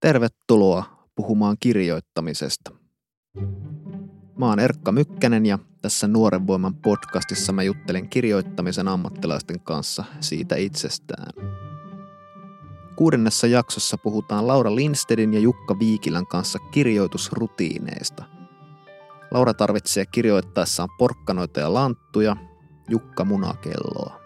Tervetuloa 0.00 0.84
puhumaan 1.14 1.56
kirjoittamisesta. 1.60 2.70
Mä 4.38 4.46
oon 4.46 4.60
Erkka 4.60 4.92
Mykkänen 4.92 5.46
ja 5.46 5.58
tässä 5.82 6.08
Nuoren 6.08 6.46
voiman 6.46 6.74
podcastissa 6.74 7.52
mä 7.52 7.62
juttelen 7.62 8.08
kirjoittamisen 8.08 8.88
ammattilaisten 8.88 9.60
kanssa 9.60 10.04
siitä 10.20 10.56
itsestään. 10.56 11.32
Kuudennessa 12.96 13.46
jaksossa 13.46 13.98
puhutaan 13.98 14.46
Laura 14.46 14.74
Lindstedin 14.74 15.34
ja 15.34 15.40
Jukka 15.40 15.78
Viikilän 15.78 16.26
kanssa 16.26 16.58
kirjoitusrutiineista. 16.58 18.24
Laura 19.30 19.54
tarvitsee 19.54 20.06
kirjoittaessaan 20.06 20.88
porkkanoita 20.98 21.60
ja 21.60 21.74
lanttuja, 21.74 22.36
Jukka 22.88 23.24
munakelloa. 23.24 24.20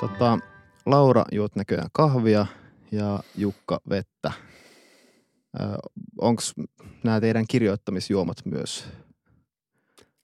Tota, 0.00 0.38
Laura 0.86 1.24
juot 1.32 1.56
näköjään 1.56 1.88
kahvia 1.92 2.46
ja 2.92 3.20
Jukka 3.36 3.80
vettä. 3.88 4.32
Onko 6.20 6.42
nämä 7.04 7.20
teidän 7.20 7.44
kirjoittamisjuomat 7.48 8.36
myös? 8.44 8.84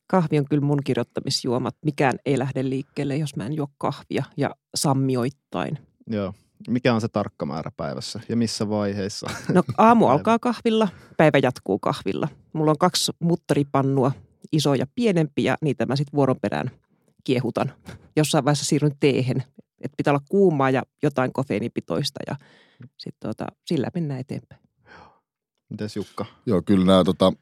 Kahvi 0.06 0.38
on 0.38 0.44
kyllä 0.50 0.66
mun 0.66 0.78
kirjoittamisjuomat. 0.84 1.76
Mikään 1.84 2.18
ei 2.26 2.38
lähde 2.38 2.62
liikkeelle, 2.68 3.16
jos 3.16 3.36
mä 3.36 3.46
en 3.46 3.52
juo 3.52 3.66
kahvia 3.78 4.24
ja 4.36 4.50
sammioittain. 4.74 5.78
Joo. 6.06 6.34
Mikä 6.68 6.94
on 6.94 7.00
se 7.00 7.08
tarkka 7.08 7.46
määrä 7.46 7.70
päivässä 7.76 8.20
ja 8.28 8.36
missä 8.36 8.68
vaiheissa? 8.68 9.30
No 9.54 9.62
aamu 9.78 10.06
alkaa 10.06 10.38
kahvilla, 10.38 10.88
päivä 11.16 11.38
jatkuu 11.42 11.78
kahvilla. 11.78 12.28
Mulla 12.52 12.70
on 12.70 12.78
kaksi 12.78 13.12
mutteripannua, 13.18 14.12
iso 14.52 14.74
ja 14.74 14.86
pienempi 14.94 15.44
ja 15.44 15.56
niitä 15.60 15.86
mä 15.86 15.96
sitten 15.96 16.16
vuoron 16.16 16.40
perään 16.42 16.70
kiehutan. 17.24 17.72
Jossain 18.16 18.44
vaiheessa 18.44 18.64
siirryn 18.64 18.96
teehen, 19.00 19.42
että 19.80 19.96
pitää 19.96 20.12
olla 20.12 20.24
kuumaa 20.28 20.70
ja 20.70 20.82
jotain 21.02 21.32
kofeiinipitoista 21.32 22.20
ja 22.26 22.36
sitten 22.98 23.30
tota, 23.30 23.46
sillä 23.66 23.88
mennään 23.94 24.20
eteenpäin. 24.20 24.60
Mites 25.68 25.96
Jukka? 25.96 26.26
Joo, 26.46 26.62
kyllä 26.62 26.86
nämä 26.86 27.04
tota, 27.04 27.32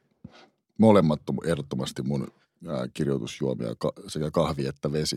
molemmat 0.78 1.20
on 1.30 1.36
ehdottomasti 1.44 2.02
mun 2.02 2.28
ää, 2.66 2.88
kirjoitusjuomia, 2.94 3.74
ka, 3.78 3.92
sekä 4.06 4.30
kahvi 4.30 4.66
että 4.66 4.92
vesi. 4.92 5.16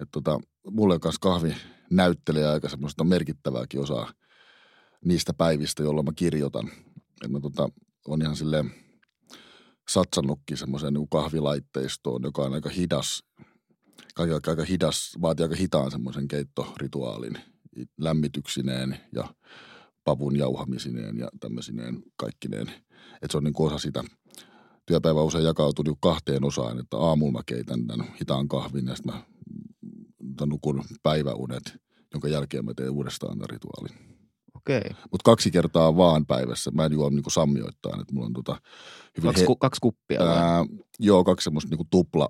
Et 0.00 0.08
tota, 0.12 0.40
mulle 0.70 0.98
kanssa 0.98 1.20
kahvi 1.20 1.56
näyttelee 1.90 2.46
aika 2.46 2.68
semmoista 2.68 3.04
merkittävääkin 3.04 3.80
osaa 3.80 4.12
niistä 5.04 5.32
päivistä, 5.32 5.82
jolloin 5.82 6.04
mä 6.04 6.12
kirjoitan. 6.16 6.70
Et 7.24 7.30
mä 7.30 7.40
tota, 7.40 7.68
on 8.08 8.22
ihan 8.22 8.36
silleen 8.36 8.70
satsannutkin 9.88 10.56
semmoiseen 10.56 10.94
niin 10.94 11.08
kahvilaitteistoon, 11.08 12.22
joka 12.22 12.42
on 12.42 12.54
aika 12.54 12.68
hidas 12.68 13.24
aika, 14.16 14.50
aika 14.50 14.64
hidas, 14.64 15.16
vaatii 15.22 15.44
aika 15.44 15.56
hitaan 15.56 15.90
semmoisen 15.90 16.28
keittorituaalin 16.28 17.38
lämmityksineen 17.98 18.98
ja 19.14 19.34
pavun 20.04 20.36
jauhamisineen 20.36 21.18
ja 21.18 21.28
tämmöisineen 21.40 22.02
kaikkineen. 22.16 22.68
Että 23.14 23.28
se 23.30 23.36
on 23.36 23.44
niin 23.44 23.54
osa 23.58 23.78
sitä. 23.78 24.04
Työpäivä 24.86 25.22
usein 25.22 25.44
jakautuu 25.44 25.82
niin 25.82 25.96
kahteen 26.00 26.44
osaan, 26.44 26.80
että 26.80 26.96
aamulla 26.96 27.32
mä 27.32 27.42
keitän 27.46 27.86
tämän 27.86 28.06
hitaan 28.20 28.48
kahvin 28.48 28.86
ja 28.86 28.96
sitten 28.96 29.14
mä 29.14 29.22
nukun 30.46 30.84
päiväunet, 31.02 31.62
jonka 32.12 32.28
jälkeen 32.28 32.64
mä 32.64 32.74
teen 32.74 32.90
uudestaan 32.90 33.38
tämän 33.38 33.50
rituaalin. 33.50 34.11
Okei. 34.54 34.82
Mutta 34.90 35.24
kaksi 35.24 35.50
kertaa 35.50 35.96
vaan 35.96 36.26
päivässä. 36.26 36.70
Mä 36.70 36.84
en 36.84 36.92
juo 36.92 37.10
niinku 37.10 37.30
sammioittain, 37.30 38.00
että 38.00 38.14
mulla 38.14 38.26
on 38.26 38.32
tota 38.32 38.56
hyvin 39.16 39.28
kaksi, 39.28 39.46
he... 39.48 39.56
kaksi 39.60 39.78
kuppia 39.80 40.22
ää, 40.22 40.64
Joo, 40.98 41.24
kaksi 41.24 41.44
semmoista 41.44 41.70
niinku 41.70 41.86
tupla 41.90 42.28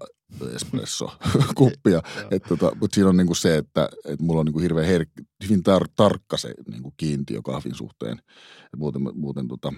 espresso 0.55 1.13
kuppia. 1.55 2.03
et 2.31 2.43
tota, 2.49 2.73
Mutta 2.81 2.95
siinä 2.95 3.09
on 3.09 3.17
niinku 3.17 3.35
se, 3.35 3.57
että 3.57 3.89
et 4.05 4.21
mulla 4.21 4.41
on 4.41 4.47
niinku 4.47 4.61
hirveän 4.61 4.87
her- 5.01 5.25
hyvin 5.45 5.61
tar- 5.61 5.93
tarkka 5.97 6.37
se 6.37 6.55
niinku 6.71 6.95
kiintiö 6.97 7.43
kahvin 7.43 7.75
suhteen. 7.75 8.19
Et 8.65 8.79
muuten 8.79 9.03
muuten 9.15 9.49
tota, 9.49 9.73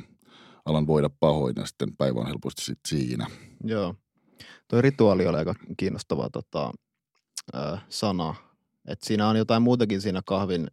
alan 0.64 0.86
voida 0.86 1.10
pahoin 1.20 1.54
ja 1.56 1.66
sitten 1.66 1.96
päivä 1.96 2.20
on 2.20 2.26
helposti 2.26 2.64
sit 2.64 2.78
siinä. 2.88 3.26
Joo. 3.64 3.94
Tuo 4.70 4.80
rituaali 4.80 5.26
oli 5.26 5.36
aika 5.36 5.54
kiinnostava 5.76 6.30
tota, 6.30 6.72
äh, 7.56 7.84
sana 7.88 8.34
et 8.88 9.02
siinä 9.02 9.28
on 9.28 9.36
jotain 9.36 9.62
muutakin 9.62 10.00
siinä 10.00 10.22
kahvin, 10.26 10.70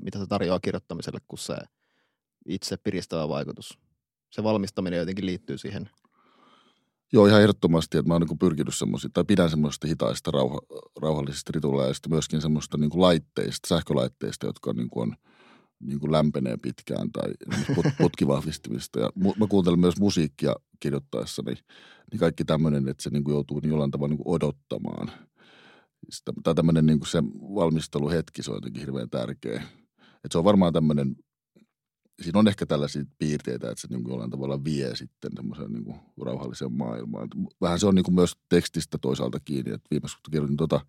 mitä 0.00 0.18
se 0.18 0.26
tarjoaa 0.26 0.60
kirjoittamiselle, 0.60 1.18
kuin 1.28 1.38
se 1.38 1.56
itse 2.46 2.76
piristävä 2.76 3.28
vaikutus. 3.28 3.78
Se 4.30 4.42
valmistaminen 4.42 4.98
jotenkin 4.98 5.26
liittyy 5.26 5.58
siihen. 5.58 5.90
Joo, 7.12 7.26
ihan 7.26 7.40
ehdottomasti, 7.40 7.98
että 7.98 8.08
mä 8.08 8.14
oon 8.14 8.22
niin 8.22 8.38
pyrkinyt 8.38 8.74
semmoisia, 8.74 9.10
tai 9.14 9.24
pidän 9.24 9.50
semmoista 9.50 9.86
hitaista, 9.86 10.30
rauha, 10.30 10.60
rauhallisista 11.02 11.50
rituaaleista, 11.54 12.08
myöskin 12.08 12.40
semmoista 12.40 12.78
niin 12.78 12.90
laitteista, 12.94 13.68
sähkölaitteista, 13.68 14.46
jotka 14.46 14.72
niin 14.72 14.90
kuin 14.90 15.02
on 15.10 15.16
niin 15.80 16.00
kuin 16.00 16.12
lämpenee 16.12 16.56
pitkään 16.56 17.12
tai 17.12 17.32
put, 17.74 17.86
putkivahvistimista. 18.00 19.00
Ja 19.00 19.10
mu, 19.14 19.34
mä 19.38 19.46
kuuntelen 19.46 19.80
myös 19.80 19.98
musiikkia 19.98 20.54
kirjoittaessani, 20.80 21.54
niin 22.10 22.20
kaikki 22.20 22.44
tämmöinen, 22.44 22.88
että 22.88 23.02
se 23.02 23.10
niin 23.10 23.24
kuin 23.24 23.32
joutuu 23.32 23.60
niin 23.60 23.70
jollain 23.70 23.90
tavalla 23.90 24.08
niin 24.08 24.22
kuin 24.22 24.34
odottamaan– 24.34 25.10
tai 26.42 26.54
tämmöinen 26.54 26.86
niin 26.86 27.06
se 27.06 27.22
valmisteluhetki, 27.54 28.42
se 28.42 28.50
on 28.50 28.56
jotenkin 28.56 28.80
hirveän 28.80 29.10
tärkeä. 29.10 29.62
Et 30.24 30.32
se 30.32 30.38
on 30.38 30.44
varmaan 30.44 30.72
tämmöinen, 30.72 31.16
siinä 32.22 32.38
on 32.38 32.48
ehkä 32.48 32.66
tällaisia 32.66 33.04
piirteitä, 33.18 33.70
että 33.70 33.80
se 33.80 33.88
niin 33.90 34.08
jollain 34.08 34.30
tavalla 34.30 34.64
vie 34.64 34.96
sitten 34.96 35.30
semmoisen 35.36 35.72
niin 35.72 36.00
rauhallisen 36.22 36.72
maailmaan. 36.72 37.28
Vähän 37.60 37.80
se 37.80 37.86
on 37.86 37.94
niin 37.94 38.14
myös 38.14 38.36
tekstistä 38.48 38.98
toisaalta 38.98 39.40
kiinni, 39.40 39.72
että 39.72 39.88
viimeksi 39.90 40.16
kun 40.16 40.30
kirjoitin 40.30 40.56
tuota, 40.56 40.80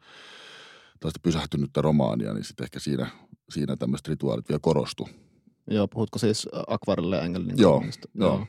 tällaista 0.99 1.19
pysähtynyttä 1.23 1.81
romaania, 1.81 2.33
niin 2.33 2.43
sitten 2.43 2.63
ehkä 2.63 2.79
siinä, 2.79 3.07
siinä 3.49 3.75
tämmöiset 3.75 4.07
rituaalit 4.07 4.49
vielä 4.49 4.59
korostu. 4.59 5.09
Joo, 5.69 5.87
puhutko 5.87 6.19
siis 6.19 6.49
Akvarelle 6.67 7.19
Engelin? 7.19 7.57
Joo, 7.57 7.83
joo. 8.13 8.37
joo. 8.37 8.47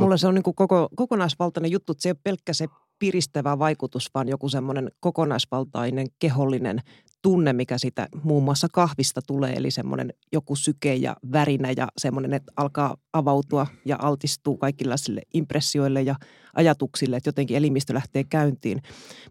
Mulla 0.00 0.16
se 0.16 0.26
on 0.26 0.34
niin 0.34 0.42
koko, 0.42 0.88
kokonaisvaltainen 0.96 1.70
juttu, 1.70 1.92
että 1.92 2.02
se 2.02 2.08
ei 2.08 2.10
ole 2.10 2.20
pelkkä 2.24 2.52
se 2.52 2.66
piristävä 2.98 3.58
vaikutus, 3.58 4.10
vaan 4.14 4.28
joku 4.28 4.48
semmoinen 4.48 4.90
kokonaisvaltainen 5.00 6.06
kehollinen 6.18 6.80
tunne, 7.22 7.52
mikä 7.52 7.78
sitä 7.78 8.08
muun 8.22 8.44
muassa 8.44 8.66
kahvista 8.72 9.20
tulee, 9.26 9.52
eli 9.52 9.70
semmoinen 9.70 10.12
joku 10.32 10.56
syke 10.56 10.94
ja 10.94 11.16
värinä 11.32 11.72
ja 11.76 11.88
semmoinen, 11.98 12.32
että 12.32 12.52
alkaa 12.56 12.96
avautua 13.12 13.66
ja 13.84 13.96
altistuu 14.00 14.56
kaikenlaisille 14.56 15.22
impressioille 15.34 16.02
ja 16.02 16.14
ajatuksille, 16.54 17.16
että 17.16 17.28
jotenkin 17.28 17.56
elimistö 17.56 17.94
lähtee 17.94 18.24
käyntiin. 18.24 18.82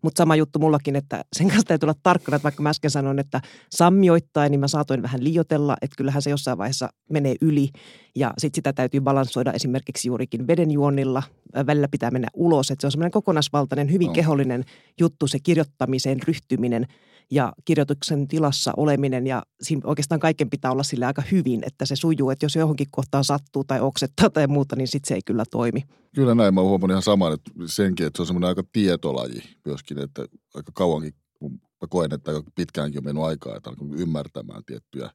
Mutta 0.02 0.20
sama 0.20 0.36
juttu 0.36 0.60
mullakin, 0.60 0.96
että 0.96 1.26
sen 1.34 1.48
kanssa 1.48 1.68
täytyy 1.68 1.88
olla 1.88 2.00
tarkkana, 2.04 2.36
että 2.36 2.44
vaikka 2.44 2.64
mä 2.64 2.70
äsken 2.70 2.92
sanoin, 2.92 3.20
että 3.20 3.42
sammioittain, 3.72 4.52
niin 4.52 4.60
mä 4.60 4.68
saatoin 4.68 5.02
vähän 5.02 5.24
liotella, 5.24 5.78
että 5.82 5.96
kyllähän 5.98 6.22
se 6.22 6.30
jossain 6.30 6.58
vaiheessa 6.58 6.90
menee 7.10 7.36
yli 7.42 7.70
ja 8.16 8.34
sitten 8.38 8.58
sitä 8.58 8.74
täytyy 8.74 9.02
balansoida 9.02 9.54
esimerkiksi 9.54 10.08
juurikin 10.08 10.48
vedenjuonnilla. 10.48 11.24
Välillä 11.68 11.88
pitää 11.88 12.12
mennä 12.12 12.28
ulos, 12.34 12.72
että 12.72 12.82
se 12.82 12.88
on 12.88 12.92
semmoinen 12.92 13.12
kokonaisvaltainen, 13.12 13.92
hyvin 13.92 14.14
kehollinen 14.14 14.64
juttu, 15.00 15.28
se 15.28 15.40
kirjoittamiseen 15.40 16.20
ryhtyminen– 16.28 16.88
ja 17.32 17.54
kirjoituksen 17.66 18.28
tilassa 18.28 18.74
oleminen 18.78 19.28
ja 19.28 19.44
siinä 19.62 19.82
oikeastaan 19.84 20.20
kaiken 20.20 20.50
pitää 20.50 20.72
olla 20.72 20.84
sille 20.84 21.06
aika 21.06 21.24
hyvin, 21.32 21.64
että 21.66 21.86
se 21.86 21.96
sujuu, 21.96 22.30
että 22.30 22.46
jos 22.46 22.56
johonkin 22.56 22.88
kohtaan 22.92 23.24
sattuu 23.24 23.64
tai 23.64 23.82
oksettaa 23.82 24.30
tai 24.30 24.48
muuta, 24.48 24.76
niin 24.76 24.88
sitten 24.88 25.08
se 25.08 25.16
ei 25.16 25.22
kyllä 25.26 25.44
toimi. 25.52 25.84
Kyllä 26.16 26.36
näin, 26.36 26.54
mä 26.54 26.62
oon 26.62 26.70
huomannut 26.70 26.94
ihan 26.94 27.02
saman, 27.02 27.34
että 27.34 27.52
senkin, 27.66 28.06
että 28.06 28.18
se 28.18 28.22
on 28.22 28.28
semmoinen 28.28 28.48
aika 28.48 28.64
tietolaji 28.72 29.44
myöskin, 29.66 30.00
että 30.00 30.26
aika 30.54 30.72
kauankin, 30.74 31.14
kun 31.34 31.52
mä 31.52 31.88
koen, 31.90 32.14
että 32.14 32.32
aika 32.32 32.52
pitkäänkin 32.56 33.00
on 33.00 33.06
mennyt 33.06 33.24
aikaa, 33.24 33.56
että 33.56 33.70
alkanut 33.70 34.00
ymmärtämään 34.00 34.66
tiettyjä 34.66 35.10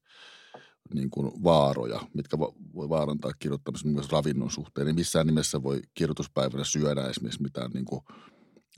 niin 0.95 1.11
kuin 1.11 1.45
vaaroja, 1.45 2.01
mitkä 2.15 2.39
voi 2.39 2.89
vaarantaa 2.89 3.33
kirjoittamisen 3.39 3.91
myös 3.91 4.13
ravinnon 4.13 4.51
suhteen. 4.51 4.87
Niin 4.87 4.95
missään 4.95 5.27
nimessä 5.27 5.63
voi 5.63 5.81
kirjoituspäivänä 5.95 6.65
syödä 6.65 7.09
esimerkiksi 7.09 7.43
mitään 7.43 7.71
niin 7.71 7.85
kuin– 7.85 8.01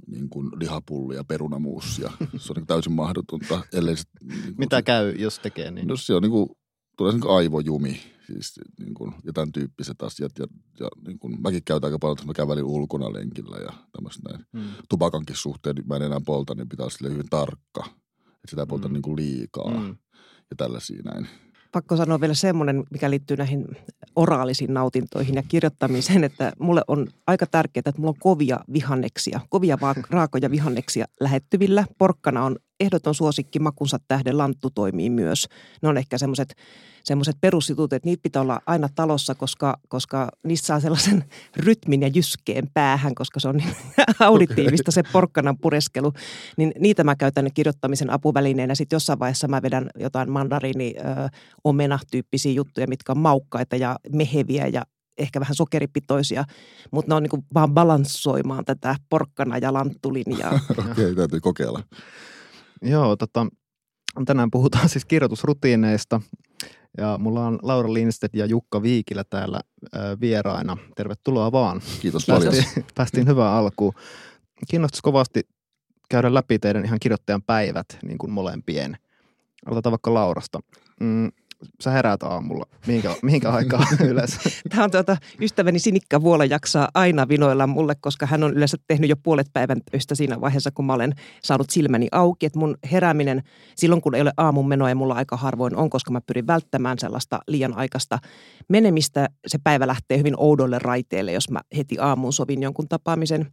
niin 0.07 0.29
kuin 0.29 0.51
lihapullia, 0.61 1.25
perunamuussia. 1.25 2.11
Se 2.37 2.53
on 2.53 2.57
niin 2.57 2.67
täysin 2.67 2.93
mahdotonta, 2.93 3.63
ellei 3.73 3.97
se, 3.97 4.03
niin 4.21 4.43
kuin 4.43 4.55
Mitä 4.59 4.77
se, 4.77 4.83
käy, 4.83 5.11
jos 5.11 5.39
tekee 5.39 5.71
niin? 5.71 5.87
No 5.87 5.97
se 5.97 6.15
on 6.15 6.23
niin 6.23 6.31
kuin, 6.31 6.49
tulee 6.97 7.13
niin 7.13 7.21
kuin 7.21 7.37
aivojumi, 7.37 8.01
siis 8.27 8.53
niin 8.81 8.95
kuin, 8.95 9.13
ja 9.25 9.33
tämän 9.33 9.53
tyyppiset 9.53 10.03
asiat. 10.03 10.33
Ja, 10.39 10.47
ja 10.81 10.89
niin 11.07 11.19
kuin, 11.19 11.43
mäkin 11.43 11.65
käytän 11.65 11.89
aika 11.89 11.99
paljon, 11.99 12.19
että 12.19 12.27
mä 12.27 12.33
kävelin 12.33 12.65
ulkona 12.65 13.13
lenkillä 13.13 13.57
ja 13.57 13.73
tämmöistä 13.93 14.23
näin. 14.29 14.47
Hmm. 14.53 14.73
Tupakankin 14.89 15.37
suhteen, 15.37 15.77
niin 15.77 15.89
mä 15.89 15.97
en 15.97 16.03
enää 16.03 16.21
polta, 16.27 16.55
niin 16.55 16.69
pitää 16.69 16.87
olla 16.87 17.13
hyvin 17.13 17.31
tarkka. 17.31 17.85
Että 18.27 18.51
sitä 18.51 18.63
ei 18.63 18.67
polta 18.67 18.89
hmm. 18.89 18.93
niin 18.93 19.03
kuin 19.03 19.17
liikaa 19.17 19.71
hmm. 19.71 19.97
ja 20.51 20.57
tällaisia 20.57 21.03
näin 21.05 21.29
pakko 21.73 21.97
sanoa 21.97 22.21
vielä 22.21 22.35
semmoinen, 22.35 22.85
mikä 22.91 23.11
liittyy 23.11 23.37
näihin 23.37 23.65
oraalisiin 24.17 24.75
nautintoihin 24.75 25.35
ja 25.35 25.43
kirjoittamiseen, 25.49 26.25
että 26.25 26.53
mulle 26.59 26.83
on 26.89 27.07
aika 27.27 27.47
tärkeää, 27.47 27.83
että 27.87 28.01
mulla 28.01 28.11
on 28.11 28.21
kovia 28.21 28.61
vihanneksia, 28.73 29.41
kovia 29.49 29.79
raakoja 30.11 30.51
vihanneksia 30.51 31.07
lähettyvillä. 31.21 31.85
Porkkana 31.99 32.45
on 32.45 32.57
ehdoton 32.81 33.15
suosikki 33.15 33.59
makunsa 33.59 33.99
tähden 34.09 34.39
lanttu 34.39 34.71
toimii 34.71 35.11
myös. 35.11 35.47
Ne 35.83 35.89
on 35.89 35.99
ehkä 35.99 36.19
semmoiset 36.19 36.55
semmoiset 37.05 37.37
perusjutut, 37.41 37.93
että 37.93 38.09
niitä 38.09 38.23
pitää 38.23 38.43
olla 38.43 38.61
aina 38.67 38.89
talossa, 38.95 39.35
koska, 39.35 39.79
koska 39.89 40.29
niistä 40.45 40.67
saa 40.67 40.81
sellaisen 40.81 41.25
rytmin 41.57 42.03
ja 42.03 42.09
jyskeen 42.09 42.69
päähän, 42.75 43.15
koska 43.15 43.41
se 43.41 43.49
on 43.49 43.57
niin 43.57 43.77
auditiivista 44.21 44.91
se 44.91 45.03
porkkanan 45.13 45.59
pureskelu. 45.59 46.13
Niin 46.57 46.73
niitä 46.79 47.05
mä 47.05 47.17
käytän 47.17 47.49
kirjoittamisen 47.55 48.11
apuvälineenä. 48.11 48.75
Sitten 48.75 48.97
jossain 48.97 49.19
vaiheessa 49.19 49.49
mä 49.49 49.63
vedän 49.63 49.91
jotain 49.99 50.31
mandariini 50.31 50.95
omena-tyyppisiä 51.65 52.53
juttuja, 52.53 52.87
mitkä 52.87 53.13
on 53.13 53.19
maukkaita 53.19 53.77
ja 53.77 53.97
meheviä 54.13 54.67
ja 54.67 54.83
ehkä 55.19 55.41
vähän 55.41 55.55
sokeripitoisia, 55.55 56.45
mutta 56.91 57.11
ne 57.11 57.15
on 57.15 57.23
niin 57.23 57.45
vaan 57.55 57.75
balanssoimaan 57.75 58.65
tätä 58.65 58.97
porkkana 59.09 59.59
ja 59.59 59.73
lanttulinjaa. 59.73 60.53
Okei, 60.71 60.91
okay, 60.91 61.15
täytyy 61.15 61.41
kokeilla. 61.41 61.83
Joo, 62.83 63.17
tota, 63.17 63.47
tänään 64.27 64.51
puhutaan 64.51 64.89
siis 64.93 65.05
kirjoitusrutiineista 65.05 66.21
ja 66.99 67.19
mulla 67.19 67.47
on 67.47 67.59
Laura 67.63 67.93
Lindstedt 67.93 68.35
ja 68.35 68.47
Jukka 68.47 68.83
Viikilä 68.83 69.25
täällä 69.25 69.61
äh, 69.97 70.01
vieraina. 70.21 70.77
Tervetuloa 70.97 71.53
vaan. 71.53 71.81
Kiitos 72.01 72.27
paljon. 72.27 72.55
Päästiin, 72.55 72.87
päästiin 72.95 73.27
hyvään 73.27 73.53
alkuun. 73.53 73.93
Kiinnostaisi 74.71 75.03
kovasti 75.03 75.41
käydä 76.09 76.35
läpi 76.35 76.59
teidän 76.59 76.85
ihan 76.85 76.99
kirjoittajan 77.01 77.43
päivät 77.43 77.87
niin 78.03 78.19
kuin 78.19 78.33
molempien. 78.33 78.97
Aloitetaan 79.67 79.91
vaikka 79.91 80.15
Laurasta. 80.15 80.61
Mm, 81.01 81.33
sä 81.81 81.91
heräät 81.91 82.23
aamulla? 82.23 82.67
Mihinkä, 82.87 83.17
mihinkä 83.23 83.51
aikaan 83.51 83.87
yleensä? 84.05 84.41
Tämä 84.71 84.85
on 84.85 84.91
tuota, 84.91 85.17
ystäväni 85.41 85.79
Sinikka 85.79 86.23
Vuola 86.23 86.45
jaksaa 86.45 86.89
aina 86.95 87.29
vinoilla 87.29 87.67
mulle, 87.67 87.95
koska 88.01 88.27
hän 88.27 88.43
on 88.43 88.55
yleensä 88.55 88.77
tehnyt 88.87 89.11
jo 89.11 89.17
puolet 89.17 89.47
päivän 89.53 89.81
töistä 89.91 90.15
siinä 90.15 90.41
vaiheessa, 90.41 90.71
kun 90.71 90.85
mä 90.85 90.93
olen 90.93 91.15
saanut 91.43 91.71
silmäni 91.71 92.09
auki. 92.13 92.47
Että 92.47 92.59
mun 92.59 92.77
herääminen 92.93 93.43
silloin, 93.77 94.03
kun 94.03 94.15
ei 94.15 94.21
ole 94.21 94.33
aamun 94.37 94.69
menoa 94.69 94.89
ja 94.89 94.95
mulla 94.95 95.15
aika 95.15 95.37
harvoin 95.37 95.77
on, 95.77 95.91
koska 95.91 96.11
mä 96.11 96.21
pyrin 96.21 96.47
välttämään 96.47 96.99
sellaista 96.99 97.41
liian 97.49 97.75
aikaista 97.75 98.19
menemistä. 98.69 99.29
Se 99.47 99.59
päivä 99.65 99.87
lähtee 99.87 100.19
hyvin 100.19 100.35
oudolle 100.37 100.79
raiteelle, 100.79 101.33
jos 101.33 101.51
mä 101.51 101.61
heti 101.77 101.99
aamuun 101.99 102.33
sovin 102.33 102.63
jonkun 102.63 102.89
tapaamisen. 102.89 103.53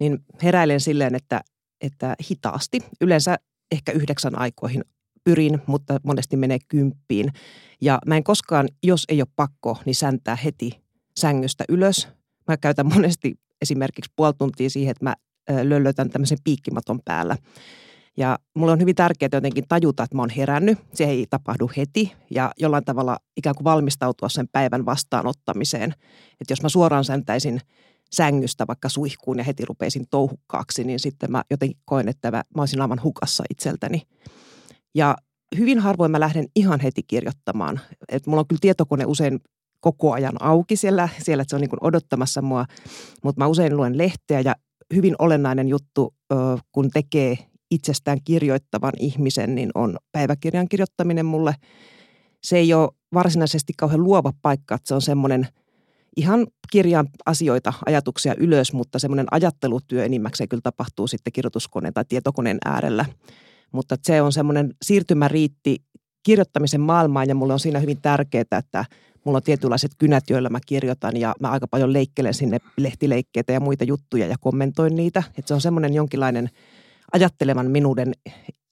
Niin 0.00 0.18
heräilen 0.42 0.80
silleen, 0.80 1.14
että, 1.14 1.40
että 1.80 2.14
hitaasti. 2.30 2.78
Yleensä 3.00 3.36
ehkä 3.72 3.92
yhdeksän 3.92 4.38
aikoihin 4.38 4.84
pyrin, 5.24 5.62
mutta 5.66 5.98
monesti 6.04 6.36
menee 6.36 6.58
kymppiin. 6.68 7.32
Ja 7.80 7.98
mä 8.06 8.16
en 8.16 8.24
koskaan, 8.24 8.68
jos 8.82 9.04
ei 9.08 9.20
ole 9.20 9.28
pakko, 9.36 9.78
niin 9.84 9.94
säntää 9.94 10.36
heti 10.36 10.84
sängystä 11.16 11.64
ylös. 11.68 12.08
Mä 12.48 12.56
käytän 12.56 12.86
monesti 12.94 13.34
esimerkiksi 13.62 14.12
puoli 14.16 14.34
tuntia 14.38 14.70
siihen, 14.70 14.90
että 14.90 15.04
mä 15.04 15.14
löllötän 15.62 16.10
tämmöisen 16.10 16.38
piikkimaton 16.44 17.00
päällä. 17.04 17.36
Ja 18.16 18.38
mulle 18.54 18.72
on 18.72 18.80
hyvin 18.80 18.94
tärkeää 18.94 19.28
jotenkin 19.32 19.64
tajuta, 19.68 20.02
että 20.02 20.16
mä 20.16 20.22
oon 20.22 20.30
herännyt. 20.30 20.78
Se 20.92 21.04
ei 21.04 21.26
tapahdu 21.30 21.70
heti 21.76 22.12
ja 22.30 22.52
jollain 22.60 22.84
tavalla 22.84 23.18
ikään 23.36 23.54
kuin 23.54 23.64
valmistautua 23.64 24.28
sen 24.28 24.48
päivän 24.52 24.86
vastaanottamiseen. 24.86 25.94
Että 26.40 26.52
jos 26.52 26.62
mä 26.62 26.68
suoraan 26.68 27.04
säntäisin 27.04 27.60
sängystä 28.12 28.66
vaikka 28.66 28.88
suihkuun 28.88 29.38
ja 29.38 29.44
heti 29.44 29.64
rupeisin 29.64 30.04
touhukkaaksi, 30.10 30.84
niin 30.84 31.00
sitten 31.00 31.30
mä 31.32 31.42
jotenkin 31.50 31.80
koen, 31.84 32.08
että 32.08 32.30
mä, 32.30 32.42
mä 32.56 32.62
olisin 32.62 32.80
aivan 32.80 33.02
hukassa 33.02 33.44
itseltäni. 33.50 34.02
Ja 34.94 35.16
hyvin 35.58 35.78
harvoin 35.78 36.10
mä 36.10 36.20
lähden 36.20 36.46
ihan 36.56 36.80
heti 36.80 37.02
kirjoittamaan. 37.02 37.80
Et 38.08 38.26
mulla 38.26 38.40
on 38.40 38.46
kyllä 38.46 38.60
tietokone 38.60 39.04
usein 39.06 39.40
koko 39.80 40.12
ajan 40.12 40.42
auki 40.42 40.76
siellä, 40.76 41.08
siellä 41.22 41.42
että 41.42 41.50
se 41.50 41.56
on 41.56 41.60
niin 41.60 41.70
odottamassa 41.80 42.42
mua, 42.42 42.64
mutta 43.24 43.40
mä 43.40 43.46
usein 43.46 43.76
luen 43.76 43.98
lehteä 43.98 44.40
ja 44.40 44.54
hyvin 44.94 45.14
olennainen 45.18 45.68
juttu, 45.68 46.14
kun 46.72 46.90
tekee 46.90 47.38
itsestään 47.70 48.18
kirjoittavan 48.24 48.92
ihmisen, 48.98 49.54
niin 49.54 49.70
on 49.74 49.96
päiväkirjan 50.12 50.68
kirjoittaminen 50.68 51.26
mulle. 51.26 51.54
Se 52.44 52.58
ei 52.58 52.74
ole 52.74 52.90
varsinaisesti 53.14 53.72
kauhean 53.76 54.04
luova 54.04 54.32
paikka, 54.42 54.74
että 54.74 54.88
se 54.88 54.94
on 54.94 55.02
semmoinen 55.02 55.48
ihan 56.16 56.46
kirjaan 56.70 57.08
asioita, 57.26 57.72
ajatuksia 57.86 58.34
ylös, 58.38 58.72
mutta 58.72 58.98
semmoinen 58.98 59.26
ajattelutyö 59.30 60.04
enimmäkseen 60.04 60.48
kyllä 60.48 60.60
tapahtuu 60.60 61.06
sitten 61.06 61.32
kirjoituskoneen 61.32 61.94
tai 61.94 62.04
tietokoneen 62.08 62.58
äärellä– 62.64 63.04
mutta 63.74 63.96
se 64.02 64.22
on 64.22 64.32
semmoinen 64.32 64.74
siirtymäriitti 64.82 65.82
kirjoittamisen 66.22 66.80
maailmaan 66.80 67.28
ja 67.28 67.34
mulle 67.34 67.52
on 67.52 67.60
siinä 67.60 67.78
hyvin 67.78 68.00
tärkeää, 68.02 68.44
että 68.58 68.84
mulla 69.24 69.36
on 69.36 69.42
tietynlaiset 69.42 69.90
kynät, 69.98 70.30
joilla 70.30 70.50
mä 70.50 70.58
kirjoitan 70.66 71.16
ja 71.16 71.34
mä 71.40 71.50
aika 71.50 71.66
paljon 71.66 71.92
leikkelen 71.92 72.34
sinne 72.34 72.58
lehtileikkeitä 72.76 73.52
ja 73.52 73.60
muita 73.60 73.84
juttuja 73.84 74.26
ja 74.26 74.36
kommentoin 74.40 74.96
niitä. 74.96 75.22
Että 75.28 75.48
se 75.48 75.54
on 75.54 75.60
semmoinen 75.60 75.94
jonkinlainen 75.94 76.50
ajattelevan 77.12 77.70
minuuden 77.70 78.12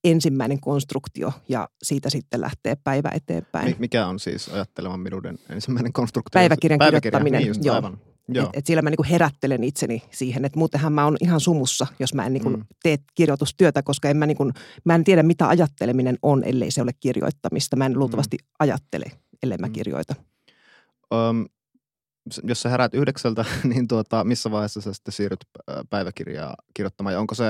ensimmäinen 0.05 0.61
konstruktio 0.61 1.33
ja 1.49 1.69
siitä 1.83 2.11
sitten 2.11 2.41
lähtee 2.41 2.77
päivä 2.85 3.11
eteenpäin. 3.15 3.77
Mikä 3.79 4.07
on 4.07 4.19
siis 4.19 4.49
ajattelevan 4.49 5.01
minuuden 5.01 5.39
ensimmäinen 5.49 5.93
konstruktio? 5.93 6.39
Päiväkirjan, 6.41 6.79
Päiväkirjan 6.79 7.03
kirjoittaminen. 7.03 7.39
Niin 7.39 7.49
just, 7.49 7.65
joo. 7.65 7.77
Aivan. 7.77 7.99
Joo. 8.35 8.47
Et, 8.47 8.51
et 8.55 8.67
sillä 8.67 8.83
mä 8.83 8.91
niinku 8.91 9.05
herättelen 9.11 9.65
itseni 9.65 10.03
siihen, 10.11 10.45
että 10.45 10.59
muutenhan 10.59 10.93
mä 10.93 11.05
oon 11.05 11.17
ihan 11.21 11.41
sumussa, 11.41 11.87
jos 11.99 12.15
mä 12.15 12.27
en 12.27 12.33
niinku 12.33 12.51
mm. 12.51 12.65
tee 12.83 12.99
kirjoitustyötä, 13.15 13.83
koska 13.83 14.09
en 14.09 14.17
mä, 14.17 14.27
niinku, 14.27 14.53
mä 14.85 14.95
en 14.95 15.05
tiedä 15.05 15.23
mitä 15.23 15.49
ajatteleminen 15.49 16.19
on, 16.23 16.45
ellei 16.45 16.71
se 16.71 16.83
ole 16.83 16.93
kirjoittamista. 17.01 17.77
Mä 17.77 17.87
en 17.87 17.99
luultavasti 17.99 18.37
mm. 18.37 18.47
ajattele, 18.59 19.07
ellei 19.43 19.59
mä 19.59 19.67
mm. 19.67 19.73
kirjoita. 19.73 20.15
Um, 21.15 21.47
jos 22.45 22.63
sä 22.63 22.69
herät 22.69 22.95
yhdeksältä, 22.95 23.45
niin 23.75 23.89
tuota, 23.89 24.25
missä 24.25 24.51
vaiheessa 24.51 24.81
sä 24.81 24.93
sitten 24.93 25.13
siirryt 25.13 25.45
päiväkirjaa 25.91 26.55
kirjoittamaan? 26.75 27.13
Ja 27.13 27.21
onko 27.21 27.35
se 27.35 27.45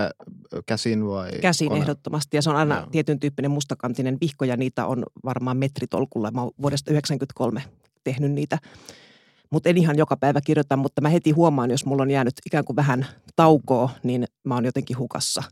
käsin 0.67 1.06
vai 1.06 1.31
Käsin 1.40 1.69
kone? 1.69 1.81
ehdottomasti 1.81 2.37
ja 2.37 2.43
se 2.43 2.50
on 2.50 2.56
aina 2.56 2.79
Joo. 2.79 2.87
tietyn 2.87 3.20
tyyppinen 3.20 3.50
mustakantinen 3.50 4.19
vihko 4.20 4.44
ja 4.44 4.56
niitä 4.56 4.87
on 4.87 5.05
varmaan 5.25 5.56
metritolkulla. 5.56 6.31
Mä 6.31 6.43
oon 6.43 6.50
vuodesta 6.62 6.90
1993 6.90 7.62
tehnyt 8.05 8.32
niitä 8.32 8.58
mutta 9.52 9.69
en 9.69 9.78
ihan 9.78 9.99
joka 9.99 10.16
päivä 10.16 10.40
kirjoita, 10.40 10.76
mutta 10.76 11.00
mä 11.00 11.08
heti 11.08 11.31
huomaan, 11.31 11.70
jos 11.70 11.84
mulla 11.84 12.02
on 12.02 12.10
jäänyt 12.10 12.34
ikään 12.46 12.64
kuin 12.64 12.76
vähän 12.76 13.06
taukoa, 13.37 13.90
niin 14.02 14.25
mä 14.44 14.54
oon 14.54 14.64
jotenkin 14.64 14.99
hukassa. 14.99 15.43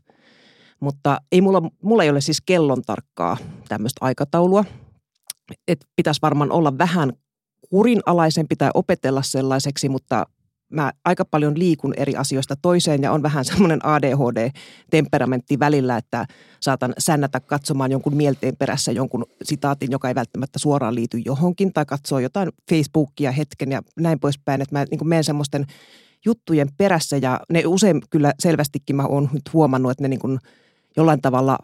Mutta 0.79 1.21
ei 1.31 1.41
mulla, 1.41 1.61
mulla 1.83 2.03
ei 2.03 2.09
ole 2.09 2.21
siis 2.21 2.41
kellon 2.41 2.81
tarkkaa 2.81 3.37
tämmöistä 3.67 4.05
aikataulua. 4.05 4.65
Et 5.67 5.85
pitäisi 5.95 6.21
varmaan 6.21 6.51
olla 6.51 6.77
vähän 6.77 7.13
kurinalaisempi 7.69 8.55
tai 8.55 8.69
opetella 8.73 9.21
sellaiseksi, 9.21 9.89
mutta 9.89 10.25
mä 10.71 10.91
aika 11.05 11.25
paljon 11.25 11.59
liikun 11.59 11.93
eri 11.97 12.15
asioista 12.15 12.55
toiseen 12.61 13.01
ja 13.01 13.11
on 13.11 13.23
vähän 13.23 13.45
semmoinen 13.51 13.85
ADHD-temperamentti 13.85 15.59
välillä, 15.59 15.97
että 15.97 16.25
saatan 16.61 16.93
sännätä 16.97 17.39
katsomaan 17.39 17.91
jonkun 17.91 18.15
mielteen 18.15 18.55
perässä 18.57 18.91
jonkun 18.91 19.25
sitaatin, 19.43 19.91
joka 19.91 20.07
ei 20.07 20.15
välttämättä 20.15 20.59
suoraan 20.59 20.95
liity 20.95 21.17
johonkin 21.25 21.73
tai 21.73 21.85
katsoo 21.85 22.19
jotain 22.19 22.49
Facebookia 22.69 23.31
hetken 23.31 23.71
ja 23.71 23.81
näin 23.99 24.19
poispäin, 24.19 24.61
että 24.61 24.75
mä 24.75 24.85
niin 24.91 25.07
menen 25.07 25.23
semmoisten 25.23 25.65
juttujen 26.25 26.69
perässä 26.77 27.17
ja 27.17 27.39
ne 27.49 27.63
usein 27.65 28.01
kyllä 28.09 28.33
selvästikin 28.39 28.95
mä 28.95 29.05
oon 29.05 29.29
nyt 29.33 29.53
huomannut, 29.53 29.91
että 29.91 30.03
ne 30.03 30.07
niin 30.07 30.19
kuin 30.19 30.39
jollain 30.97 31.21
tavalla 31.21 31.57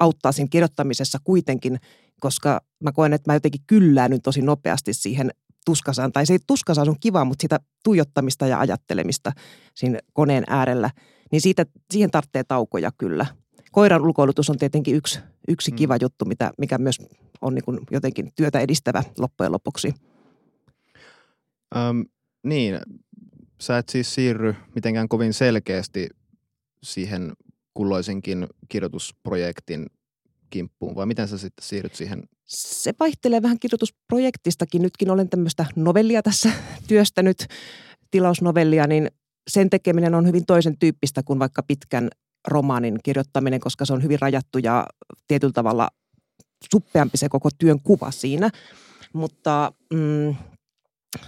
auttaa 0.00 0.32
siinä 0.32 0.48
kirjoittamisessa 0.50 1.18
kuitenkin, 1.24 1.78
koska 2.20 2.60
mä 2.82 2.92
koen, 2.92 3.12
että 3.12 3.30
mä 3.30 3.34
jotenkin 3.34 3.60
kylläännyn 3.66 4.22
tosi 4.22 4.42
nopeasti 4.42 4.94
siihen 4.94 5.30
tuskasaan, 5.64 6.12
tai 6.12 6.26
se 6.26 6.32
ei 6.32 6.38
tuskasaan 6.46 6.88
on 6.88 6.96
kiva, 7.00 7.24
mutta 7.24 7.42
sitä 7.42 7.60
tuijottamista 7.84 8.46
ja 8.46 8.58
ajattelemista 8.58 9.32
siinä 9.74 9.98
koneen 10.12 10.44
äärellä, 10.46 10.90
niin 11.32 11.40
siitä, 11.40 11.66
siihen 11.90 12.10
tarvitsee 12.10 12.44
taukoja 12.44 12.92
kyllä. 12.98 13.26
Koiran 13.72 14.02
ulkoilutus 14.02 14.50
on 14.50 14.58
tietenkin 14.58 14.94
yksi, 14.94 15.20
yksi 15.48 15.70
mm. 15.70 15.76
kiva 15.76 15.96
juttu, 16.00 16.24
mitä, 16.24 16.52
mikä 16.58 16.78
myös 16.78 16.98
on 17.42 17.54
niin 17.54 17.64
kuin 17.64 17.80
jotenkin 17.90 18.32
työtä 18.36 18.60
edistävä 18.60 19.02
loppujen 19.18 19.52
lopuksi. 19.52 19.94
Öm, 21.76 22.04
niin, 22.42 22.78
sä 23.60 23.78
et 23.78 23.88
siis 23.88 24.14
siirry 24.14 24.54
mitenkään 24.74 25.08
kovin 25.08 25.32
selkeästi 25.32 26.08
siihen 26.82 27.32
kulloisenkin 27.74 28.46
kirjoitusprojektin 28.68 29.86
kimppuun, 30.52 30.94
vai 30.94 31.06
miten 31.06 31.28
sä 31.28 31.38
sitten 31.38 31.64
siirryt 31.64 31.94
siihen 31.94 32.22
se 32.54 32.92
vaihtelee 33.00 33.42
vähän 33.42 33.58
kirjoitusprojektistakin. 33.58 34.82
Nytkin 34.82 35.10
olen 35.10 35.28
tämmöistä 35.28 35.66
novellia 35.76 36.22
tässä 36.22 36.52
työstänyt, 36.88 37.46
tilausnovellia, 38.10 38.86
niin 38.86 39.10
sen 39.50 39.70
tekeminen 39.70 40.14
on 40.14 40.26
hyvin 40.26 40.46
toisen 40.46 40.78
tyyppistä 40.78 41.22
kuin 41.22 41.38
vaikka 41.38 41.62
pitkän 41.62 42.10
romaanin 42.48 42.98
kirjoittaminen, 43.02 43.60
koska 43.60 43.84
se 43.84 43.92
on 43.92 44.02
hyvin 44.02 44.20
rajattu 44.20 44.58
ja 44.58 44.86
tietyllä 45.28 45.52
tavalla 45.52 45.88
suppeampi 46.72 47.18
se 47.18 47.28
koko 47.28 47.48
työn 47.58 47.80
kuva 47.80 48.10
siinä. 48.10 48.50
Mutta 49.12 49.72
mm, 49.92 50.34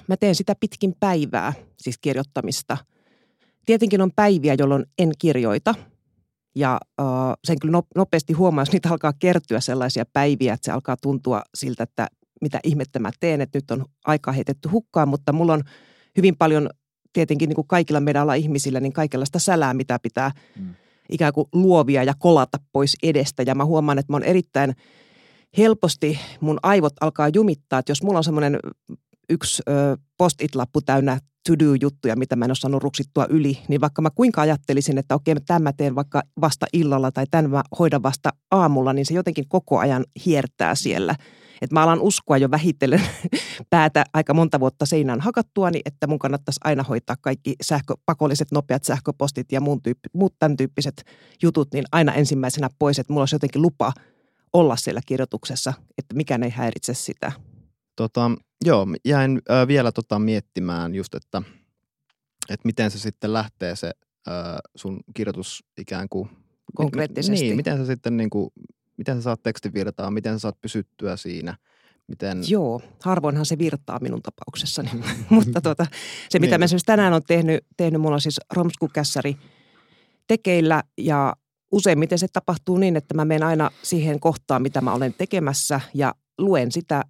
mä 0.09 0.16
teen 0.21 0.35
sitä 0.35 0.54
pitkin 0.61 0.95
päivää, 1.00 1.52
siis 1.78 1.99
kirjoittamista. 1.99 2.76
Tietenkin 3.66 4.00
on 4.00 4.11
päiviä, 4.16 4.54
jolloin 4.59 4.87
en 4.99 5.12
kirjoita– 5.19 5.75
ja 6.54 6.80
äh, 7.00 7.06
sen 7.44 7.58
kyllä 7.61 7.82
nopeasti 7.94 8.32
huomaa, 8.32 8.62
jos 8.62 8.73
niitä 8.73 8.90
alkaa 8.90 9.12
kertyä 9.12 9.61
sellaisia 9.61 10.04
päiviä, 10.12 10.54
että 10.54 10.64
se 10.64 10.73
alkaa 10.73 10.96
tuntua 11.02 11.42
siltä, 11.54 11.82
että 11.82 12.08
mitä 12.40 12.61
ihmettä 12.64 12.99
mä 12.99 13.11
teen, 13.20 13.40
että 13.40 13.58
nyt 13.58 13.70
on 13.70 13.84
aika 14.04 14.32
heitetty 14.32 14.68
hukkaan, 14.68 15.08
mutta 15.08 15.32
mulla 15.32 15.52
on 15.52 15.62
hyvin 16.16 16.37
paljon 16.37 16.70
tietenkin 17.12 17.49
niin 17.49 17.54
kuin 17.54 17.66
kaikilla 17.66 18.00
meidän 18.00 18.37
ihmisillä 18.38 18.80
niin 18.80 18.92
kaikenlaista 18.92 19.38
sälää, 19.38 19.75
mitä 19.75 19.99
pitää 19.99 20.30
mm. 20.61 20.75
ikään 21.11 21.32
kuin 21.32 21.49
luovia 21.52 22.04
ja 22.04 22.14
kolata 22.18 22.58
pois 22.73 22.96
edestä. 23.02 23.42
Ja 23.42 23.54
mä 23.54 23.64
huomaan, 23.64 23.99
että 23.99 24.12
mä 24.12 24.16
oon 24.16 24.25
erittäin 24.25 24.75
helposti, 25.58 26.18
mun 26.40 26.58
aivot 26.62 26.92
alkaa 27.00 27.28
jumittaa, 27.28 27.78
että 27.78 27.90
jos 27.90 28.02
mulla 28.02 28.18
on 28.18 28.25
semmoinen 28.25 28.58
yksi 29.28 29.62
ö, 29.69 29.97
post-it-lappu 30.19 30.81
täynnä 30.81 31.19
to-do-juttuja, 31.49 32.16
mitä 32.16 32.37
mä 32.37 32.45
en 32.45 32.50
ole 32.50 32.57
saanut 32.57 32.83
ruksittua 32.83 33.26
yli, 33.31 33.59
niin 33.69 33.81
vaikka 33.81 34.02
mä 34.02 34.11
kuinka 34.14 34.40
ajattelisin, 34.40 34.99
että 34.99 35.14
okei, 35.14 35.35
tämän 35.47 35.62
mä 35.62 35.73
teen 35.73 35.95
vaikka 35.95 36.23
vasta 36.40 36.66
illalla 36.73 37.12
tai 37.12 37.25
tämän 37.31 37.50
mä 37.50 37.62
hoidan 37.78 38.02
vasta 38.02 38.31
aamulla, 38.50 38.93
niin 38.93 39.07
se 39.07 39.14
jotenkin 39.14 39.49
koko 39.49 39.78
ajan 39.78 40.04
hiertää 40.26 40.75
siellä. 40.75 41.14
Että 41.62 41.75
mä 41.75 41.83
alan 41.83 42.00
uskoa 42.00 42.38
jo 42.38 42.50
vähitellen 42.50 43.02
päätä 43.71 44.04
aika 44.12 44.35
monta 44.35 44.61
vuotta 44.61 44.87
seinään 44.87 45.21
hakattua, 45.21 45.71
niin 45.71 45.83
että 45.85 46.07
mun 46.07 46.19
kannattaisi 46.19 46.61
aina 46.64 46.83
hoitaa 46.83 47.16
kaikki 47.21 47.54
sähkö, 47.62 47.95
pakolliset 48.07 48.52
nopeat 48.52 48.85
sähköpostit 48.85 49.52
ja 49.52 49.61
muun 49.61 49.83
tyyppi, 49.83 50.09
muut 50.14 50.35
tämän 50.38 50.57
tyyppiset 50.57 51.04
jutut, 51.43 51.69
niin 51.73 51.85
aina 51.93 52.12
ensimmäisenä 52.14 52.69
pois, 52.78 52.99
että 52.99 53.12
mulla 53.12 53.23
olisi 53.23 53.35
jotenkin 53.35 53.62
lupa 53.62 53.93
olla 54.52 54.76
siellä 54.76 55.00
kirjoituksessa, 55.07 55.73
että 55.99 56.14
mikään 56.14 56.43
ei 56.43 56.50
häiritse 56.50 56.95
sitä. 56.95 57.33
Tota, 57.96 58.30
joo, 58.64 58.86
jäin 59.04 59.42
äh, 59.50 59.68
vielä 59.68 59.92
tota 59.92 60.18
miettimään 60.18 60.94
just, 60.94 61.14
että, 61.14 61.42
että 62.48 62.66
miten 62.66 62.90
se 62.90 62.98
sitten 62.98 63.32
lähtee 63.32 63.76
se 63.76 63.92
äh, 64.28 64.34
sun 64.76 65.00
kirjoitus 65.14 65.64
ikään 65.78 66.08
kuin 66.08 66.30
Konkreettisesti. 66.74 67.44
Niin, 67.44 67.56
miten 67.56 67.78
sä 67.78 67.86
sitten 67.86 68.16
niin 68.16 68.30
kuin, 68.30 68.50
miten 68.96 69.16
sä 69.16 69.22
saat 69.22 69.42
tekstin 69.42 69.74
virtaa, 69.74 70.10
miten 70.10 70.32
sä 70.32 70.38
saat 70.38 70.60
pysyttyä 70.60 71.16
siinä, 71.16 71.56
miten... 72.08 72.42
Joo, 72.48 72.80
harvoinhan 73.02 73.46
se 73.46 73.58
virtaa 73.58 73.98
minun 74.00 74.22
tapauksessani, 74.22 74.90
mutta 75.30 75.60
tuota, 75.60 75.86
se 76.28 76.38
mitä 76.38 76.50
Niin. 76.50 76.60
mä 76.60 76.64
esimerkiksi 76.64 76.86
tänään 76.86 77.12
on 77.12 77.22
tehnyt, 77.26 77.66
tehnyt 77.76 78.00
mulla 78.00 78.14
on 78.14 78.20
siis 78.20 78.40
romskukässäri 78.52 79.36
tekeillä 80.26 80.82
ja 80.98 81.36
useimmiten 81.72 82.18
se 82.18 82.26
tapahtuu 82.32 82.78
niin, 82.78 82.96
että 82.96 83.14
mä 83.14 83.24
menen 83.24 83.48
aina 83.48 83.70
siihen 83.82 84.20
kohtaan, 84.20 84.62
mitä 84.62 84.80
mä 84.80 84.92
olen 84.92 85.14
tekemässä 85.18 85.80
ja 85.94 86.14
luen 86.38 86.72
sitä 86.72 87.02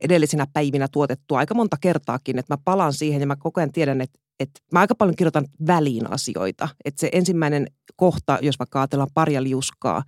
edellisinä 0.00 0.46
päivinä 0.52 0.88
tuotettua 0.92 1.38
aika 1.38 1.54
monta 1.54 1.76
kertaakin, 1.80 2.38
että 2.38 2.54
mä 2.54 2.58
palaan 2.64 2.92
siihen 2.92 3.20
ja 3.20 3.26
mä 3.26 3.36
koko 3.36 3.60
ajan 3.60 3.72
tiedän, 3.72 4.00
että, 4.00 4.18
että 4.40 4.60
mä 4.72 4.80
aika 4.80 4.94
paljon 4.94 5.16
kirjoitan 5.16 5.46
väliin 5.66 6.12
asioita. 6.12 6.68
Että 6.84 7.00
se 7.00 7.08
ensimmäinen 7.12 7.66
kohta, 7.96 8.38
jos 8.42 8.58
vaikka 8.58 8.80
ajatellaan 8.80 9.10
paria 9.14 9.42
liuskaa, 9.42 10.02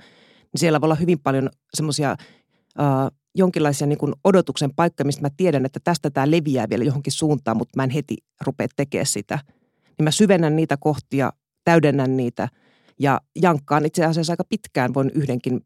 niin 0.52 0.60
siellä 0.60 0.80
voi 0.80 0.86
olla 0.86 0.94
hyvin 0.94 1.18
paljon 1.18 1.50
semmoisia 1.74 2.16
jonkinlaisia 3.34 3.86
niin 3.86 3.98
kuin 3.98 4.12
odotuksen 4.24 4.74
paikka, 4.76 5.04
mistä 5.04 5.22
mä 5.22 5.30
tiedän, 5.36 5.64
että 5.64 5.80
tästä 5.84 6.10
tämä 6.10 6.30
leviää 6.30 6.68
vielä 6.68 6.84
johonkin 6.84 7.12
suuntaan, 7.12 7.56
mutta 7.56 7.72
mä 7.76 7.84
en 7.84 7.90
heti 7.90 8.16
rupea 8.40 8.66
tekemään 8.76 9.06
sitä. 9.06 9.38
Niin 9.98 10.04
mä 10.04 10.10
syvennän 10.10 10.56
niitä 10.56 10.76
kohtia, 10.76 11.32
täydennän 11.64 12.16
niitä 12.16 12.48
ja 12.98 13.20
jankkaan 13.42 13.86
itse 13.86 14.04
asiassa 14.04 14.32
aika 14.32 14.44
pitkään 14.44 14.94
voin 14.94 15.10
yhdenkin 15.14 15.60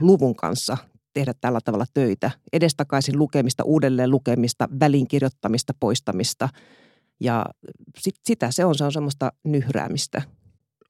luvun 0.00 0.36
kanssa 0.36 0.76
tehdä 1.12 1.34
tällä 1.40 1.60
tavalla 1.64 1.84
töitä. 1.94 2.30
Edestakaisin 2.52 3.18
lukemista, 3.18 3.64
uudelleen 3.64 4.10
lukemista, 4.10 4.68
väliin 4.80 5.08
kirjoittamista, 5.08 5.74
poistamista. 5.80 6.48
Ja 7.20 7.46
sit, 7.98 8.14
sitä 8.24 8.50
se 8.50 8.64
on, 8.64 8.74
se 8.74 8.84
on 8.84 8.92
semmoista 8.92 9.32
nyhräämistä. 9.44 10.22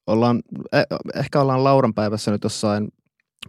Ollaan, 0.06 0.42
eh, 0.72 0.84
ehkä 1.14 1.40
ollaan 1.40 1.64
Lauran 1.64 1.94
päivässä 1.94 2.30
nyt 2.30 2.44
jossain 2.44 2.88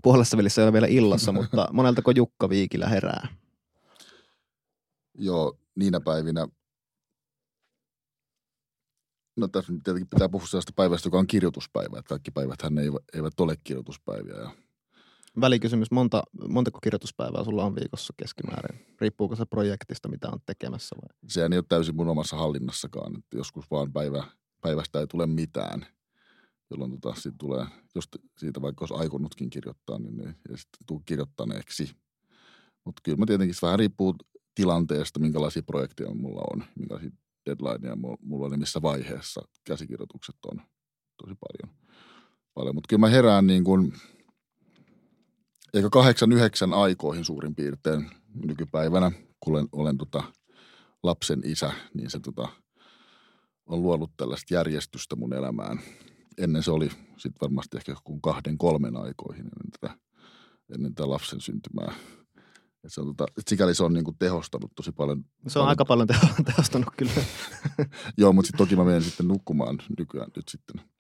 puolessa 0.03 0.37
välissä 0.37 0.61
ei 0.61 0.65
ole 0.65 0.73
vielä 0.73 0.87
illassa, 0.87 1.31
mutta 1.41 1.67
moneltako 1.73 2.11
Jukka 2.11 2.49
Viikillä 2.49 2.87
herää? 2.87 3.27
Joo, 5.17 5.57
niinä 5.75 5.99
päivinä. 5.99 6.47
No 9.37 9.47
tässä 9.47 9.73
tietenkin 9.83 10.09
pitää 10.09 10.29
puhua 10.29 10.47
sellaista 10.47 10.73
päivästä, 10.75 11.07
joka 11.07 11.19
on 11.19 11.27
kirjoituspäivä. 11.27 11.99
Että 11.99 12.09
kaikki 12.09 12.31
päiväthän 12.31 12.77
eivät, 12.77 13.01
eivät 13.13 13.39
ole 13.39 13.55
kirjoituspäiviä. 13.63 14.35
Ja 14.35 14.51
Välikysymys, 15.41 15.91
monta, 15.91 16.23
montako 16.49 16.79
kirjoituspäivää 16.83 17.43
sulla 17.43 17.65
on 17.65 17.75
viikossa 17.75 18.13
keskimäärin? 18.17 18.85
Riippuuko 19.01 19.35
se 19.35 19.45
projektista, 19.45 20.09
mitä 20.09 20.29
on 20.29 20.39
tekemässä 20.45 20.95
vai? 20.95 21.17
sehän 21.27 21.53
ei 21.53 21.57
ole 21.57 21.65
täysin 21.69 21.95
mun 21.95 22.09
omassa 22.09 22.37
hallinnassakaan. 22.37 23.17
Että 23.17 23.37
joskus 23.37 23.71
vaan 23.71 23.93
päivä, 23.93 24.23
päivästä 24.61 24.99
ei 24.99 25.07
tule 25.07 25.27
mitään, 25.27 25.85
jolloin 26.69 26.91
tota, 26.91 27.21
siitä 27.21 27.37
tulee, 27.37 27.65
jos 27.95 28.09
siitä 28.37 28.61
vaikka 28.61 28.83
olisi 28.83 29.03
aikonutkin 29.03 29.49
kirjoittaa, 29.49 29.99
niin 29.99 30.19
ei, 30.19 30.33
ei 30.49 30.57
sitten 30.57 30.85
tule 30.87 31.01
kirjoittaneeksi. 31.05 31.95
Mutta 32.85 33.01
kyllä 33.03 33.17
mä 33.17 33.25
tietenkin 33.25 33.55
vähän 33.61 33.79
riippuu 33.79 34.15
tilanteesta, 34.55 35.19
minkälaisia 35.19 35.63
projekteja 35.63 36.13
mulla 36.13 36.41
on, 36.53 36.63
minkälaisia 36.75 37.11
deadlineja 37.45 37.95
mu- 37.95 38.17
mulla 38.21 38.45
on 38.45 38.59
missä 38.59 38.81
vaiheessa 38.81 39.41
käsikirjoitukset 39.63 40.35
on 40.45 40.61
tosi 41.17 41.35
paljon. 41.35 41.77
paljon. 42.53 42.75
Mutta 42.75 42.87
kyllä 42.87 42.99
mä 42.99 43.09
herään 43.09 43.47
niin 43.47 43.63
kuin, 43.63 43.93
eikä 45.73 45.89
kahdeksan, 45.89 46.31
yhdeksän 46.31 46.73
aikoihin 46.73 47.25
suurin 47.25 47.55
piirtein 47.55 48.11
nykypäivänä, 48.45 49.11
kun 49.39 49.53
olen, 49.53 49.67
olen 49.71 49.97
tota, 49.97 50.23
lapsen 51.03 51.41
isä, 51.45 51.73
niin 51.93 52.09
se 52.09 52.19
tota, 52.19 52.47
on 53.65 53.81
luonut 53.81 54.11
tällaista 54.17 54.53
järjestystä 54.53 55.15
mun 55.15 55.33
elämään. 55.33 55.79
Ennen 56.37 56.63
se 56.63 56.71
oli 56.71 56.89
sitten 57.17 57.41
varmasti 57.41 57.77
ehkä 57.77 57.91
joku 57.91 58.19
kahden, 58.19 58.57
kolmen 58.57 58.97
aikoihin 58.97 59.45
ennen 59.45 59.71
tätä, 59.79 59.97
ennen 60.75 60.95
tätä 60.95 61.09
lapsen 61.09 61.41
syntymää. 61.41 61.93
Et 62.83 62.93
se 62.93 63.01
on, 63.01 63.07
tota, 63.07 63.25
et 63.37 63.47
sikäli 63.47 63.75
se 63.75 63.83
on 63.83 63.93
niinku 63.93 64.15
tehostanut 64.19 64.71
tosi 64.75 64.91
paljon. 64.91 65.25
Se 65.47 65.59
on 65.59 65.67
aika 65.67 65.85
paljon 65.85 66.07
teho- 66.07 66.43
tehostanut 66.45 66.89
kyllä. 66.97 67.11
Joo, 68.17 68.33
mutta 68.33 68.47
sitten 68.47 68.65
toki 68.65 68.75
mä 68.75 68.83
menen 68.83 69.03
sitten 69.03 69.27
nukkumaan 69.27 69.77
nykyään 69.97 70.31
nyt 70.35 70.47
sitten 70.47 70.90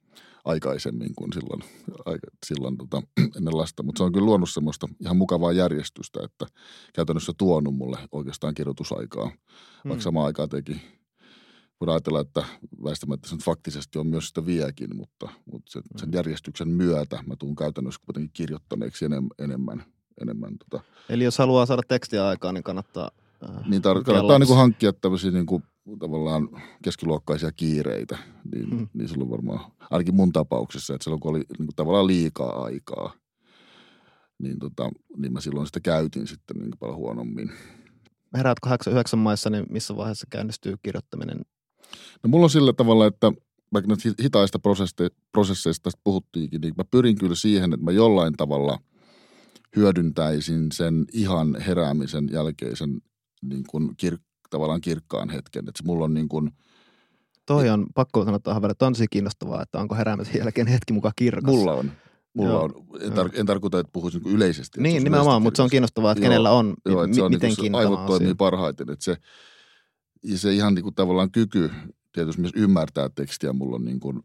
aikaisemmin 0.45 1.15
kuin 1.15 1.33
silloin, 1.33 1.61
aika, 2.05 2.27
silloin 2.45 2.77
tota, 2.77 3.01
ennen 3.37 3.57
lasta. 3.57 3.83
Mutta 3.83 3.97
se 3.99 4.03
on 4.03 4.11
kyllä 4.11 4.25
luonut 4.25 4.49
semmoista 4.49 4.87
ihan 5.01 5.17
mukavaa 5.17 5.51
järjestystä, 5.51 6.19
että 6.23 6.45
käytännössä 6.93 7.33
tuonut 7.37 7.75
mulle 7.75 7.97
oikeastaan 8.11 8.53
kirjoitusaikaa. 8.53 9.25
Vaikka 9.25 9.95
Mm. 9.95 9.99
samaan 9.99 10.25
aikaan 10.25 10.49
teki, 10.49 10.81
voidaan 11.81 11.93
ajatella, 11.93 12.19
että 12.19 12.43
väistämättä 12.83 13.29
se 13.29 13.35
faktisesti 13.35 13.99
on 13.99 14.07
myös 14.07 14.27
sitä 14.27 14.45
viekin, 14.45 14.95
mutta, 14.95 15.29
mutta 15.51 15.71
sen, 15.71 15.83
sen 15.97 16.09
järjestyksen 16.13 16.69
myötä 16.69 17.23
mä 17.27 17.35
tuun 17.35 17.55
käytännössä 17.55 18.01
kuitenkin 18.05 18.31
kirjoittaneeksi 18.33 19.05
enemmän, 19.05 19.29
enemmän, 19.39 19.83
enemmän 20.21 20.57
tota, 20.57 20.83
Eli 21.09 21.23
jos 21.23 21.37
haluaa 21.37 21.65
saada 21.65 21.81
tekstiä 21.87 22.27
aikaan, 22.27 22.53
niin 22.53 22.63
kannattaa... 22.63 23.11
Äh, 23.49 23.69
niin 23.69 23.81
tar- 23.81 24.03
kannattaa 24.03 24.39
niin 24.39 24.47
kuin 24.47 24.57
hankkia 24.57 24.93
tämmöisiä 24.93 25.31
niin 25.31 25.45
kuin, 25.45 25.63
tavallaan 25.99 26.49
keskiluokkaisia 26.83 27.51
kiireitä, 27.51 28.17
niin, 28.55 28.69
Hmm. 28.69 28.87
niin 28.93 29.09
silloin 29.09 29.29
varmaan, 29.29 29.71
ainakin 29.89 30.15
mun 30.15 30.33
tapauksessa, 30.33 30.93
että 30.93 31.03
silloin 31.03 31.19
kun 31.19 31.29
oli 31.31 31.39
niin 31.39 31.67
kuin 31.67 31.75
tavallaan 31.75 32.07
liikaa 32.07 32.63
aikaa, 32.63 33.13
niin, 34.39 34.59
tota, 34.59 34.89
niin 35.17 35.33
mä 35.33 35.41
silloin 35.41 35.67
sitä 35.67 35.79
käytin 35.79 36.27
sitten 36.27 36.57
niin 36.57 36.71
paljon 36.79 36.97
huonommin. 36.97 37.51
Heräät 38.37 38.57
8-9 39.15 39.15
maissa, 39.19 39.49
niin 39.49 39.65
missä 39.69 39.95
vaiheessa 39.95 40.27
käynnistyy 40.29 40.75
kirjoittaminen? 40.83 41.41
No 42.23 42.27
mulla 42.29 42.43
on 42.45 42.49
sillä 42.49 42.73
tavalla, 42.73 43.07
että 43.07 43.31
vaikka 43.73 43.95
hi- 44.05 44.23
hitaista 44.23 44.59
prosesse- 44.59 45.15
prosesseista 45.31 45.83
tästä 45.83 46.01
puhuttiinkin, 46.03 46.61
niin 46.61 46.73
mä 46.77 46.83
pyrin 46.91 47.17
kyllä 47.17 47.35
siihen, 47.35 47.73
että 47.73 47.83
mä 47.83 47.91
jollain 47.91 48.33
tavalla 48.33 48.79
hyödyntäisin 49.75 50.71
sen 50.71 51.05
ihan 51.13 51.57
heräämisen 51.67 52.29
jälkeisen 52.31 53.01
niin 53.41 53.63
kuin 53.69 53.89
kir- 54.05 54.19
tavallaan 54.51 54.81
kirkkaan 54.81 55.29
hetken. 55.29 55.69
Että 55.69 55.83
mulla 55.85 56.05
on 56.05 56.13
niin 56.13 56.29
kuin, 56.29 56.51
Toi 57.45 57.69
on 57.69 57.85
pakko 57.95 58.25
sanoa 58.25 58.39
tähän 58.39 58.61
väliin, 58.61 58.71
että 58.71 58.85
on 58.85 58.93
tosi 58.93 59.07
kiinnostavaa, 59.07 59.61
että 59.61 59.79
onko 59.79 59.95
heräämisen 59.95 60.37
jälkeen 60.39 60.67
hetki 60.67 60.93
mukaan 60.93 61.13
kirkas. 61.15 61.43
mulla 61.53 61.73
on. 61.73 61.91
Mulla 62.33 62.49
Joo. 62.51 62.63
on. 62.63 62.73
En, 63.01 63.11
tar- 63.11 63.39
en 63.39 63.45
tarkoita, 63.45 63.79
että 63.79 63.91
puhuisin 63.93 64.17
niin 64.17 64.23
kuin 64.23 64.35
yleisesti. 64.35 64.81
Niin, 64.81 65.03
nimenomaan, 65.03 65.41
mutta 65.41 65.57
se 65.57 65.61
on 65.63 65.69
kiinnostavaa, 65.69 66.11
että 66.11 66.23
Joo, 66.23 66.29
kenellä 66.29 66.51
on, 66.51 66.73
Joo, 66.85 67.03
että 67.03 67.15
se 67.15 67.23
on 67.23 67.31
miten 67.31 67.53
niin 67.61 67.75
aivot 67.75 68.05
toimii 68.05 68.35
parhaiten. 68.35 68.89
Että 68.89 69.05
se, 69.05 69.17
ja 70.23 70.37
se 70.37 70.53
ihan 70.53 70.73
niin 70.75 70.83
kuin 70.83 70.95
tavallaan 70.95 71.31
kyky 71.31 71.71
tietysti 72.11 72.41
myös 72.41 72.53
ymmärtää 72.55 73.09
tekstiä 73.09 73.53
mulla 73.53 73.75
on 73.75 73.85
niin 73.85 73.99
kuin 73.99 74.19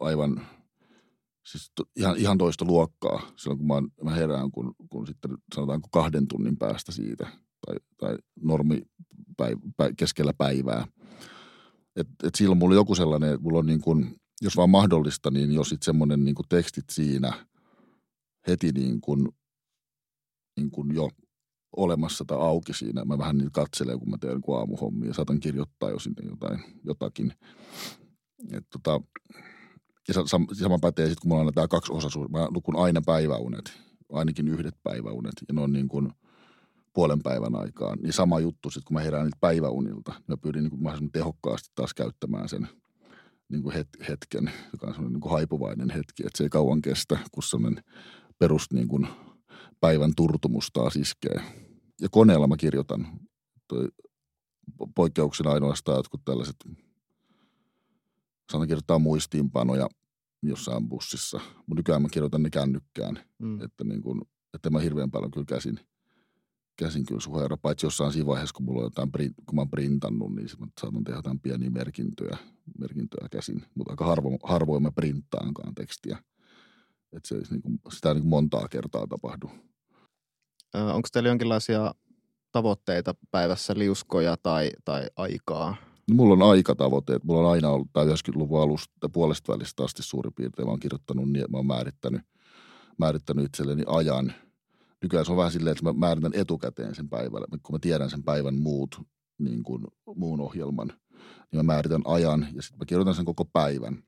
aivan 0.00 0.46
siis 1.46 1.70
to, 1.74 1.82
ihan, 1.96 2.16
ihan 2.16 2.38
toista 2.38 2.64
luokkaa 2.64 3.22
silloin, 3.36 3.58
kun 3.58 3.66
mä, 3.66 3.74
oon- 3.74 3.92
mä 4.02 4.10
herään, 4.10 4.50
kun, 4.50 4.74
kun 4.90 5.06
sitten 5.06 5.30
sanotaanko 5.54 5.88
kahden 5.92 6.28
tunnin 6.28 6.56
päästä 6.56 6.92
siitä 6.92 7.26
tai, 7.66 7.76
tai 7.96 8.18
normi 8.42 8.82
päiv, 9.36 9.58
pä, 9.76 9.90
keskellä 9.96 10.32
päivää. 10.38 10.86
Et, 11.96 12.08
et 12.22 12.34
silloin 12.34 12.58
mulla 12.58 12.72
on 12.72 12.76
joku 12.76 12.94
sellainen, 12.94 13.30
että 13.30 13.42
mulla 13.42 13.58
on 13.58 13.66
niin 13.66 13.80
kuin, 13.80 14.16
jos 14.42 14.56
vaan 14.56 14.70
mahdollista, 14.70 15.30
niin 15.30 15.52
jos 15.52 15.68
sitten 15.68 15.84
semmoinen 15.84 16.24
niin 16.24 16.34
kuin 16.34 16.46
tekstit 16.48 16.84
siinä 16.90 17.46
heti 18.48 18.72
niin 18.72 19.00
kuin, 19.00 19.28
niin 20.56 20.70
kuin 20.70 20.94
jo 20.94 21.08
olemassa 21.76 22.24
tai 22.24 22.38
auki 22.38 22.74
siinä. 22.74 23.04
Mä 23.04 23.18
vähän 23.18 23.38
niin 23.38 23.52
katselen, 23.52 23.98
kun 23.98 24.10
mä 24.10 24.18
teen 24.18 24.32
joku 24.32 24.54
aamuhommia 24.54 25.14
saatan 25.14 25.40
kirjoittaa 25.40 25.90
jo 25.90 25.98
sinne 25.98 26.22
jotain, 26.28 26.60
jotakin. 26.84 27.32
Et 28.52 28.66
tota, 28.70 29.00
ja 30.08 30.14
sa- 30.14 30.38
sam- 30.38 30.54
sama 30.54 30.78
pätee 30.78 31.06
sitten, 31.06 31.20
kun 31.22 31.28
mulla 31.28 31.42
on 31.42 31.54
tämä 31.54 31.68
kaksi 31.68 31.92
osaisuus. 31.92 32.30
Mä 32.30 32.48
nukun 32.54 32.76
aina 32.76 33.02
päiväunet, 33.06 33.72
ainakin 34.12 34.48
yhdet 34.48 34.74
päiväunet, 34.82 35.32
ja 35.48 35.54
ne 35.54 35.60
on 35.60 35.72
niin 35.72 35.88
kuin 35.88 36.12
puolen 36.92 37.22
päivän 37.22 37.54
aikaan. 37.54 37.98
Niin 37.98 38.12
sama 38.12 38.40
juttu 38.40 38.70
sitten, 38.70 38.84
kun 38.84 38.94
mä 38.94 39.00
herään 39.00 39.24
niitä 39.24 39.38
päiväunilta, 39.40 40.14
mä 40.28 40.36
pyrin 40.36 40.62
niin 40.62 40.70
kuin 40.70 40.82
mahdollisimman 40.82 41.12
tehokkaasti 41.12 41.68
taas 41.74 41.94
käyttämään 41.94 42.48
sen 42.48 42.68
niin 43.48 43.62
kuin 43.62 43.74
het, 43.74 43.88
hetken, 44.08 44.50
joka 44.72 44.86
on 44.86 44.92
sellainen 44.92 45.12
niin 45.12 45.20
kuin 45.20 45.32
haipuvainen 45.32 45.90
hetki, 45.90 46.22
että 46.26 46.38
se 46.38 46.44
ei 46.44 46.50
kauan 46.50 46.82
kestä, 46.82 47.18
kun 47.32 47.42
sellainen 47.42 47.84
perus 48.38 48.72
niin 48.72 48.88
kuin 48.88 49.08
päivän 49.80 50.12
turtumus 50.16 50.70
taas 50.72 50.96
iskee. 50.96 51.40
Ja 52.00 52.08
koneella 52.10 52.46
mä 52.46 52.56
kirjoitan. 52.56 53.06
Toi 53.68 53.88
poikkeuksena 54.94 55.52
ainoastaan 55.52 55.96
jotkut 55.96 56.24
tällaiset, 56.24 56.56
saatan 58.52 58.68
kirjoittaa 58.68 58.98
muistiinpanoja 58.98 59.88
jossain 60.42 60.88
bussissa. 60.88 61.40
Mutta 61.56 61.74
nykyään 61.74 62.02
mä 62.02 62.08
kirjoitan 62.08 62.42
ne 62.42 62.50
kännykkään, 62.50 63.18
mm. 63.38 63.62
että, 63.62 63.84
niin 63.84 64.02
kuin, 64.02 64.20
että 64.54 64.70
mä 64.70 64.78
hirveän 64.78 65.10
paljon 65.10 65.30
kyllä 65.30 65.46
käsin, 65.48 65.80
käsin 66.76 67.06
kyllä 67.06 67.20
suheera. 67.20 67.56
Paitsi 67.56 67.86
jossain 67.86 68.12
siinä 68.12 68.26
vaiheessa, 68.26 68.54
kun 68.54 68.64
mulla 68.64 68.80
on 68.80 68.86
jotain, 68.86 69.10
kun 69.46 69.54
mä 69.54 69.60
oon 69.60 69.70
printannut, 69.70 70.34
niin 70.34 70.48
mä 70.58 70.66
saatan 70.80 71.04
tehdä 71.04 71.18
jotain 71.18 71.40
pieniä 71.40 71.70
merkintöjä, 71.70 72.36
merkintöjä 72.78 73.28
käsin. 73.30 73.64
Mutta 73.74 73.92
aika 73.92 74.06
harvo, 74.06 74.38
harvoin 74.42 74.82
mä 74.82 74.90
printtaankaan 74.90 75.74
tekstiä. 75.74 76.18
Että 77.12 77.28
se 77.28 77.34
niin 77.50 77.62
kuin, 77.62 77.80
sitä 77.92 78.08
ei 78.08 78.14
niin 78.14 78.26
montaa 78.26 78.68
kertaa 78.68 79.06
tapahdu. 79.06 79.50
Onko 80.74 81.08
teillä 81.12 81.28
jonkinlaisia 81.28 81.94
tavoitteita 82.52 83.14
päivässä, 83.30 83.74
liuskoja 83.76 84.36
tai, 84.42 84.70
tai 84.84 85.06
aikaa? 85.16 85.76
No, 86.08 86.14
mulla 86.14 86.44
on 86.44 86.50
aikatavoitteet. 86.50 87.24
Mulla 87.24 87.40
on 87.40 87.52
aina 87.52 87.68
ollut, 87.68 87.88
tai 87.92 88.06
90-luvun 88.06 88.62
alusta 88.62 89.08
puolesta 89.12 89.52
välistä 89.52 89.84
asti 89.84 90.02
suurin 90.02 90.32
piirtein. 90.32 90.66
Mä 90.66 90.70
oon 90.70 90.80
kirjoittanut 90.80 91.30
niin, 91.30 91.44
että 91.44 91.50
mä 91.50 91.56
oon 91.56 91.66
määrittänyt, 91.66 92.22
määrittänyt 92.98 93.44
itselleni 93.44 93.82
ajan. 93.86 94.32
Nykyään 95.02 95.26
se 95.26 95.32
on 95.32 95.38
vähän 95.38 95.52
silleen, 95.52 95.72
että 95.72 95.84
mä 95.84 95.92
määritän 95.92 96.34
etukäteen 96.34 96.94
sen 96.94 97.08
päivän, 97.08 97.42
kun 97.62 97.74
mä 97.74 97.78
tiedän 97.78 98.10
sen 98.10 98.22
päivän 98.22 98.54
muut, 98.54 99.00
niin 99.38 99.62
kuin 99.62 99.84
muun 100.16 100.40
ohjelman, 100.40 100.88
niin 101.52 101.58
mä 101.58 101.62
määritän 101.62 102.02
ajan 102.04 102.46
ja 102.52 102.62
sitten 102.62 102.78
mä 102.78 102.84
kirjoitan 102.84 103.14
sen 103.14 103.24
koko 103.24 103.44
päivän 103.44 104.02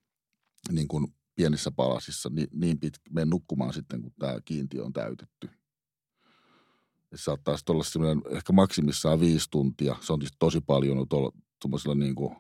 niin 0.72 0.88
kuin 0.88 1.06
pienissä 1.34 1.70
palasissa 1.70 2.30
niin, 2.32 2.48
niin 2.52 2.80
pitkä, 2.80 3.10
menen 3.10 3.30
nukkumaan 3.30 3.72
sitten, 3.72 4.02
kun 4.02 4.12
tämä 4.18 4.38
kiintiö 4.44 4.84
on 4.84 4.92
täytetty– 4.92 5.50
se 7.16 7.22
saattaa 7.22 7.56
olla 7.68 7.84
semmoinen 7.84 8.22
ehkä 8.30 8.52
maksimissaan 8.52 9.20
viisi 9.20 9.50
tuntia. 9.50 9.96
Se 10.00 10.12
on 10.12 10.18
tietysti 10.18 10.36
tosi 10.38 10.60
paljon 10.60 11.06
tuollaisella 11.08 11.94
niin 11.94 12.14
kuin, 12.14 12.34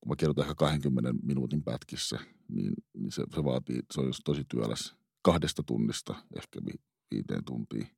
kun 0.00 0.08
mä 0.08 0.16
kirjoitan 0.16 0.42
ehkä 0.42 0.54
20 0.54 1.14
minuutin 1.22 1.62
pätkissä, 1.62 2.18
niin, 2.48 2.72
niin 2.94 3.12
se, 3.12 3.24
se, 3.34 3.44
vaatii, 3.44 3.80
se 3.94 4.00
on 4.00 4.12
tosi 4.24 4.44
työläs 4.48 4.94
kahdesta 5.22 5.62
tunnista 5.62 6.14
ehkä 6.36 6.60
viiteen 7.10 7.44
tuntiin. 7.44 7.88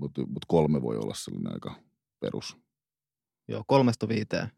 Mutta 0.00 0.22
mut 0.26 0.44
kolme 0.48 0.82
voi 0.82 0.96
olla 0.96 1.14
sellainen 1.14 1.52
aika 1.52 1.74
perus. 2.20 2.56
Joo, 3.48 3.64
kolmesta 3.66 4.08
viiteen 4.08 4.48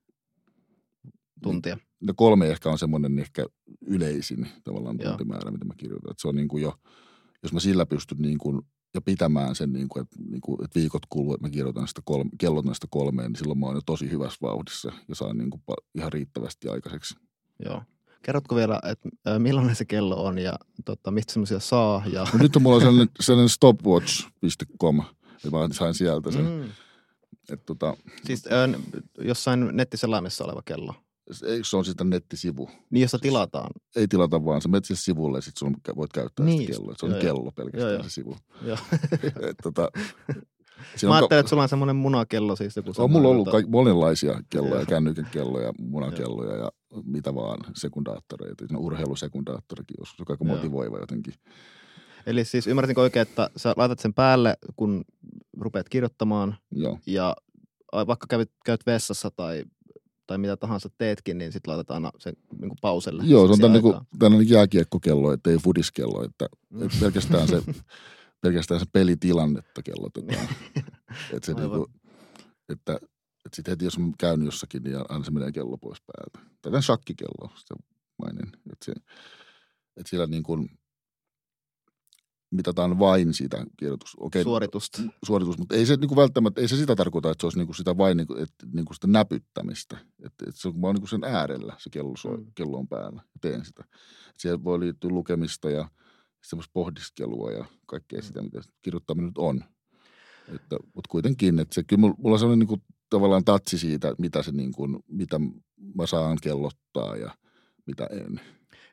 tuntia. 1.43 1.75
Niin, 1.75 1.87
no 2.01 2.15
kolme 2.17 2.49
ehkä 2.49 2.71
on 2.71 2.79
semmoinen 2.79 3.19
ehkä 3.19 3.47
yleisin 3.87 4.49
tavallaan 4.65 4.99
tuntimäärä, 4.99 5.51
mitä 5.51 5.65
mä 5.65 5.75
kirjoitan. 5.77 6.11
Et 6.11 6.19
se 6.19 6.29
on 6.29 6.37
niin 6.37 6.49
kuin 6.49 6.63
jo, 6.63 6.79
jos 7.43 7.53
mä 7.53 7.61
sillä 7.61 7.87
pystyn 7.87 8.19
niin 8.19 8.39
kuin 8.39 8.63
ja 8.95 9.01
pitämään 9.01 9.55
sen, 9.55 9.73
niin 9.73 9.89
kuin, 9.89 10.03
että, 10.03 10.17
niin 10.29 10.41
kuin, 10.41 10.65
että 10.65 10.81
viikot 10.81 11.03
kuluu, 11.09 11.35
että 11.35 11.47
mä 11.47 11.51
kirjoitan 11.51 11.89
sitä 11.89 12.01
kolme, 12.05 12.31
kellot 12.39 12.65
näistä 12.65 12.87
kolmeen, 12.91 13.33
niin 13.33 13.39
silloin 13.39 13.59
mä 13.59 13.67
oon 13.67 13.75
jo 13.75 13.81
tosi 13.87 14.11
hyvässä 14.11 14.39
vauhdissa 14.43 14.93
ja 15.09 15.15
saan 15.15 15.39
niin 15.39 15.51
kuin, 15.51 15.63
ihan 15.95 16.13
riittävästi 16.13 16.69
aikaiseksi. 16.69 17.15
Joo. 17.65 17.83
Kerrotko 18.23 18.57
vielä, 18.57 18.81
että 18.85 19.39
millainen 19.39 19.77
se 19.77 19.85
kello 19.85 20.25
on 20.25 20.39
ja 20.39 20.53
tota, 20.85 21.11
mistä 21.11 21.33
semmoisia 21.33 21.61
saa? 21.61 22.03
Ja... 22.13 22.27
No, 22.33 22.39
nyt 22.43 22.57
on 22.57 22.63
mulla 22.63 22.81
sellainen, 22.81 23.09
sellainen 23.21 23.49
stopwatch.com, 23.49 25.03
että 25.35 25.51
mä 25.51 25.69
sain 25.73 25.95
sieltä 25.95 26.31
sen. 26.31 26.45
Mm. 26.45 26.65
Et, 27.51 27.67
tota, 27.67 27.97
siis 28.25 28.47
äh, 28.47 28.81
jossain 29.19 29.69
nettiselaimessa 29.73 30.45
oleva 30.45 30.63
kello? 30.65 30.95
Eikö 31.47 31.65
se 31.65 31.77
on 31.77 31.85
sitten 31.85 32.11
nettisivu? 32.11 32.71
Niin, 32.91 33.03
jossa 33.03 33.19
tilataan. 33.19 33.71
Ei 33.97 34.09
tilata 34.09 34.45
vaan, 34.45 34.63
sä 34.63 34.69
menet 34.69 34.85
siis 34.85 35.05
sivulle 35.05 35.39
ja 35.39 35.43
sitten 35.43 35.75
voit 35.97 36.13
käyttää 36.13 36.47
niin, 36.47 36.61
sitä 36.61 36.73
kelloa. 36.73 36.95
Se 36.99 37.07
on 37.07 37.13
joo, 37.13 37.21
kello 37.21 37.53
pelkästään 37.53 37.93
joo, 37.95 38.03
se 38.03 38.11
sivu. 38.11 38.37
Joo. 38.63 38.79
Et, 39.49 39.57
tota, 39.63 39.91
Mä 41.07 41.17
ajattelin, 41.17 41.41
että 41.41 41.51
sulla 41.51 41.63
on 41.63 41.69
semmoinen 41.69 41.97
munakello 41.97 42.57
siis. 42.57 42.77
Joku 42.77 42.93
on 42.99 43.11
mulla 43.11 43.29
ollut 43.29 43.49
kaik- 43.49 43.69
monenlaisia 43.69 44.41
kelloja, 44.51 44.87
kännykän 44.87 45.29
kelloja, 45.33 45.73
munakelloja 45.79 46.57
ja 46.57 46.71
mitä 47.05 47.35
vaan, 47.35 47.59
sekundaattoreita. 47.75 48.65
Urheilusekundaattorikin 48.79 49.97
joskus, 49.99 50.19
joka 50.19 50.33
aika 50.33 50.45
motivoiva 50.45 50.99
jotenkin. 50.99 51.35
Eli 52.27 52.45
siis 52.45 52.67
ymmärsinkö 52.67 53.01
oikein, 53.01 53.23
että 53.29 53.51
sä 53.57 53.75
laitat 53.77 53.99
sen 53.99 54.15
päälle, 54.15 54.57
kun 54.77 55.05
rupeat 55.61 55.89
kirjoittamaan 55.89 56.57
Joo. 56.71 56.99
ja 57.07 57.37
vaikka 57.93 58.27
kävit, 58.27 58.51
käyt 58.65 58.87
vessassa 58.87 59.31
tai 59.31 59.65
tai 60.27 60.39
mitä 60.39 60.57
tahansa 60.57 60.89
teetkin, 60.99 61.39
niin 61.39 61.53
sitten 61.53 61.71
laitetaan 61.71 62.05
aina 62.05 62.19
sen 62.19 62.35
niin 62.51 62.69
kuin 62.69 62.79
pauselle. 62.81 63.23
Joo, 63.27 63.47
se 63.47 63.53
on 63.53 63.59
tämmöinen, 63.59 63.93
niin 63.93 64.19
tämmöinen 64.19 64.49
jääkiekkokello, 64.49 65.33
ettei 65.33 65.57
fudiskello, 65.57 66.25
että, 66.25 66.49
mm. 66.71 66.83
että 66.83 66.97
pelkästään, 67.01 67.49
se, 67.49 67.63
pelkästään 68.43 68.81
se 68.81 68.87
pelitilannetta 68.93 69.83
kellotetaan. 69.83 70.49
että 71.35 71.47
se 71.47 71.55
niin 71.55 71.71
kuin, 71.71 71.87
että, 72.69 72.97
että 73.45 73.57
sitten 73.57 73.73
heti 73.73 73.85
jos 73.85 73.97
on 73.97 74.13
käynyt 74.19 74.45
jossakin, 74.47 74.83
niin 74.83 74.97
aina 75.09 75.25
se 75.25 75.31
menee 75.31 75.53
kello 75.53 75.79
pois 75.79 75.99
päältä. 76.07 76.51
Tai 76.63 76.73
tämän 76.73 76.83
shakkikello, 76.83 77.51
se 77.57 77.75
mainin. 78.19 78.53
Että, 78.73 78.85
se, 78.85 78.93
että 79.97 80.11
sillä 80.11 80.27
niin 80.27 80.43
kuin, 80.43 80.69
mitataan 82.53 82.99
vain 82.99 83.35
sitä 83.35 83.67
kirjoitus. 83.77 84.17
Okei, 84.21 84.43
Suoritusta. 84.43 85.03
Suoritus, 85.27 85.59
mutta 85.59 85.75
ei 85.75 85.87
se 85.87 85.97
niin 85.97 86.09
kuin 86.09 86.17
välttämättä, 86.17 86.61
ei 86.61 86.69
se 86.69 86.77
sitä 86.77 86.97
tarkoita, 86.97 87.31
että 87.31 87.43
se 87.43 87.47
olisi 87.47 87.59
niin 87.59 87.67
kuin 87.67 87.77
sitä 87.77 87.97
vain 87.97 88.17
niin 88.17 88.27
kuin, 88.27 88.43
että, 88.43 88.67
niin 88.73 88.85
kuin 88.85 88.95
sitä 88.95 89.07
näpyttämistä. 89.07 89.97
Että, 90.25 90.45
että 90.49 90.61
se 90.61 90.69
on 90.69 90.83
vaan 90.83 90.95
niin 90.95 91.01
kuin 91.01 91.09
sen 91.09 91.25
äärellä, 91.25 91.75
se 91.79 91.91
kello, 91.91 92.17
soi, 92.17 92.37
mm. 92.37 92.47
kello 92.55 92.79
on 92.79 92.89
päällä 92.89 93.23
teen 93.41 93.65
sitä. 93.65 93.85
Siihen 94.37 94.65
voi 94.65 94.81
liittyä 94.81 95.11
lukemista 95.11 95.71
ja 95.71 95.89
semmoista 96.43 96.71
pohdiskelua 96.73 97.53
ja 97.53 97.65
kaikkea 97.87 98.19
mm. 98.19 98.23
sitä, 98.23 98.43
mitä 98.43 98.61
kirjoittaminen 98.83 99.27
nyt 99.27 99.39
on. 99.39 99.65
Että, 100.55 100.77
mutta 100.95 101.09
kuitenkin, 101.09 101.59
että 101.59 101.75
se, 101.75 101.83
kyllä 101.85 102.01
mulla 102.01 102.35
on 102.35 102.39
sellainen 102.39 102.59
niin 102.59 102.69
kuin, 102.69 102.83
tavallaan 103.11 103.45
tatsi 103.45 103.79
siitä, 103.79 104.15
mitä, 104.19 104.43
se 104.43 104.53
niin 104.53 104.73
kuin, 104.73 104.99
mitä 105.09 105.41
mä 105.95 106.07
saan 106.07 106.39
kellottaa 106.43 107.17
ja 107.17 107.31
mitä 107.87 108.07
en. 108.11 108.41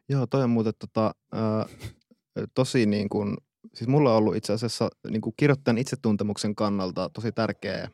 Joo, 0.10 0.28
toi 0.28 0.44
on 0.44 0.50
muuten 0.50 0.74
tota, 0.80 1.16
äh, 1.36 1.90
tosi 2.56 2.86
niin 2.86 3.10
kuin 3.10 3.38
siis 3.74 3.88
mulla 3.88 4.12
on 4.12 4.18
ollut 4.18 4.36
itse 4.36 4.54
asiassa 4.54 4.90
niin 5.10 5.22
kuin 5.22 5.34
kirjoittajan 5.38 5.78
itsetuntemuksen 5.78 6.56
kannalta 6.56 7.10
tosi 7.10 7.32
tärkeä 7.32 7.90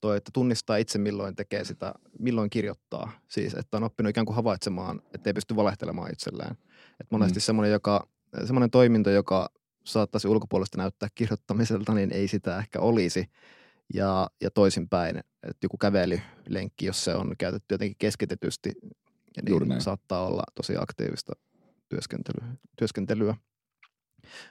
toi, 0.00 0.16
että 0.16 0.30
tunnistaa 0.34 0.76
itse 0.76 0.98
milloin 0.98 1.36
tekee 1.36 1.64
sitä, 1.64 1.94
milloin 2.18 2.50
kirjoittaa. 2.50 3.12
Siis, 3.28 3.54
että 3.54 3.76
on 3.76 3.84
oppinut 3.84 4.10
ikään 4.10 4.26
kuin 4.26 4.36
havaitsemaan, 4.36 5.02
että 5.14 5.30
ei 5.30 5.34
pysty 5.34 5.56
valehtelemaan 5.56 6.12
itselleen. 6.12 6.56
Et 7.00 7.06
monesti 7.10 7.38
mm. 7.38 7.40
semmoinen, 7.40 7.72
joka, 7.72 8.08
semmoinen 8.44 8.70
toiminto, 8.70 9.10
joka 9.10 9.48
saattaisi 9.84 10.28
ulkopuolesta 10.28 10.78
näyttää 10.78 11.08
kirjoittamiselta, 11.14 11.94
niin 11.94 12.12
ei 12.12 12.28
sitä 12.28 12.58
ehkä 12.58 12.80
olisi. 12.80 13.26
Ja, 13.94 14.30
ja 14.40 14.50
toisinpäin, 14.50 15.16
että 15.16 15.58
joku 15.62 15.76
kävelylenkki, 15.78 16.86
jos 16.86 17.04
se 17.04 17.14
on 17.14 17.34
käytetty 17.38 17.74
jotenkin 17.74 17.96
keskitetysti, 17.98 18.72
niin 19.42 19.80
saattaa 19.80 20.26
olla 20.26 20.42
tosi 20.54 20.76
aktiivista 20.78 21.32
työskentelyä. 21.88 22.44
työskentelyä. 22.78 23.34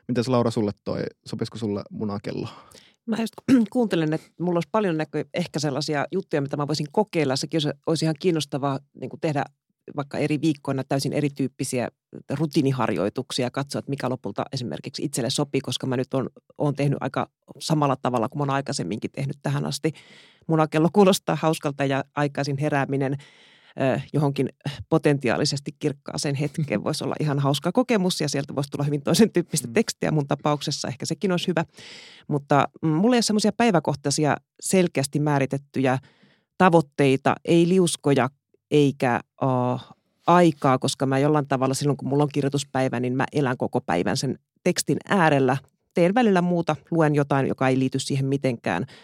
Mitäs 0.08 0.28
Laura 0.28 0.52
sulle 0.52 0.72
toi, 0.84 1.04
sopisiko 1.26 1.58
sulle 1.58 1.84
munakello? 1.90 2.48
Mä 3.06 3.16
just 3.20 3.34
kuuntelen, 3.74 4.14
että 4.14 4.28
mulla 4.40 4.58
olisi 4.58 4.70
paljon 4.72 4.98
näkö, 4.98 5.26
ehkä 5.34 5.60
sellaisia 5.60 6.06
juttuja, 6.12 6.42
mitä 6.42 6.58
mä 6.58 6.68
voisin 6.68 6.88
kokeilla. 6.92 7.36
Sekin 7.36 7.62
olisi 7.88 8.06
ihan 8.06 8.16
kiinnostavaa 8.20 8.80
niin 8.94 9.10
kuin 9.10 9.20
tehdä 9.20 9.46
vaikka 9.96 10.18
eri 10.18 10.42
viikkoina 10.42 10.84
täysin 10.84 11.14
erityyppisiä 11.14 11.88
rutiiniharjoituksia 12.30 13.46
ja 13.46 13.52
katsoa, 13.52 13.80
että 13.80 13.90
mikä 13.90 14.10
lopulta 14.10 14.46
esimerkiksi 14.54 15.04
itselle 15.04 15.30
sopii, 15.30 15.62
koska 15.62 15.88
mä 15.88 15.98
nyt 15.98 16.14
on, 16.14 16.30
on 16.58 16.76
tehnyt 16.76 16.98
aika 17.02 17.30
samalla 17.60 17.96
tavalla 17.96 18.30
kuin 18.30 18.48
mä 18.48 18.54
aikaisemminkin 18.54 19.12
tehnyt 19.12 19.38
tähän 19.42 19.66
asti. 19.66 19.94
Munakello 20.48 20.90
kuulostaa 20.94 21.38
hauskalta 21.42 21.86
ja 21.86 22.04
aikaisin 22.16 22.58
herääminen– 22.58 23.18
johonkin 24.14 24.50
potentiaalisesti 24.90 25.72
kirkkaaseen 25.80 26.36
hetkeen 26.36 26.84
voisi 26.84 27.04
olla 27.04 27.16
ihan 27.20 27.40
hauska 27.40 27.72
kokemus 27.72 28.22
ja 28.22 28.30
sieltä 28.30 28.56
voisi 28.56 28.70
tulla 28.70 28.86
hyvin 28.86 29.02
toisen 29.02 29.32
tyyppistä 29.32 29.68
mm. 29.68 29.74
tekstiä 29.74 30.12
mun 30.12 30.28
tapauksessa. 30.28 30.88
Ehkä 30.88 31.06
sekin 31.06 31.32
olisi 31.32 31.48
hyvä. 31.48 31.66
Mutta 32.28 32.68
mm, 32.82 32.90
mulla 32.90 33.16
ei 33.16 33.18
ole 33.18 33.22
semmoisia 33.22 33.52
päiväkohtaisia 33.52 34.38
selkeästi 34.62 35.20
määritettyjä 35.20 36.00
tavoitteita, 36.58 37.36
ei 37.46 37.68
liuskoja 37.68 38.30
eikä 38.72 39.20
uh, 39.42 39.82
aikaa, 40.28 40.80
koska 40.80 41.06
mä 41.06 41.20
jollain 41.20 41.48
tavalla 41.48 41.74
silloin, 41.74 41.98
kun 41.98 42.10
mulla 42.10 42.24
on 42.24 42.30
kirjoituspäivä, 42.34 43.00
niin 43.00 43.16
mä 43.16 43.26
elän 43.32 43.58
koko 43.58 43.82
päivän 43.82 44.18
sen 44.18 44.40
tekstin 44.64 44.98
äärellä. 45.10 45.58
Teen 45.94 46.16
välillä 46.16 46.42
muuta, 46.42 46.76
luen 46.92 47.16
jotain, 47.16 47.48
joka 47.48 47.68
ei 47.68 47.80
liity 47.80 48.00
siihen 48.00 48.26
mitenkään– 48.26 48.86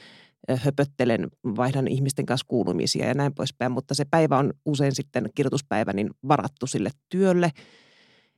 höpöttelen, 0.55 1.27
vaihdan 1.43 1.87
ihmisten 1.87 2.25
kanssa 2.25 2.45
kuulumisia 2.47 3.07
ja 3.07 3.13
näin 3.13 3.33
poispäin, 3.33 3.71
mutta 3.71 3.93
se 3.95 4.05
päivä 4.05 4.37
on 4.37 4.53
usein 4.65 4.95
sitten 4.95 5.29
kirjoituspäivä 5.35 5.93
niin 5.93 6.09
varattu 6.27 6.67
sille 6.67 6.89
työlle. 7.09 7.51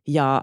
Ja 0.08 0.42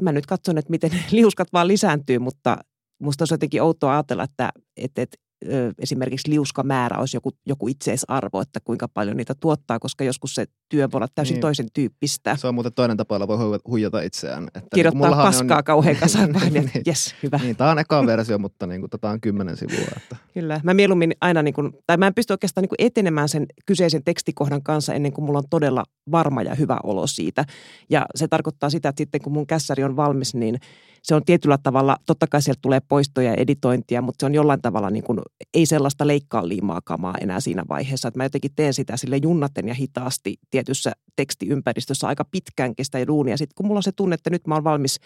mä 0.00 0.12
nyt 0.12 0.26
katson, 0.26 0.58
että 0.58 0.70
miten 0.70 0.90
liuskat 1.12 1.48
vaan 1.52 1.68
lisääntyy, 1.68 2.18
mutta 2.18 2.58
musta 2.98 3.24
on 3.24 3.28
jotenkin 3.30 3.62
outoa 3.62 3.92
ajatella, 3.92 4.24
että, 4.24 4.50
että, 4.76 5.02
että 5.02 5.16
ö, 5.44 5.72
esimerkiksi 5.78 6.30
liuskamäärä 6.30 6.98
olisi 6.98 7.16
joku, 7.16 7.30
joku 7.46 7.68
itseisarvo, 7.68 8.40
että 8.40 8.60
kuinka 8.64 8.88
paljon 8.88 9.16
niitä 9.16 9.34
tuottaa, 9.40 9.78
koska 9.78 10.04
joskus 10.04 10.34
se 10.34 10.46
työ 10.68 10.88
voi 10.92 10.98
olla 10.98 11.08
täysin 11.14 11.34
niin. 11.34 11.40
toisen 11.40 11.66
tyyppistä. 11.74 12.36
Se 12.36 12.46
on 12.46 12.54
muuten 12.54 12.72
toinen 12.72 12.96
tapa, 12.96 13.14
jolla 13.14 13.28
voi 13.28 13.58
huijata 13.68 14.00
itseään. 14.00 14.44
Että 14.46 14.60
niin 14.62 14.68
Kirjoittaa 14.74 15.10
niin, 15.10 15.18
paskaa 15.18 15.58
on... 15.58 15.64
kauhean 15.64 15.96
kasaan 15.96 16.34
vain, 16.34 16.52
niin, 16.52 16.70
yes, 16.86 17.14
hyvä. 17.22 17.40
Niin, 17.42 17.56
tämä 17.56 17.70
on 17.70 17.78
eka 17.78 18.06
versio, 18.06 18.38
mutta 18.38 18.66
niin 18.66 18.80
kuin, 18.80 18.90
tätä 18.90 19.10
on 19.10 19.20
kymmenen 19.20 19.56
sivua. 19.56 19.86
Että. 19.96 20.16
Kyllä, 20.34 20.60
mä 20.64 20.74
mieluummin 20.74 21.14
aina, 21.20 21.42
niin 21.42 21.54
kuin, 21.54 21.72
tai 21.86 21.96
mä 21.96 22.06
en 22.06 22.14
pysty 22.14 22.32
oikeastaan 22.32 22.62
niin 22.62 22.68
kuin 22.68 22.86
etenemään 22.86 23.28
sen 23.28 23.46
kyseisen 23.66 24.04
tekstikohdan 24.04 24.62
kanssa 24.62 24.94
ennen 24.94 25.12
kuin 25.12 25.24
mulla 25.24 25.38
on 25.38 25.48
todella 25.50 25.84
varma 26.10 26.42
ja 26.42 26.54
hyvä 26.54 26.78
olo 26.82 27.06
siitä. 27.06 27.44
Ja 27.90 28.06
se 28.14 28.28
tarkoittaa 28.28 28.70
sitä, 28.70 28.88
että 28.88 29.00
sitten 29.00 29.20
kun 29.20 29.32
mun 29.32 29.46
kässäri 29.46 29.84
on 29.84 29.96
valmis, 29.96 30.34
niin 30.34 30.58
se 31.06 31.14
on 31.14 31.24
tietyllä 31.24 31.58
tavalla, 31.62 31.96
totta 32.06 32.26
kai 32.26 32.42
sieltä 32.42 32.58
tulee 32.62 32.80
poistoja 32.88 33.30
ja 33.30 33.34
editointia, 33.34 34.02
mutta 34.02 34.22
se 34.22 34.26
on 34.26 34.34
jollain 34.34 34.62
tavalla 34.62 34.90
niin 34.90 35.04
kuin, 35.04 35.20
ei 35.54 35.66
sellaista 35.66 36.06
leikkaa 36.06 36.48
liimaa 36.48 36.80
kamaa 36.84 37.14
enää 37.20 37.40
siinä 37.40 37.64
vaiheessa. 37.68 38.08
Että 38.08 38.18
mä 38.18 38.24
jotenkin 38.24 38.50
teen 38.56 38.74
sitä 38.74 38.96
sille 38.96 39.16
junnaten 39.16 39.68
ja 39.68 39.74
hitaasti 39.74 40.36
tietyssä 40.50 40.92
tekstiympäristössä 41.16 42.06
aika 42.06 42.24
pitkään 42.24 42.76
kestä 42.76 43.06
duunia. 43.06 43.36
Sitten 43.36 43.54
kun 43.54 43.66
mulla 43.66 43.78
on 43.78 43.82
se 43.82 43.92
tunne, 43.92 44.14
että 44.14 44.30
nyt 44.30 44.46
mä 44.46 44.54
oon 44.54 44.64
valmis 44.64 45.00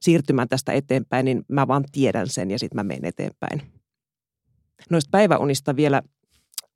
siirtymään 0.00 0.48
tästä 0.48 0.72
eteenpäin, 0.72 1.24
niin 1.24 1.44
mä 1.48 1.68
vaan 1.68 1.84
tiedän 1.92 2.28
sen 2.28 2.50
ja 2.50 2.58
sitten 2.58 2.76
mä 2.76 2.84
menen 2.84 3.04
eteenpäin. 3.04 3.62
Noista 4.90 5.08
päiväunista 5.10 5.76
vielä, 5.76 6.02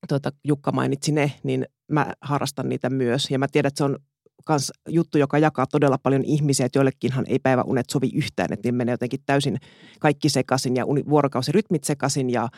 tuota, 0.08 0.32
Jukka 0.44 0.72
mainitsi 0.72 1.12
ne, 1.12 1.32
niin 1.42 1.66
mä 1.90 2.12
harrastan 2.20 2.68
niitä 2.68 2.90
myös. 2.90 3.30
Ja 3.30 3.38
mä 3.38 3.48
tiedän, 3.48 3.68
että 3.68 3.78
se 3.78 3.84
on 3.84 3.98
kans 4.44 4.72
juttu, 4.88 5.18
joka 5.18 5.38
jakaa 5.38 5.66
todella 5.66 5.98
paljon 5.98 6.24
ihmisiä, 6.24 6.66
että 6.66 6.78
joillekinhan 6.78 7.24
ei 7.28 7.38
päiväunet 7.38 7.90
sovi 7.90 8.10
yhtään, 8.14 8.52
että 8.52 8.68
ne 8.68 8.72
menee 8.72 8.92
jotenkin 8.92 9.20
täysin 9.26 9.58
kaikki 10.00 10.28
sekaisin 10.28 10.76
ja 10.76 10.86
vuorokausirytmit 10.86 11.84
sekaisin 11.84 12.30
ja, 12.30 12.48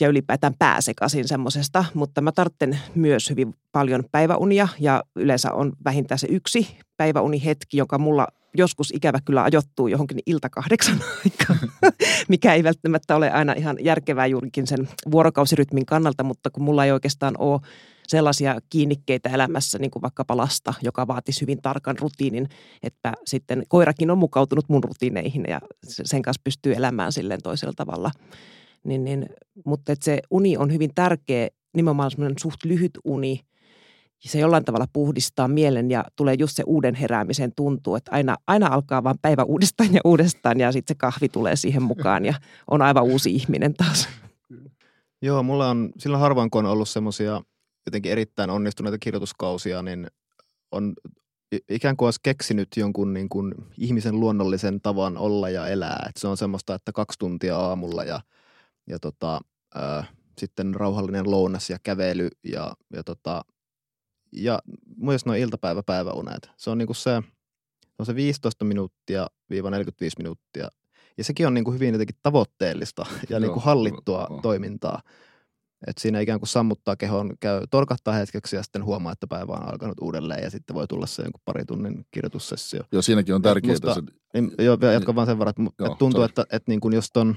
ja 0.00 0.08
ylipäätään 0.08 0.54
pää 0.58 0.80
sekaisin 0.80 1.28
semmoisesta, 1.28 1.84
mutta 1.94 2.20
mä 2.20 2.32
tarvitsen 2.32 2.78
myös 2.94 3.30
hyvin 3.30 3.54
paljon 3.72 4.04
päiväunia 4.12 4.68
ja 4.80 5.02
yleensä 5.16 5.52
on 5.52 5.72
vähintään 5.84 6.18
se 6.18 6.26
yksi 6.30 6.76
päiväunihetki, 6.96 7.76
joka 7.76 7.98
mulla 7.98 8.26
joskus 8.56 8.90
ikävä 8.94 9.18
kyllä 9.24 9.42
ajoittuu 9.42 9.88
johonkin 9.88 10.18
ilta 10.26 10.50
kahdeksan 10.50 11.00
aikaan, 11.24 11.58
mikä 12.28 12.54
ei 12.54 12.64
välttämättä 12.64 13.16
ole 13.16 13.30
aina 13.30 13.52
ihan 13.52 13.76
järkevää 13.80 14.26
juurikin 14.26 14.66
sen 14.66 14.88
vuorokausirytmin 15.10 15.86
kannalta, 15.86 16.24
mutta 16.24 16.50
kun 16.50 16.62
mulla 16.62 16.84
ei 16.84 16.92
oikeastaan 16.92 17.34
ole 17.38 17.60
sellaisia 18.08 18.60
kiinnikkeitä 18.70 19.28
elämässä, 19.28 19.78
niin 19.78 19.90
kuin 19.90 20.02
vaikkapa 20.02 20.36
lasta, 20.36 20.74
joka 20.82 21.06
vaatisi 21.06 21.40
hyvin 21.40 21.62
tarkan 21.62 21.98
rutiinin, 21.98 22.48
että 22.82 23.12
sitten 23.24 23.62
koirakin 23.68 24.10
on 24.10 24.18
mukautunut 24.18 24.68
mun 24.68 24.84
rutiineihin 24.84 25.44
ja 25.48 25.60
sen 25.84 26.22
kanssa 26.22 26.40
pystyy 26.44 26.74
elämään 26.74 27.12
silleen 27.12 27.42
toisella 27.42 27.74
tavalla. 27.76 28.10
Niin, 28.84 29.04
niin, 29.04 29.26
mutta 29.66 29.92
että 29.92 30.04
se 30.04 30.20
uni 30.30 30.56
on 30.56 30.72
hyvin 30.72 30.90
tärkeä, 30.94 31.48
nimenomaan 31.76 32.10
semmoinen 32.10 32.38
suht 32.38 32.64
lyhyt 32.64 32.98
uni– 33.04 33.40
se 34.30 34.38
jollain 34.38 34.64
tavalla 34.64 34.86
puhdistaa 34.92 35.48
mielen 35.48 35.90
ja 35.90 36.04
tulee 36.16 36.34
just 36.38 36.56
se 36.56 36.62
uuden 36.66 36.94
heräämisen 36.94 37.52
tuntuu, 37.56 37.96
että 37.96 38.12
aina, 38.12 38.36
aina 38.46 38.66
alkaa 38.66 39.04
vaan 39.04 39.18
päivä 39.22 39.42
uudestaan 39.42 39.94
ja 39.94 40.00
uudestaan 40.04 40.60
ja 40.60 40.72
sitten 40.72 40.94
se 40.94 40.98
kahvi 40.98 41.28
tulee 41.28 41.56
siihen 41.56 41.82
mukaan 41.82 42.24
ja 42.24 42.34
on 42.70 42.82
aivan 42.82 43.02
uusi 43.02 43.34
ihminen 43.34 43.74
taas. 43.74 44.08
Joo, 45.22 45.42
mulla 45.42 45.70
on 45.70 45.92
silloin 45.98 46.20
harvoin, 46.20 46.50
kun 46.50 46.66
on 46.66 46.72
ollut 46.72 46.88
semmoisia 46.88 47.42
jotenkin 47.86 48.12
erittäin 48.12 48.50
onnistuneita 48.50 48.98
kirjoituskausia, 48.98 49.82
niin 49.82 50.06
on 50.70 50.94
ikään 51.68 51.96
kuin 51.96 52.06
olisi 52.06 52.20
keksinyt 52.22 52.68
jonkun 52.76 53.14
niin 53.14 53.28
kuin 53.28 53.54
ihmisen 53.78 54.20
luonnollisen 54.20 54.80
tavan 54.80 55.18
olla 55.18 55.50
ja 55.50 55.66
elää. 55.66 56.06
Et 56.08 56.16
se 56.16 56.28
on 56.28 56.36
semmoista, 56.36 56.74
että 56.74 56.92
kaksi 56.92 57.18
tuntia 57.18 57.56
aamulla 57.56 58.04
ja, 58.04 58.20
ja 58.86 58.98
tota, 58.98 59.40
äh, 59.76 60.12
sitten 60.38 60.74
rauhallinen 60.74 61.30
lounas 61.30 61.70
ja 61.70 61.78
kävely 61.82 62.28
ja, 62.44 62.74
ja 62.92 63.04
tota, 63.04 63.44
ja 64.32 64.58
myös 64.96 65.26
noin 65.26 65.40
iltapäivä-päiväunet. 65.40 66.50
Se 66.56 66.70
on 66.70 66.78
niinku 66.78 66.94
se, 66.94 67.22
on 67.98 68.06
se 68.06 68.14
15 68.14 68.64
minuuttia 68.64 69.26
viiva 69.50 69.70
45 69.70 70.16
minuuttia. 70.18 70.68
Ja 71.18 71.24
sekin 71.24 71.46
on 71.46 71.54
niinku 71.54 71.72
hyvin 71.72 71.92
jotenkin 71.92 72.16
tavoitteellista 72.22 73.06
ja 73.28 73.40
niinku 73.40 73.60
hallittua 73.60 74.26
joo. 74.30 74.40
toimintaa. 74.42 75.02
Et 75.86 75.98
siinä 75.98 76.20
ikään 76.20 76.40
kuin 76.40 76.48
sammuttaa 76.48 76.96
kehon, 76.96 77.36
käy 77.40 77.60
torkahtaa 77.70 78.14
hetkeksi 78.14 78.56
ja 78.56 78.62
sitten 78.62 78.84
huomaa, 78.84 79.12
että 79.12 79.26
päivä 79.26 79.52
on 79.52 79.68
alkanut 79.72 80.00
uudelleen 80.00 80.42
ja 80.42 80.50
sitten 80.50 80.76
voi 80.76 80.86
tulla 80.86 81.06
se 81.06 81.22
jonkun 81.22 81.40
pari 81.44 81.64
tunnin 81.64 82.06
kirjoitussessio. 82.10 82.82
Joo, 82.92 83.02
siinäkin 83.02 83.34
on 83.34 83.42
tärkeää. 83.42 83.72
Musta, 83.72 83.94
se... 83.94 84.02
niin, 84.34 84.52
joo, 84.58 84.78
jatkan 84.92 85.14
vaan 85.14 85.26
sen 85.26 85.38
verran, 85.38 85.50
että, 85.50 85.62
joo, 85.62 85.86
että 85.86 85.98
tuntuu, 85.98 86.20
sorry. 86.20 86.30
että, 86.30 86.46
että 86.56 86.70
niin 86.70 86.80
kuin 86.80 86.94
jos 86.94 87.10
ton, 87.12 87.36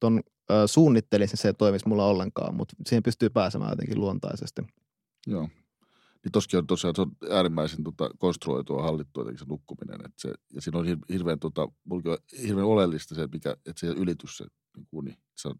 ton 0.00 0.20
ö, 0.50 0.66
suunnittelisin, 0.66 1.32
niin 1.32 1.42
se 1.42 1.48
ei 1.48 1.54
toimisi 1.54 1.88
mulla 1.88 2.06
ollenkaan, 2.06 2.54
mutta 2.54 2.76
siihen 2.86 3.02
pystyy 3.02 3.30
pääsemään 3.30 3.70
jotenkin 3.70 4.00
luontaisesti. 4.00 4.62
Joo, 5.26 5.48
niin 6.24 6.32
tosiaan, 6.32 6.66
tosiaan 6.66 6.96
se 6.96 7.02
on 7.02 7.12
äärimmäisen 7.30 7.84
tota, 7.84 8.10
konstruoitua, 8.18 8.82
hallittua 8.82 9.20
jotenkin 9.20 9.38
se 9.38 9.44
nukkuminen. 9.48 10.00
Et 10.04 10.12
se, 10.18 10.32
ja 10.54 10.60
siinä 10.60 10.78
on 10.78 10.86
hirveän, 11.12 11.38
tota, 11.38 11.62
on 11.90 12.02
hirveän 12.42 12.66
oleellista 12.66 13.14
se, 13.14 13.28
mikä, 13.32 13.50
että 13.50 13.80
se 13.80 13.86
ylitys 13.86 14.36
se 14.36 14.46
niin 14.76 14.86
uni. 14.92 15.18
Se 15.36 15.48
on, 15.48 15.54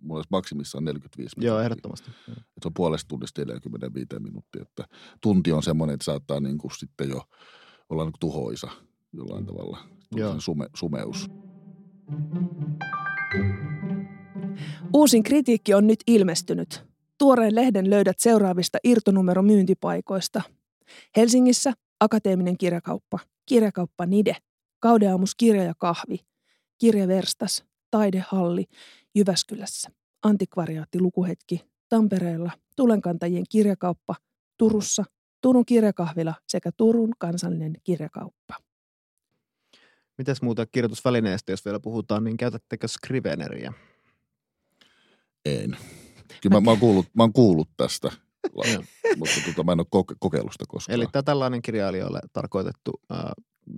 mulla 0.00 0.24
maksimissaan 0.30 0.84
45 0.84 1.36
minuuttia. 1.36 1.46
Joo, 1.46 1.60
ehdottomasti. 1.60 2.10
Et 2.28 2.62
se 2.62 2.68
on 2.68 2.74
puolesta 2.74 3.08
tunnista 3.08 3.44
45 3.44 4.06
minuuttia. 4.18 4.62
Että 4.62 4.84
tunti 5.20 5.52
on 5.52 5.62
semmoinen, 5.62 5.94
että 5.94 6.04
saattaa 6.04 6.40
niin 6.40 6.58
kuin 6.58 6.70
sitten 6.78 7.08
jo 7.08 7.22
olla 7.88 8.04
niin 8.04 8.12
kuin 8.12 8.20
tuhoisa 8.20 8.68
jollain 9.12 9.46
tavalla. 9.46 9.78
Joo. 10.16 10.40
Sume, 10.40 10.66
sumeus. 10.74 11.30
Uusin 14.92 15.22
kritiikki 15.22 15.74
on 15.74 15.86
nyt 15.86 16.00
ilmestynyt. 16.06 16.91
Tuoreen 17.22 17.54
lehden 17.54 17.90
löydät 17.90 18.18
seuraavista 18.18 18.78
irtonumeromyyntipaikoista. 18.84 20.42
Helsingissä 21.16 21.72
Akateeminen 22.00 22.58
kirjakauppa, 22.58 23.18
Kirjakauppa 23.46 24.06
Nide, 24.06 24.36
Kaudeamus 24.80 25.34
kirja 25.34 25.64
ja 25.64 25.74
kahvi, 25.78 26.18
Kirjaverstas, 26.78 27.64
Taidehalli, 27.90 28.64
Jyväskylässä, 29.14 29.90
Antikvariaatti 30.22 31.00
Lukuhetki, 31.00 31.60
Tampereella, 31.88 32.50
Tulenkantajien 32.76 33.44
kirjakauppa, 33.50 34.14
Turussa, 34.58 35.04
Turun 35.40 35.66
kirjakahvila 35.66 36.34
sekä 36.48 36.70
Turun 36.76 37.12
kansallinen 37.18 37.72
kirjakauppa. 37.84 38.54
Mitäs 40.18 40.42
muuta 40.42 40.66
kirjoitusvälineistä, 40.66 41.52
jos 41.52 41.64
vielä 41.64 41.80
puhutaan, 41.80 42.24
niin 42.24 42.36
käytättekö 42.36 42.88
Scriveneriä? 42.88 43.72
En. 45.44 45.76
Kyllä 46.42 46.56
mä, 46.56 46.60
mä, 46.60 46.70
oon, 46.70 46.80
kuullut, 46.80 47.06
mä 47.14 47.22
oon 47.22 47.32
kuullut 47.32 47.68
tästä, 47.76 48.10
mutta 49.18 49.34
tuota, 49.44 49.64
mä 49.64 49.72
en 49.72 49.80
ole 49.80 49.86
koke- 49.86 50.16
kokeillut 50.18 50.52
sitä 50.52 50.64
koskaan. 50.68 50.94
Eli 50.94 51.06
tämä 51.12 51.22
tällainen 51.22 51.62
kirjailijoille 51.62 52.20
tarkoitettu, 52.32 53.00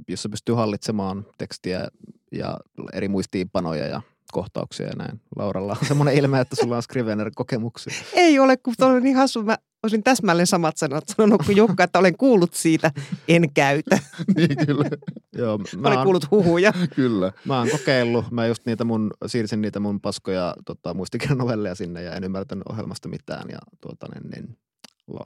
jossa 0.09 0.29
pystyy 0.29 0.55
hallitsemaan 0.55 1.27
tekstiä 1.38 1.88
ja 2.33 2.59
eri 2.92 3.09
muistiinpanoja 3.09 3.87
ja 3.87 4.03
kohtauksia 4.33 4.87
ja 4.87 4.93
näin. 4.97 5.21
Lauralla 5.37 5.77
on 5.81 5.89
semmoinen 5.89 6.15
ilme, 6.15 6.41
että 6.41 6.57
sulla 6.57 6.77
on 6.77 6.83
Scrivener-kokemuksia. 6.83 7.95
Ei 8.13 8.39
ole, 8.39 8.57
kun 8.57 8.75
on 8.81 9.03
niin 9.03 9.17
hassu. 9.17 9.43
Mä 9.43 9.59
olisin 9.83 10.03
täsmälleen 10.03 10.47
samat 10.47 10.77
sanat 10.77 11.05
sanonut 11.09 11.43
kuin 11.47 11.57
Jukka, 11.57 11.85
että 11.85 11.99
olen 11.99 12.17
kuullut 12.17 12.55
siitä, 12.55 12.91
en 13.29 13.53
käytä. 13.55 13.99
niin, 14.37 14.67
kyllä. 14.67 14.85
Joo, 15.33 15.59
mä, 15.59 15.65
mä 15.77 15.89
olen 15.89 16.03
kuullut 16.03 16.31
huhuja. 16.31 16.73
kyllä. 16.97 17.33
Mä 17.45 17.59
oon 17.59 17.69
kokeillut. 17.71 18.31
Mä 18.31 18.47
just 18.47 18.67
niitä 18.67 18.85
mun, 18.85 19.11
siirsin 19.27 19.61
niitä 19.61 19.81
mun 19.81 20.01
paskoja 20.01 20.55
tota, 20.65 20.95
muistikirjanovelleja 20.95 21.75
sinne 21.75 22.03
ja 22.03 22.15
en 22.15 22.25
ymmärtänyt 22.25 22.67
ohjelmasta 22.69 23.09
mitään. 23.09 23.49
Ja 23.51 23.59
tuota, 23.81 24.07
niin, 24.15 24.31
niin 24.31 24.59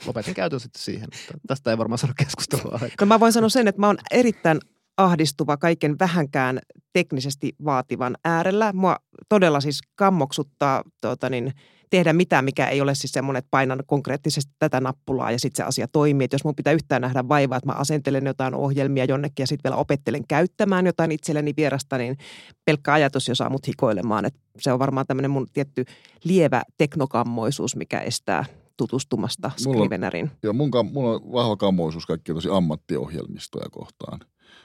lopetin 0.06 0.34
käytön 0.34 0.60
sitten 0.60 0.82
siihen. 0.82 1.08
Tästä 1.46 1.70
ei 1.70 1.78
varmaan 1.78 1.98
saada 1.98 2.14
keskustelua 2.18 2.80
No 3.00 3.06
mä 3.06 3.20
voin 3.20 3.32
sanoa 3.32 3.48
sen, 3.48 3.68
että 3.68 3.80
mä 3.80 3.86
oon 3.86 3.98
erittäin 4.10 4.58
ahdistuva 4.98 5.56
kaiken 5.56 5.98
vähänkään 5.98 6.58
teknisesti 6.92 7.52
vaativan 7.64 8.16
äärellä. 8.24 8.72
Mua 8.72 8.96
todella 9.28 9.60
siis 9.60 9.80
kammoksuttaa 9.94 10.82
tuota 11.00 11.30
niin, 11.30 11.52
tehdä 11.90 12.12
mitään, 12.12 12.44
mikä 12.44 12.68
ei 12.68 12.80
ole 12.80 12.94
siis 12.94 13.12
semmoinen, 13.12 13.38
että 13.38 13.48
painan 13.50 13.82
konkreettisesti 13.86 14.52
tätä 14.58 14.80
nappulaa 14.80 15.30
ja 15.30 15.38
sitten 15.38 15.56
se 15.56 15.68
asia 15.68 15.88
toimii. 15.88 16.24
Että 16.24 16.34
jos 16.34 16.44
mun 16.44 16.56
pitää 16.56 16.72
yhtään 16.72 17.02
nähdä 17.02 17.28
vaivaa, 17.28 17.58
että 17.58 17.66
mä 17.66 17.72
asentelen 17.72 18.26
jotain 18.26 18.54
ohjelmia 18.54 19.04
jonnekin 19.04 19.42
ja 19.42 19.46
sitten 19.46 19.70
vielä 19.70 19.80
opettelen 19.80 20.26
käyttämään 20.28 20.86
jotain 20.86 21.12
itselleni 21.12 21.54
vierasta, 21.56 21.98
niin 21.98 22.16
pelkkä 22.64 22.92
ajatus 22.92 23.28
jo 23.28 23.34
saa 23.34 23.50
mut 23.50 23.66
hikoilemaan. 23.66 24.24
Että 24.24 24.40
se 24.58 24.72
on 24.72 24.78
varmaan 24.78 25.06
tämmöinen 25.06 25.30
mun 25.30 25.46
tietty 25.52 25.84
lievä 26.24 26.62
teknokammoisuus, 26.78 27.76
mikä 27.76 28.00
estää 28.00 28.44
tutustumasta 28.76 29.50
Scrivenerin. 29.56 30.30
Joo, 30.42 30.52
mun, 30.52 30.70
mulla 30.92 31.14
on 31.14 31.32
vahva 31.32 31.56
kammoisuus 31.56 32.06
kaikkia 32.06 32.34
tosi 32.34 32.48
ammattiohjelmistoja 32.52 33.66
kohtaan. 33.70 34.20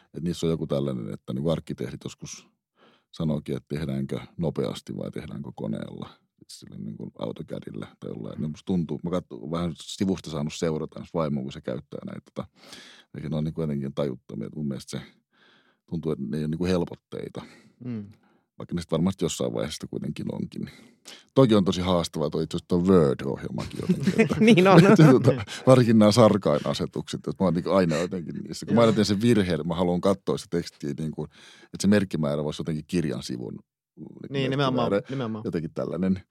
Että 0.06 0.19
niissä 0.22 0.48
on 0.48 0.52
joku 0.52 0.67
tällainen, 0.67 1.13
että 1.13 1.34
niin 1.34 1.52
arkkitehdit 1.52 2.04
joskus 2.04 2.48
sanoikin, 3.12 3.58
että 3.58 3.76
tehdäänkö 3.76 4.19
nopeasti 4.38 4.98
vai 4.98 5.12
tehdäänkö 5.12 5.52
koneella– 5.56 6.10
sille 6.48 6.78
niin 6.78 6.98
kuin 6.98 7.12
autokädillä 7.19 7.88
tai 8.00 8.10
jollain. 8.10 8.41
Niin 8.41 8.52
musta 8.52 8.65
tuntuu, 8.65 9.00
mä 9.04 9.10
katson 9.12 9.52
vähän 9.52 9.74
sivusta 9.82 10.32
saanut 10.32 10.54
seurata 10.54 11.00
jos 11.00 11.13
vaimo, 11.13 11.41
kun 11.41 11.52
se 11.52 11.62
käyttää 11.62 12.00
näitä. 12.06 12.22
Tota, 12.34 12.48
eikä 13.15 13.30
ne 13.30 13.36
on 13.36 13.43
niin 13.43 13.54
kuitenkin 13.54 13.93
tajuttomia. 13.93 14.50
Mun 14.56 14.67
mielestä 14.67 15.00
se 15.00 15.06
tuntuu, 15.89 16.12
että 16.12 16.26
ne 16.28 16.38
ei 16.38 16.43
ole 16.43 16.48
niin 16.48 16.58
kuin 16.58 16.69
helpotteita. 16.69 17.41
Mm. 17.86 18.12
Vaikka 18.58 18.76
ne 18.76 18.82
sitten 18.82 18.98
varmasti 18.98 19.26
jossain 19.26 19.54
vaiheessa 19.54 19.88
kuitenkin 19.88 20.36
onkin. 20.36 20.70
Toki 21.36 21.56
on 21.56 21.66
tosi 21.66 21.82
haastavaa, 21.82 22.30
toi 22.30 22.44
itse 22.44 22.58
asiassa 22.58 22.92
Word-ohjelmakin 22.92 23.80
jotenkin. 23.82 24.22
Että, 24.22 24.36
niin 24.46 24.68
on. 24.68 24.86
että, 24.86 25.04
tuota, 25.12 25.46
varsinkin 25.68 26.00
nämä 26.00 26.12
sarkainasetukset, 26.12 27.18
että 27.18 27.44
mä 27.44 27.48
oon 27.48 27.54
niin 27.54 27.72
aina 27.72 27.98
jotenkin 27.98 28.36
niissä. 28.36 28.66
Kun 28.66 28.76
mä 28.76 28.82
aina 28.82 28.94
teen 28.94 29.06
sen 29.06 29.22
virheen, 29.22 29.68
mä 29.68 29.76
haluan 29.76 30.02
katsoa 30.02 30.38
sitä 30.38 30.58
tekstiä, 30.58 30.94
niin 30.98 31.12
kuin, 31.12 31.30
että 31.63 31.78
se 31.82 31.88
merkkimäärä 31.88 32.44
voisi 32.44 32.62
jotenkin 32.62 32.86
kirjan 32.88 33.24
sivun. 33.24 33.60
Niin, 34.30 34.50
nimenomaan, 34.50 34.92
nimenomaan. 35.10 35.42
Jotenkin 35.46 35.72
tällainen 35.74 36.22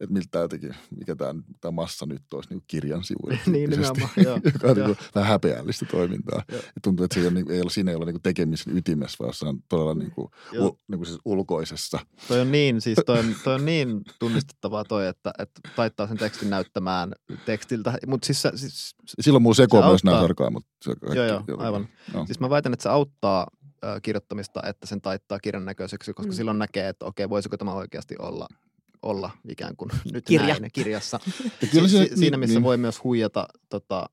että 0.00 0.12
miltä 0.12 0.38
jotenkin, 0.38 0.74
mikä 0.96 1.16
tämä, 1.16 1.34
tämä 1.60 1.72
massa 1.72 2.06
nyt 2.06 2.22
olisi 2.34 2.48
niin 2.54 2.62
kirjan 2.66 3.04
sivuilla. 3.04 3.38
niin, 3.46 3.70
nimenomaan, 3.70 4.10
joo. 4.16 4.40
joka 4.52 4.68
on 4.68 4.76
niin 4.76 4.96
vähän 5.14 5.30
häpeällistä 5.30 5.86
toimintaa. 5.90 6.42
Ja 6.52 6.60
tuntuu, 6.82 7.04
että 7.04 7.14
se 7.14 7.20
ei 7.20 7.26
ole, 7.26 7.34
niin, 7.34 7.50
ei 7.50 7.60
ole, 7.60 7.70
siinä 7.70 7.90
ei 7.90 7.96
ole 7.96 8.04
niin 8.04 8.22
tekemisen 8.22 8.76
ytimessä, 8.76 9.16
vaan 9.20 9.34
se 9.34 9.46
on 9.46 9.58
todella 9.68 9.94
niin 9.94 10.10
kuin, 10.10 10.28
u, 10.60 10.78
niin 10.88 10.98
kuin 10.98 11.06
siis 11.06 11.18
ulkoisessa. 11.24 11.98
Toi 12.28 12.40
on 12.40 12.52
niin, 12.52 12.80
siis 12.80 12.98
toi 13.06 13.18
on, 13.18 13.34
toi 13.44 13.54
on 13.54 13.64
niin 13.64 14.02
tunnistettavaa 14.18 14.84
toi, 14.84 15.06
että, 15.06 15.32
että 15.38 15.60
taittaa 15.76 16.06
sen 16.06 16.16
tekstin 16.16 16.50
näyttämään 16.50 17.12
tekstiltä. 17.46 17.98
Mut 18.06 18.24
siis, 18.24 18.42
siis, 18.54 18.96
Silloin 19.20 19.42
mulla 19.42 19.54
sekoo 19.54 19.82
se 19.82 19.88
myös 19.88 20.04
nämä 20.04 20.20
sarkaa, 20.20 20.50
mutta 20.50 20.70
se 20.82 20.94
kaikki, 20.96 21.18
joo, 21.18 21.42
joo, 21.48 21.58
aivan. 21.58 21.88
No. 22.14 22.26
Siis 22.26 22.40
mä 22.40 22.50
väitän, 22.50 22.72
että 22.72 22.82
se 22.82 22.88
auttaa 22.88 23.46
kirjoittamista, 24.02 24.62
että 24.66 24.86
sen 24.86 25.00
taittaa 25.00 25.38
kirjan 25.38 25.64
näköiseksi, 25.64 26.14
koska 26.14 26.32
mm. 26.32 26.36
silloin 26.36 26.58
näkee, 26.58 26.88
että 26.88 27.06
okei, 27.06 27.28
voisiko 27.28 27.56
tämä 27.56 27.72
oikeasti 27.72 28.14
olla 28.18 28.48
olla 29.06 29.30
ikään 29.48 29.76
kuin 29.76 29.90
nyt 30.12 30.24
Kirja. 30.24 30.58
näin 30.58 30.72
kirjassa. 30.72 31.20
Ja 31.62 31.68
kyllä 31.68 31.88
se, 31.88 32.06
si- 32.08 32.16
siinä, 32.16 32.36
missä 32.36 32.54
niin. 32.54 32.64
voi 32.64 32.76
myös 32.76 33.04
huijata 33.04 33.48
tota, 33.68 34.06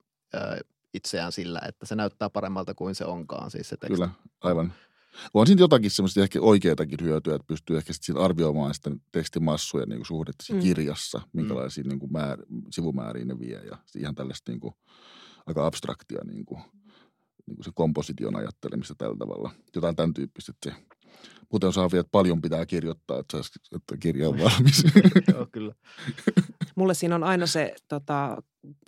itseään 0.94 1.32
sillä, 1.32 1.60
että 1.68 1.86
se 1.86 1.94
näyttää 1.94 2.30
paremmalta 2.30 2.74
kuin 2.74 2.94
se 2.94 3.04
onkaan 3.04 3.50
siis 3.50 3.68
se 3.68 3.76
teksti. 3.76 3.94
Kyllä, 3.94 4.08
aivan. 4.40 4.72
On 5.34 5.46
siinä 5.46 5.60
jotakin 5.60 5.90
semmoista 5.90 6.22
ehkä 6.22 6.40
oikeatakin 6.40 6.98
hyötyä, 7.02 7.34
että 7.34 7.46
pystyy 7.46 7.76
ehkä 7.76 7.92
sitten 7.92 8.16
arvioimaan 8.16 8.74
sitä 8.74 8.90
tekstimassuja 9.12 9.86
niin 9.86 9.98
kuin 9.98 10.06
suhdetta 10.06 10.54
mm. 10.54 10.60
kirjassa, 10.60 11.20
minkälaisia 11.32 11.84
mm. 11.84 11.88
niin 11.88 11.98
kuin 11.98 12.12
määr, 12.12 12.38
sivumääriä 12.70 13.24
ne 13.24 13.38
vie 13.38 13.60
ja 13.70 13.78
ihan 13.98 14.14
tällaista 14.14 14.52
niin 14.52 14.60
kuin, 14.60 14.74
aika 15.46 15.66
abstraktia 15.66 16.24
niin 16.24 16.46
kuin, 16.46 16.60
niin 17.46 17.56
kuin 17.56 17.64
se 17.64 17.70
komposition 17.74 18.36
ajattelemista 18.36 18.94
tällä 18.94 19.16
tavalla. 19.16 19.50
Jotain 19.74 19.96
tämän 19.96 20.14
tyyppistä, 20.14 20.52
että 20.52 20.70
se 20.70 20.86
Muuten 21.54 21.72
saa 21.72 21.88
vielä, 21.92 22.00
että 22.00 22.10
paljon 22.10 22.42
pitää 22.42 22.66
kirjoittaa, 22.66 23.18
että, 23.18 23.38
että 23.76 23.96
kirja 23.96 24.28
on 24.28 24.38
valmis. 24.38 24.84
Joo, 25.34 25.46
kyllä. 25.52 25.74
Mulle 26.74 26.94
siinä 26.94 27.14
on 27.14 27.24
aina 27.24 27.46
se, 27.46 27.74
tota, 27.88 28.42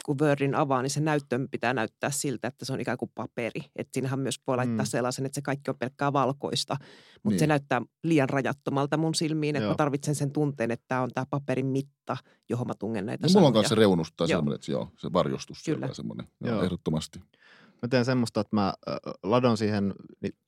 kun 0.05 0.19
Wordin 0.21 0.55
avaa, 0.55 0.83
niin 0.83 0.91
se 0.91 1.01
näyttö 1.01 1.39
pitää 1.51 1.75
näyttää 1.75 2.11
siltä, 2.11 2.49
että 2.49 2.65
se 2.65 2.73
on 2.73 2.81
ikään 2.81 2.99
kuin 2.99 3.11
paperi. 3.15 3.61
Että 3.77 3.91
siinähän 3.93 4.19
myös 4.19 4.41
voi 4.47 4.57
laittaa 4.57 4.85
mm. 4.85 4.89
sellaisen, 4.89 5.27
että 5.27 5.35
se 5.35 5.43
kaikki 5.43 5.71
on 5.71 5.79
pelkkää 5.79 6.13
valkoista. 6.13 6.77
Mutta 7.15 7.31
niin. 7.31 7.39
se 7.39 7.47
näyttää 7.47 7.83
liian 8.03 8.29
rajattomalta 8.29 8.97
mun 8.97 9.15
silmiin, 9.15 9.57
että 9.57 9.65
joo. 9.65 9.73
mä 9.73 9.77
tarvitsen 9.77 10.15
sen 10.15 10.31
tunteen, 10.31 10.71
että 10.71 10.85
tämä 10.89 11.03
on 11.03 11.11
tämä 11.15 11.27
paperin 11.31 11.67
mitta, 11.67 12.17
johon 12.49 12.67
mä 12.67 12.75
tungen 12.75 13.07
näitä 13.07 13.27
no, 13.27 13.33
Mulla 13.33 13.47
on 13.47 13.53
kanssa 13.53 13.69
se 13.69 13.75
reunus 13.75 14.13
tai 14.17 14.29
semmoinen, 14.29 14.55
että 14.55 14.73
joo, 14.73 14.89
se 14.97 15.13
varjostus 15.13 15.63
Kyllä. 15.65 15.89
semmoinen. 15.93 16.27
Joo, 16.41 16.55
joo. 16.55 16.65
Ehdottomasti. 16.65 17.21
Mä 17.83 17.89
teen 17.89 18.05
semmoista, 18.05 18.41
että 18.41 18.57
mä 18.57 18.75
ladon 19.23 19.57
siihen 19.57 19.95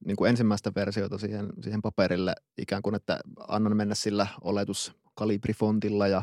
niin 0.04 0.16
kuin 0.16 0.30
ensimmäistä 0.30 0.72
versiota 0.76 1.18
siihen, 1.18 1.48
siihen 1.62 1.82
paperille 1.82 2.34
ikään 2.58 2.82
kuin, 2.82 2.94
että 2.94 3.20
annan 3.48 3.76
mennä 3.76 3.94
sillä 3.94 4.26
oletuskalibrifontilla 4.40 6.08
ja, 6.08 6.22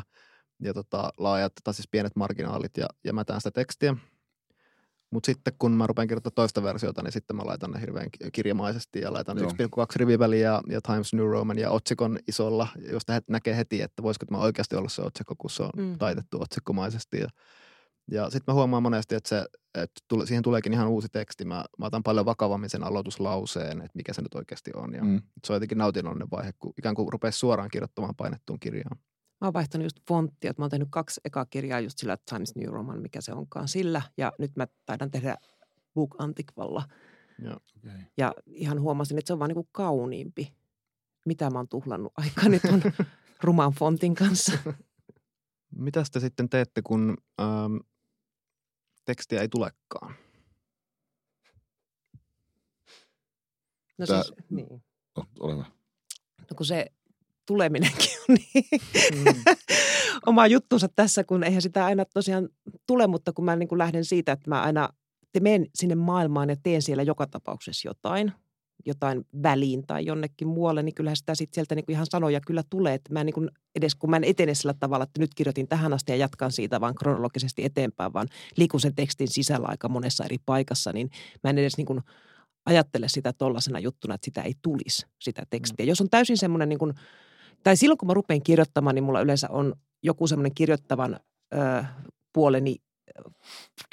ja 0.62 0.74
tota, 0.74 1.12
laajat, 1.18 1.52
tai 1.64 1.74
siis 1.74 1.88
pienet 1.88 2.16
marginaalit 2.16 2.76
ja, 2.76 2.86
ja 3.04 3.12
mä 3.12 3.24
teen 3.24 3.40
sitä 3.40 3.50
tekstiä. 3.50 3.96
Mutta 5.10 5.26
sitten 5.26 5.54
kun 5.58 5.72
mä 5.72 5.86
rupean 5.86 6.08
kirjoittamaan 6.08 6.34
toista 6.34 6.62
versiota, 6.62 7.02
niin 7.02 7.12
sitten 7.12 7.36
mä 7.36 7.42
laitan 7.46 7.70
ne 7.70 7.80
hirveän 7.80 8.08
kirjamaisesti 8.32 9.00
ja 9.00 9.12
laitan 9.12 9.38
1,2 9.38 9.42
riviväliä 9.96 10.50
ja, 10.50 10.62
ja 10.68 10.80
Times 10.80 11.14
New 11.14 11.26
Roman 11.26 11.58
ja 11.58 11.70
otsikon 11.70 12.18
isolla, 12.28 12.68
josta 12.92 13.22
näkee 13.28 13.56
heti, 13.56 13.82
että 13.82 14.02
voisiko 14.02 14.26
tämä 14.26 14.38
oikeasti 14.38 14.76
olla 14.76 14.88
se 14.88 15.02
otsikko, 15.02 15.34
kun 15.38 15.50
se 15.50 15.62
on 15.62 15.70
mm. 15.76 15.98
taitettu 15.98 16.42
otsikkomaisesti. 16.42 17.18
Ja, 17.18 17.28
ja 18.10 18.30
sitten 18.30 18.52
mä 18.52 18.54
huomaan 18.54 18.82
monesti, 18.82 19.14
että, 19.14 19.28
se, 19.28 19.46
että 19.74 20.00
tule, 20.08 20.26
siihen 20.26 20.42
tuleekin 20.42 20.72
ihan 20.72 20.88
uusi 20.88 21.08
teksti. 21.12 21.44
Mä, 21.44 21.64
mä 21.78 21.86
otan 21.86 22.02
paljon 22.02 22.26
vakavammin 22.26 22.70
sen 22.70 22.84
aloituslauseen, 22.84 23.78
että 23.78 23.96
mikä 23.96 24.12
se 24.12 24.22
nyt 24.22 24.34
oikeasti 24.34 24.70
on. 24.74 24.94
Ja 24.94 25.04
mm. 25.04 25.22
Se 25.44 25.52
on 25.52 25.56
jotenkin 25.56 25.78
nautinnollinen 25.78 26.30
vaihe, 26.30 26.52
kun 26.58 26.72
ikään 26.78 26.94
kuin 26.94 27.12
rupeaa 27.12 27.30
suoraan 27.30 27.70
kirjoittamaan 27.70 28.16
painettuun 28.16 28.60
kirjaan. 28.60 28.98
Mä 29.40 29.46
oon 29.46 29.54
vaihtanut 29.54 29.84
just 29.84 30.00
fonttia, 30.08 30.50
että 30.50 30.60
mä 30.60 30.64
oon 30.64 30.70
tehnyt 30.70 30.88
kaksi 30.90 31.20
ekaa 31.24 31.46
kirjaa 31.46 31.80
just 31.80 31.98
sillä 31.98 32.16
Times 32.30 32.56
New 32.56 32.68
Roman, 32.68 33.02
mikä 33.02 33.20
se 33.20 33.32
onkaan 33.32 33.68
sillä. 33.68 34.02
Ja 34.16 34.32
nyt 34.38 34.56
mä 34.56 34.66
taidan 34.86 35.10
tehdä 35.10 35.36
Book 35.94 36.14
Antiqualla. 36.18 36.82
Ja, 37.42 37.56
okay. 37.78 38.00
ja 38.16 38.34
ihan 38.46 38.80
huomasin, 38.80 39.18
että 39.18 39.26
se 39.26 39.32
on 39.32 39.38
vaan 39.38 39.48
niin 39.48 39.54
kuin 39.54 39.68
kauniimpi. 39.72 40.54
Mitä 41.26 41.50
mä 41.50 41.58
oon 41.58 41.68
tuhlannut 41.68 42.12
aikani 42.22 42.60
ton 42.60 42.82
ruman 43.42 43.72
fontin 43.72 44.14
kanssa. 44.14 44.52
Mitä 45.78 46.02
te 46.12 46.20
sitten 46.20 46.48
teette, 46.48 46.82
kun 46.82 47.16
ähm, 47.40 47.76
tekstiä 49.06 49.40
ei 49.40 49.48
tulekaan. 49.48 50.14
No 53.98 54.06
Tää, 54.06 54.22
siis, 54.22 54.34
niin. 54.50 54.84
No, 55.16 55.24
ole 55.40 55.52
hyvä. 55.52 55.64
No 56.38 56.56
kun 56.56 56.66
se 56.66 56.86
tuleminenkin 57.46 58.10
on 58.28 58.36
niin 58.36 58.64
mm. 59.14 59.42
oma 60.26 60.46
juttunsa 60.46 60.88
tässä, 60.88 61.24
kun 61.24 61.44
eihän 61.44 61.62
sitä 61.62 61.84
aina 61.84 62.04
tosiaan 62.04 62.48
tule, 62.86 63.06
mutta 63.06 63.32
kun 63.32 63.44
mä 63.44 63.56
niin 63.56 63.68
kuin 63.68 63.78
lähden 63.78 64.04
siitä, 64.04 64.32
että 64.32 64.50
mä 64.50 64.62
aina 64.62 64.88
te 65.32 65.40
menen 65.40 65.66
sinne 65.74 65.94
maailmaan 65.94 66.50
ja 66.50 66.56
teen 66.62 66.82
siellä 66.82 67.02
joka 67.02 67.26
tapauksessa 67.26 67.88
jotain– 67.88 68.32
jotain 68.86 69.26
väliin 69.42 69.86
tai 69.86 70.06
jonnekin 70.06 70.48
muualle, 70.48 70.82
niin 70.82 70.94
kyllähän 70.94 71.16
sitä 71.16 71.34
sitten 71.34 71.54
sieltä 71.54 71.74
niinku 71.74 71.92
ihan 71.92 72.06
sanoja 72.10 72.40
kyllä 72.46 72.62
tulee. 72.70 72.94
Että 72.94 73.12
mä 73.12 73.24
niinku 73.24 73.46
edes 73.74 73.94
kun 73.94 74.10
mä 74.10 74.16
en 74.16 74.24
etene 74.24 74.54
sillä 74.54 74.74
tavalla, 74.74 75.02
että 75.02 75.20
nyt 75.20 75.34
kirjoitin 75.34 75.68
tähän 75.68 75.92
asti 75.92 76.12
ja 76.12 76.16
jatkan 76.16 76.52
siitä 76.52 76.80
vaan 76.80 76.94
kronologisesti 76.94 77.64
eteenpäin, 77.64 78.12
vaan 78.12 78.28
liikun 78.56 78.80
sen 78.80 78.94
tekstin 78.94 79.28
sisällä 79.28 79.66
aika 79.68 79.88
monessa 79.88 80.24
eri 80.24 80.36
paikassa, 80.46 80.92
niin 80.92 81.10
mä 81.44 81.50
en 81.50 81.58
edes 81.58 81.76
niinku 81.76 82.00
ajattele 82.66 83.08
sitä 83.08 83.32
tollaisena 83.32 83.78
juttuna, 83.78 84.14
että 84.14 84.24
sitä 84.24 84.42
ei 84.42 84.54
tulisi, 84.62 85.06
sitä 85.20 85.42
tekstiä. 85.50 85.86
Mm. 85.86 85.88
Jos 85.88 86.00
on 86.00 86.10
täysin 86.10 86.36
semmoinen, 86.36 86.68
niin 86.68 86.94
tai 87.64 87.76
silloin 87.76 87.98
kun 87.98 88.06
mä 88.06 88.14
rupean 88.14 88.42
kirjoittamaan, 88.42 88.94
niin 88.94 89.04
mulla 89.04 89.20
yleensä 89.20 89.48
on 89.50 89.74
joku 90.02 90.26
semmoinen 90.26 90.54
kirjoittavan 90.54 91.20
ö, 91.54 91.84
puoleni 92.32 92.76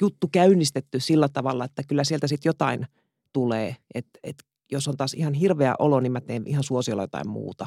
juttu 0.02 0.28
käynnistetty 0.32 1.00
sillä 1.00 1.28
tavalla, 1.28 1.64
että 1.64 1.82
kyllä 1.88 2.04
sieltä 2.04 2.26
sitten 2.26 2.50
jotain 2.50 2.86
tulee. 3.32 3.76
Että 3.94 4.20
et 4.22 4.36
jos 4.72 4.88
on 4.88 4.96
taas 4.96 5.14
ihan 5.14 5.34
hirveä 5.34 5.74
olo, 5.78 6.00
niin 6.00 6.12
mä 6.12 6.20
teen 6.20 6.42
ihan 6.46 6.64
suosiolla 6.64 7.02
jotain 7.02 7.28
muuta. 7.28 7.66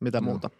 Mitä 0.00 0.20
muuta? 0.20 0.50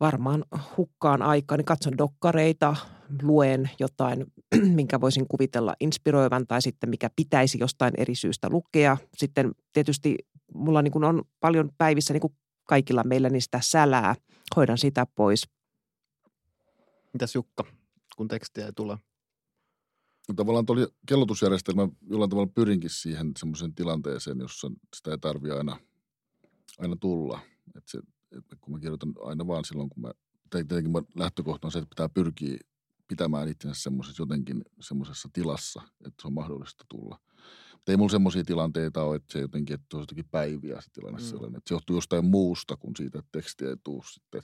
Varmaan 0.00 0.44
hukkaan 0.76 1.22
aikaa, 1.22 1.56
niin 1.56 1.64
katson 1.64 1.98
dokkareita, 1.98 2.76
luen 3.22 3.70
jotain, 3.80 4.26
minkä 4.78 5.00
voisin 5.00 5.28
kuvitella 5.28 5.74
inspiroivan 5.80 6.46
tai 6.46 6.62
sitten 6.62 6.90
mikä 6.90 7.10
pitäisi 7.16 7.58
jostain 7.60 7.92
eri 7.96 8.14
syystä 8.14 8.48
lukea. 8.50 8.96
Sitten 9.16 9.52
tietysti 9.72 10.16
mulla 10.54 10.82
niin 10.82 10.92
kuin 10.92 11.04
on 11.04 11.22
paljon 11.40 11.70
päivissä, 11.78 12.14
niin 12.14 12.20
kuin 12.20 12.36
kaikilla 12.68 13.04
meillä, 13.04 13.30
niin 13.30 13.42
sitä 13.42 13.60
sälää. 13.62 14.14
Hoidan 14.56 14.78
sitä 14.78 15.06
pois. 15.14 15.48
Mitäs 17.12 17.34
Jukka, 17.34 17.64
kun 18.16 18.28
tekstiä 18.28 18.66
ei 18.66 18.72
tule? 18.72 18.98
Tavallaan 20.36 20.66
tuo 20.66 20.76
kellotusjärjestelmä 21.06 21.88
jollain 22.10 22.30
tavalla 22.30 22.52
pyrinkin 22.54 22.90
siihen 22.90 23.32
semmoiseen 23.38 23.74
tilanteeseen, 23.74 24.38
jossa 24.38 24.70
sitä 24.96 25.10
ei 25.10 25.18
tarvitse 25.18 25.56
aina, 25.58 25.80
aina 26.78 26.96
tulla. 26.96 27.40
Et 27.76 27.88
se, 27.88 27.98
et 28.38 28.44
kun 28.60 28.74
mä 28.74 28.80
kirjoitan 28.80 29.12
aina 29.20 29.46
vaan 29.46 29.64
silloin, 29.64 29.88
kun 29.88 30.02
mä, 30.02 30.12
tietenkin 30.50 30.92
lähtökohta 31.16 31.66
on 31.66 31.72
se, 31.72 31.78
että 31.78 31.88
pitää 31.88 32.08
pyrkiä 32.08 32.56
pitämään 33.08 33.48
itsensä 33.48 33.82
semmoisessa 33.82 34.22
jotenkin 34.22 34.62
semmoisessa 34.80 35.28
tilassa, 35.32 35.82
että 36.06 36.22
se 36.22 36.28
on 36.28 36.32
mahdollista 36.32 36.84
tulla. 36.88 37.18
Mutta 37.72 37.92
ei 37.92 37.96
mulla 37.96 38.10
semmoisia 38.10 38.44
tilanteita 38.44 39.02
ole, 39.02 39.16
että 39.16 39.32
se 39.32 39.40
jotenkin, 39.40 39.74
että 39.74 39.96
on 39.96 40.02
jotenkin 40.02 40.28
päiviä 40.30 40.80
se 40.80 40.90
tilanne 40.90 41.20
mm. 41.20 41.24
sellainen, 41.24 41.58
että 41.58 41.68
se 41.68 41.74
johtuu 41.74 41.96
jostain 41.96 42.24
muusta 42.24 42.76
kuin 42.76 42.96
siitä, 42.96 43.18
että 43.18 43.28
tekstiä 43.32 43.68
ei 43.68 43.76
tule 43.84 44.02
sitten. 44.04 44.42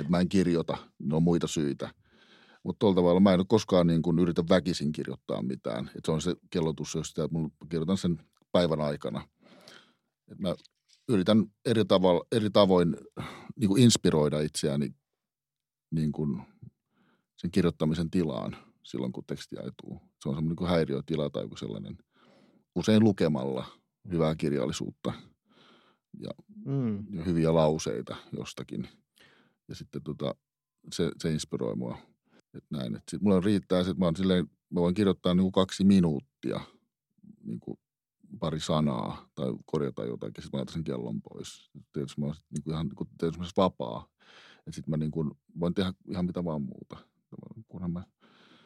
Että 0.00 0.10
mä 0.10 0.20
en 0.20 0.28
kirjoita, 0.28 0.76
ne 0.98 1.16
on 1.16 1.22
muita 1.22 1.46
syitä– 1.46 1.90
mutta 2.66 2.78
tuolla 2.78 2.94
tavalla 2.94 3.20
mä 3.20 3.32
en 3.32 3.40
ole 3.40 3.46
koskaan 3.48 3.86
niin 3.86 4.02
kuin 4.02 4.18
yritä 4.18 4.42
väkisin 4.48 4.92
kirjoittaa 4.92 5.42
mitään. 5.42 5.90
Et 5.96 6.04
se 6.04 6.12
on 6.12 6.20
se 6.20 6.36
kellotus, 6.50 6.94
jos 6.94 7.08
sitä, 7.08 7.28
mun 7.30 7.52
kirjoitan 7.68 7.98
sen 7.98 8.20
päivän 8.52 8.80
aikana. 8.80 9.28
Et 10.28 10.38
mä 10.38 10.54
yritän 11.08 11.46
eri, 11.64 11.84
tavalla, 11.84 12.26
eri 12.32 12.50
tavoin 12.50 12.96
niin 13.56 13.68
kuin 13.68 13.82
inspiroida 13.82 14.40
itseäni 14.40 14.94
niin 15.90 16.12
kuin 16.12 16.42
sen 17.36 17.50
kirjoittamisen 17.50 18.10
tilaan 18.10 18.56
silloin, 18.82 19.12
kun 19.12 19.24
tekstiä 19.26 19.60
ei 19.60 19.70
tule. 19.82 20.00
Se 20.22 20.28
on 20.28 20.34
semmoinen 20.34 20.56
niin 20.60 20.68
häiriötila 20.68 21.30
tai 21.30 21.42
joku 21.42 21.56
sellainen 21.56 21.98
usein 22.74 23.04
lukemalla 23.04 23.66
hyvää 24.10 24.34
kirjallisuutta 24.34 25.12
ja, 26.20 26.30
mm. 26.64 27.16
ja 27.16 27.24
hyviä 27.24 27.54
lauseita 27.54 28.16
jostakin. 28.32 28.88
Ja 29.68 29.74
sitten 29.74 30.02
tota, 30.02 30.34
se, 30.92 31.10
se 31.22 31.32
inspiroi 31.32 31.76
mua 31.76 31.98
että 32.56 32.76
näin, 32.76 32.96
että 32.96 33.10
sit 33.10 33.22
mulla 33.22 33.40
riittää, 33.40 33.80
että 33.80 33.94
mä, 33.94 34.04
oon 34.04 34.16
silleen, 34.16 34.50
mä 34.70 34.80
voin 34.80 34.94
kirjoittaa 34.94 35.34
niin 35.34 35.42
kuin 35.42 35.52
kaksi 35.52 35.84
minuuttia 35.84 36.60
niin 37.44 37.60
kuin 37.60 37.78
pari 38.38 38.60
sanaa 38.60 39.28
tai 39.34 39.46
korjata 39.66 40.04
jotakin, 40.04 40.42
sitten 40.42 40.58
mä 40.58 40.60
laitan 40.60 40.72
sen 40.72 40.84
kellon 40.84 41.22
pois. 41.22 41.70
Tietysti 41.92 42.20
mä 42.20 42.26
oon 42.26 42.34
niin 42.50 42.62
kuin 42.62 42.74
ihan 42.74 42.86
niin 42.86 43.08
tietysti 43.18 43.52
vapaa. 43.56 44.08
Että 44.58 44.72
sitten 44.72 44.90
mä 44.90 44.96
niin 44.96 45.10
kuin 45.10 45.30
voin 45.60 45.74
tehdä 45.74 45.92
ihan 46.10 46.26
mitä 46.26 46.44
vaan 46.44 46.62
muuta. 46.62 46.96
Kunhan 47.68 47.90
mä, 47.90 48.04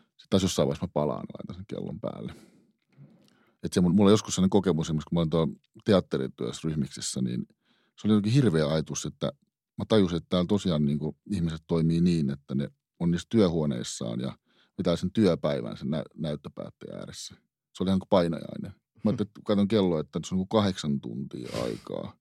sitten 0.07 0.27
taas 0.31 0.43
jossain 0.43 0.69
vaiheessa 0.69 0.87
mä 0.87 0.91
palaan 0.95 1.25
ja 1.29 1.39
laitan 1.39 1.57
sen 1.57 1.65
kellon 1.69 2.01
päälle. 2.01 2.35
Että 3.63 3.75
se, 3.75 3.81
mulla 3.81 4.05
on 4.05 4.11
joskus 4.11 4.35
sellainen 4.35 4.51
kokemus, 4.51 4.87
kun 4.89 4.99
mä 5.13 5.21
olin 5.21 5.31
tuolla 5.31 5.53
teatterityössä 5.85 6.69
ryhmiksessä, 6.69 7.21
niin 7.23 7.47
se 8.01 8.07
oli 8.07 8.13
jotenkin 8.13 8.33
hirveä 8.33 8.67
ajatus, 8.67 9.07
että 9.07 9.33
mä 9.79 9.85
tajusin, 9.89 10.17
että 10.17 10.27
täällä 10.29 10.47
tosiaan 10.47 10.87
niin 10.87 10.99
kuin 10.99 11.17
ihmiset 11.31 11.63
toimii 11.67 12.01
niin, 12.01 12.31
että 12.31 12.55
ne 12.55 12.71
on 13.01 13.11
niissä 13.11 13.27
työhuoneissaan 13.31 14.21
ja 14.21 14.39
pitää 14.77 14.97
sen 14.97 15.13
työpäivän 15.13 15.77
sen 15.77 15.91
nä- 15.91 16.05
näyttöpäättäjän 16.17 16.99
ääressä. 16.99 17.35
Se 17.75 17.83
oli 17.83 17.89
ihan 17.89 17.99
kuin 17.99 18.09
painajainen. 18.09 18.75
Mä 19.05 19.13
katson 19.45 19.69
kello, 19.69 19.99
että 19.99 20.21
se 20.25 20.35
on 20.35 20.39
kuin 20.39 20.49
kahdeksan 20.49 21.01
tuntia 21.01 21.49
aikaa. 21.65 22.17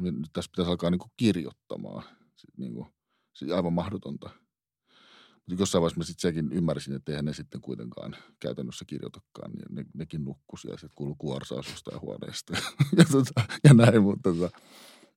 Nyt 0.00 0.30
tässä 0.32 0.50
pitäisi 0.50 0.70
alkaa 0.70 0.90
niin 0.90 0.98
kuin 0.98 1.12
kirjoittamaan. 1.16 2.02
Sitten 2.36 2.54
niin 2.58 2.74
kuin, 2.74 2.86
se 3.32 3.54
aivan 3.54 3.72
mahdotonta. 3.72 4.30
Mutta 5.48 5.62
jossain 5.62 5.82
vaiheessa 5.82 5.98
mä 5.98 6.04
sitten 6.04 6.22
sekin 6.30 6.52
ymmärsin, 6.52 6.94
että 6.94 7.12
eihän 7.12 7.24
ne 7.24 7.32
sitten 7.32 7.60
kuitenkaan 7.60 8.16
käytännössä 8.40 8.84
kirjoitakaan. 8.84 9.50
Niin 9.52 9.74
ne, 9.74 9.84
nekin 9.94 10.24
nukkusi 10.24 10.68
ja 10.68 10.72
sitten 10.72 10.90
kuului 10.94 11.14
kuorsaus 11.18 11.70
jostain 11.70 12.00
huoneesta 12.00 12.52
ja, 12.98 13.04
tota, 13.12 13.42
ja 13.64 13.74
näin, 13.74 14.02
mutta 14.02 14.30
tota, 14.32 14.50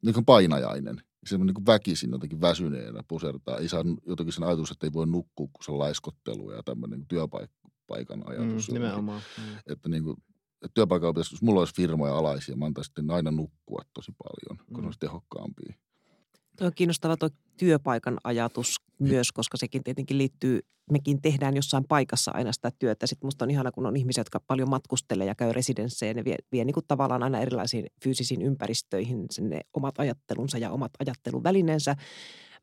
niin 0.01 0.13
kuin 0.13 0.25
painajainen. 0.25 1.03
Se 1.25 1.38
niin 1.38 1.65
väkisin 1.65 2.12
jotenkin 2.12 2.41
väsyneenä 2.41 3.03
pusertaa. 3.08 3.58
Ei 3.58 3.69
saa 3.69 3.84
jotenkin 4.08 4.34
sen 4.34 4.43
ajatus, 4.43 4.71
että 4.71 4.88
ei 4.88 4.93
voi 4.93 5.08
nukkua, 5.08 5.47
kun 5.53 5.63
se 5.63 5.71
on 5.71 5.79
laiskottelu 5.79 6.51
ja 6.51 6.63
tämmöinen 6.63 7.05
työpaikan 7.08 8.23
ajatus. 8.25 8.67
Mm, 8.67 8.73
nimenomaan. 8.73 9.21
Mm. 9.38 9.58
Että 9.73 9.89
niin 9.89 10.03
kuin, 10.03 10.17
että 10.62 10.73
työpaikalla 10.73 11.13
pitäisi, 11.13 11.34
jos 11.34 11.41
mulla 11.41 11.62
olisi 11.62 11.75
firmoja 11.75 12.17
alaisia, 12.17 12.55
mä 12.55 12.65
antaisin 12.65 13.12
aina 13.12 13.32
nukkua 13.32 13.82
tosi 13.93 14.12
paljon, 14.23 14.67
kun 14.67 14.84
mm. 14.84 14.86
olisi 14.86 14.99
tehokkaampia. 14.99 15.73
Tuo 16.60 16.67
on 16.67 16.74
kiinnostava 16.76 17.17
tuo 17.17 17.30
työpaikan 17.58 18.17
ajatus 18.24 18.76
myös, 19.00 19.32
koska 19.32 19.58
sekin 19.58 19.84
tietenkin 19.84 20.17
liittyy, 20.17 20.60
mekin 20.91 21.22
tehdään 21.22 21.56
jossain 21.56 21.84
paikassa 21.84 22.32
aina 22.34 22.52
sitä 22.52 22.72
työtä. 22.80 23.08
Sitten 23.08 23.28
musta 23.28 23.45
on 23.45 23.52
ihana, 23.52 23.72
kun 23.72 23.86
on 23.86 23.95
ihmisiä, 23.95 24.22
jotka 24.22 24.39
paljon 24.39 24.69
matkustelee 24.69 25.28
ja 25.28 25.36
käy 25.36 25.54
residenssejä, 25.54 26.13
ne 26.13 26.26
vie, 26.26 26.36
vie 26.52 26.65
niin 26.65 26.74
kuin 26.74 26.86
tavallaan 26.88 27.24
aina 27.24 27.39
erilaisiin 27.39 27.86
fyysisiin 28.04 28.41
ympäristöihin 28.41 29.26
ne 29.41 29.62
omat 29.74 30.00
ajattelunsa 30.00 30.58
ja 30.58 30.72
omat 30.72 30.91
ajatteluvälineensä. 31.00 31.95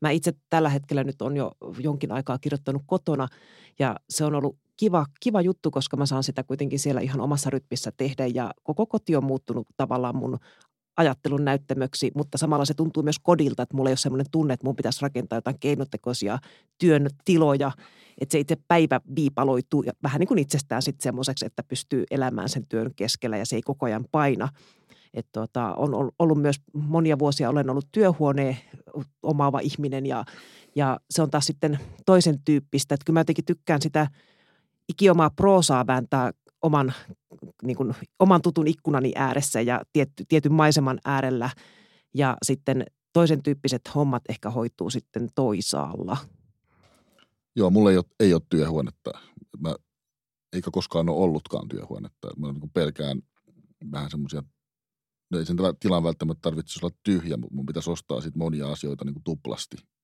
Mä 0.01 0.09
itse 0.09 0.33
tällä 0.49 0.69
hetkellä 0.69 1.03
nyt 1.03 1.21
on 1.21 1.37
jo 1.37 1.51
jonkin 1.79 2.11
aikaa 2.11 2.37
kirjoittanut 2.37 2.81
kotona 2.85 3.27
ja 3.79 3.95
se 4.09 4.25
on 4.25 4.35
ollut 4.35 4.57
kiva, 4.77 5.05
kiva 5.19 5.41
juttu, 5.41 5.71
koska 5.71 5.97
mä 5.97 6.05
saan 6.05 6.23
sitä 6.23 6.43
kuitenkin 6.43 6.79
siellä 6.79 7.01
ihan 7.01 7.21
omassa 7.21 7.49
rytmissä 7.49 7.91
tehdä 7.97 8.25
ja 8.25 8.51
koko 8.63 8.85
koti 8.85 9.15
on 9.15 9.23
muuttunut 9.23 9.67
tavallaan 9.77 10.15
mun 10.15 10.37
ajattelun 10.97 11.45
näyttämöksi, 11.45 12.11
mutta 12.15 12.37
samalla 12.37 12.65
se 12.65 12.73
tuntuu 12.73 13.03
myös 13.03 13.19
kodilta, 13.19 13.63
että 13.63 13.75
mulla 13.75 13.89
ei 13.89 13.91
ole 13.91 13.97
sellainen 13.97 14.31
tunne, 14.31 14.53
että 14.53 14.65
mun 14.65 14.75
pitäisi 14.75 15.01
rakentaa 15.01 15.37
jotain 15.37 15.59
keinotekoisia 15.59 16.39
työn 16.77 17.07
tiloja, 17.25 17.71
että 18.21 18.31
se 18.31 18.39
itse 18.39 18.57
päivä 18.67 19.01
viipaloituu 19.15 19.83
ja 19.83 19.91
vähän 20.03 20.19
niin 20.19 20.27
kuin 20.27 20.39
itsestään 20.39 20.81
sitten 20.81 21.03
semmoiseksi, 21.03 21.45
että 21.45 21.63
pystyy 21.63 22.03
elämään 22.11 22.49
sen 22.49 22.67
työn 22.67 22.91
keskellä 22.95 23.37
ja 23.37 23.45
se 23.45 23.55
ei 23.55 23.61
koko 23.61 23.85
ajan 23.85 24.05
paina. 24.11 24.49
Että 25.13 25.29
tota, 25.33 25.73
on 25.75 26.11
ollut 26.19 26.41
myös 26.41 26.55
monia 26.73 27.19
vuosia, 27.19 27.49
olen 27.49 27.69
ollut 27.69 27.87
työhuoneen 27.91 28.57
omaava 29.23 29.59
ihminen 29.59 30.05
ja, 30.05 30.25
ja 30.75 30.99
se 31.09 31.21
on 31.21 31.31
taas 31.31 31.45
sitten 31.45 31.79
toisen 32.05 32.39
tyyppistä. 32.45 32.95
Että 32.95 33.05
kyllä 33.05 33.17
mä 33.17 33.19
jotenkin 33.19 33.45
tykkään 33.45 33.81
sitä 33.81 34.07
ikiomaa 34.89 35.29
proosaa 35.29 35.87
vääntää 35.87 36.31
oman, 36.61 36.93
niin 37.63 37.77
kuin, 37.77 37.95
oman 38.19 38.41
tutun 38.41 38.67
ikkunani 38.67 39.11
ääressä 39.15 39.61
ja 39.61 39.81
tietty, 39.93 40.25
tietyn 40.27 40.53
maiseman 40.53 40.99
äärellä. 41.05 41.49
Ja 42.13 42.37
sitten 42.43 42.85
toisen 43.13 43.43
tyyppiset 43.43 43.81
hommat 43.95 44.23
ehkä 44.29 44.49
hoituu 44.49 44.89
sitten 44.89 45.29
toisaalla. 45.35 46.17
Joo, 47.55 47.69
mulla 47.69 47.91
ei 47.91 47.97
ole, 47.97 48.05
ei 48.19 48.33
ole 48.33 48.41
työhuonetta. 48.49 49.11
Mä, 49.59 49.75
eikä 50.53 50.71
koskaan 50.71 51.09
ole 51.09 51.17
ollutkaan 51.17 51.67
työhuonetta. 51.67 52.27
Mä 52.37 52.51
niin 52.51 52.71
pelkään 52.73 53.21
vähän 53.91 54.11
semmoisia, 54.11 54.43
ei 55.37 55.45
sen 55.45 55.57
tilan 55.79 56.03
välttämättä 56.03 56.41
tarvitsisi 56.41 56.85
olla 56.85 56.95
tyhjä, 57.03 57.37
mutta 57.37 57.55
mun 57.55 57.65
pitäisi 57.65 57.91
ostaa 57.91 58.21
sit 58.21 58.35
monia 58.35 58.71
asioita 58.71 59.05
niin 59.05 59.13
kuin 59.13 59.23
tuplasti– 59.23 59.77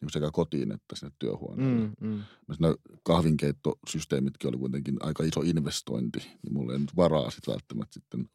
niin 0.00 0.10
sekä 0.10 0.30
kotiin 0.32 0.72
että 0.72 0.96
sinne 0.96 1.14
työhuoneelle. 1.18 1.86
Mm, 2.00 2.08
mm. 2.08 2.22
Nämä 2.58 2.74
kahvinkeittosysteemitkin 3.02 4.48
oli 4.48 4.58
kuitenkin 4.58 4.96
aika 5.00 5.24
iso 5.24 5.40
investointi, 5.40 6.18
niin 6.18 6.52
mulla 6.52 6.72
ei 6.72 6.78
nyt 6.78 6.96
varaa 6.96 7.30
sitten 7.30 7.52
välttämättä 7.52 7.94
sitten 7.94 8.28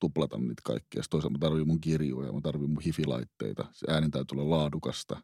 tuplata 0.00 0.38
niitä 0.38 0.62
kaikkia. 0.64 1.02
Sitten 1.02 1.10
toisaalta 1.10 1.38
mä 1.38 1.40
tarvitsen 1.40 1.68
mun 1.68 1.80
kirjoja, 1.80 2.32
mä 2.32 2.40
tarvitsen 2.40 2.70
mun 2.70 2.82
hifilaitteita, 2.82 3.64
se 3.72 3.86
ääni 3.92 4.10
täytyy 4.10 4.38
olla 4.38 4.56
laadukasta 4.56 5.16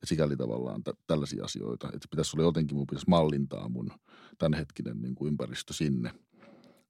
ja 0.00 0.06
sikäli 0.06 0.36
tavallaan 0.36 0.82
t- 0.82 1.06
tällaisia 1.06 1.44
asioita. 1.44 1.86
Että 1.86 2.08
pitäisi 2.10 2.36
olla 2.36 2.44
jotenkin, 2.44 2.76
mun 2.76 2.86
pitäisi 2.86 3.10
mallintaa 3.10 3.68
mun 3.68 3.90
tämänhetkinen 4.38 5.02
niin 5.02 5.14
kuin 5.14 5.28
ympäristö 5.28 5.72
sinne. 5.72 6.10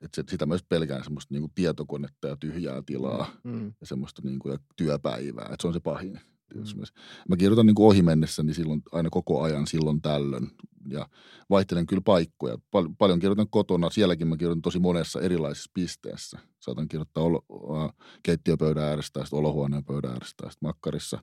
Että 0.01 0.22
se, 0.22 0.25
sitä 0.29 0.46
myös 0.46 0.62
pelkään 0.62 1.05
semmoista 1.05 1.35
niin 1.35 1.42
kuin 1.42 1.53
tietokonetta 1.55 2.29
ja 2.29 2.37
tyhjää 2.37 2.83
tilaa 2.87 3.31
mm. 3.44 3.72
ja 3.81 3.87
semmoista 3.87 4.22
niin 4.25 4.38
kuin, 4.38 4.53
ja 4.53 4.59
työpäivää. 4.77 5.44
Että 5.44 5.57
se 5.61 5.66
on 5.66 5.75
se 5.75 5.81
pahin. 5.81 6.20
Mm. 6.54 6.82
Mä 7.28 7.36
kirjoitan 7.36 7.66
niin 7.66 7.74
kuin 7.74 7.86
ohi 7.86 8.02
mennessä, 8.02 8.42
niin 8.42 8.54
silloin 8.54 8.82
aina 8.92 9.10
koko 9.10 9.42
ajan 9.42 9.66
silloin 9.66 10.02
tällöin. 10.02 10.50
Ja 10.88 11.08
vaihtelen 11.50 11.86
kyllä 11.86 12.02
paikkoja. 12.04 12.58
Pal- 12.70 12.88
paljon 12.98 13.18
kirjoitan 13.18 13.50
kotona. 13.50 13.90
Sielläkin 13.90 14.28
mä 14.28 14.36
kirjoitan 14.36 14.62
tosi 14.62 14.78
monessa 14.78 15.20
erilaisessa 15.20 15.70
pisteessä. 15.74 16.38
Saatan 16.60 16.88
kirjoittaa 16.88 17.24
olo- 17.24 17.92
keittiöpöydän 18.22 18.84
äärestä, 18.84 19.20
sitten 19.20 19.38
olohuoneen 19.38 19.84
pöydän 19.84 20.10
äärestä, 20.10 20.50
sitten 20.50 20.68
makkarissa. 20.68 21.22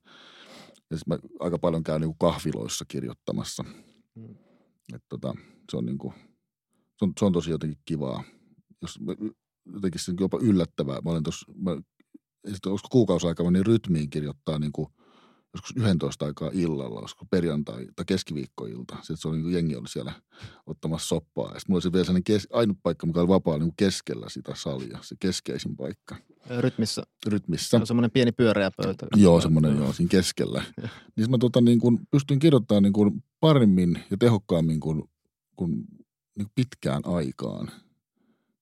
Ja 0.91 0.97
sitten 0.97 1.17
mä 1.23 1.29
aika 1.39 1.59
paljon 1.59 1.83
käyn 1.83 2.01
niin 2.01 2.09
kuin 2.09 2.31
kahviloissa 2.31 2.85
kirjoittamassa. 2.87 3.63
Mm. 4.15 4.35
Et 4.93 5.03
tota, 5.09 5.35
se, 5.71 5.77
on 5.77 5.85
niin 5.85 5.97
kuin, 5.97 6.13
se, 6.97 7.05
on, 7.05 7.13
se 7.19 7.25
on 7.25 7.33
tosi 7.33 7.51
jotenkin 7.51 7.79
kivaa. 7.85 8.23
Jos 8.81 8.99
mä, 8.99 9.15
jotenkin 9.73 10.01
se 10.01 10.11
on 10.11 10.17
jopa 10.19 10.39
yllättävää. 10.41 11.01
Mä 11.01 11.11
olin 11.11 11.23
tuossa, 11.23 11.51
mä, 11.55 11.71
olisiko 12.45 12.87
kuukausi 12.91 13.27
aikaa, 13.27 13.51
niin 13.51 13.65
rytmiin 13.65 14.09
kirjoittaa 14.09 14.59
niin 14.59 14.71
kuin– 14.71 14.87
joskus 15.53 15.75
11 15.75 16.25
aikaa 16.25 16.49
illalla, 16.53 16.99
olisiko 16.99 17.25
perjantai- 17.25 17.87
tai 17.95 18.05
keskiviikkoilta. 18.05 18.95
Sitten 18.95 19.17
se 19.17 19.27
oli 19.27 19.37
niin 19.37 19.53
jengi 19.53 19.75
oli 19.75 19.87
siellä 19.87 20.13
ottamassa 20.65 21.07
soppaa. 21.07 21.51
Ja 21.53 21.59
sitten 21.59 21.73
mulla 21.73 21.81
oli 21.85 21.93
vielä 21.93 22.05
sellainen 22.05 22.23
kes- 22.23 22.47
ainut 22.51 22.77
paikka, 22.83 23.07
mikä 23.07 23.19
oli 23.19 23.27
vapaa 23.27 23.57
niin 23.57 23.73
keskellä 23.77 24.29
sitä 24.29 24.55
salia, 24.55 24.99
se 25.01 25.15
keskeisin 25.19 25.75
paikka. 25.75 26.15
Rytmissä? 26.59 27.03
Rytmissä. 27.27 27.69
Se 27.69 27.75
on 27.75 27.87
semmoinen 27.87 28.11
pieni 28.11 28.31
pyöreä 28.31 28.71
pöytä. 28.83 29.07
Joo, 29.15 29.41
semmoinen 29.41 29.77
joo, 29.77 29.93
siinä 29.93 30.09
keskellä. 30.09 30.63
niin 31.15 31.31
mä 31.31 31.37
tota, 31.37 31.61
niin 31.61 31.79
kuin, 31.79 31.99
pystyin 32.11 32.39
kirjoittamaan 32.39 32.83
niin 32.83 32.93
kuin 32.93 33.23
paremmin 33.39 34.03
ja 34.11 34.17
tehokkaammin 34.17 34.79
kuin, 34.79 35.03
kuin, 35.55 35.71
niin 35.71 36.45
kuin 36.45 36.51
pitkään 36.55 37.01
aikaan– 37.05 37.71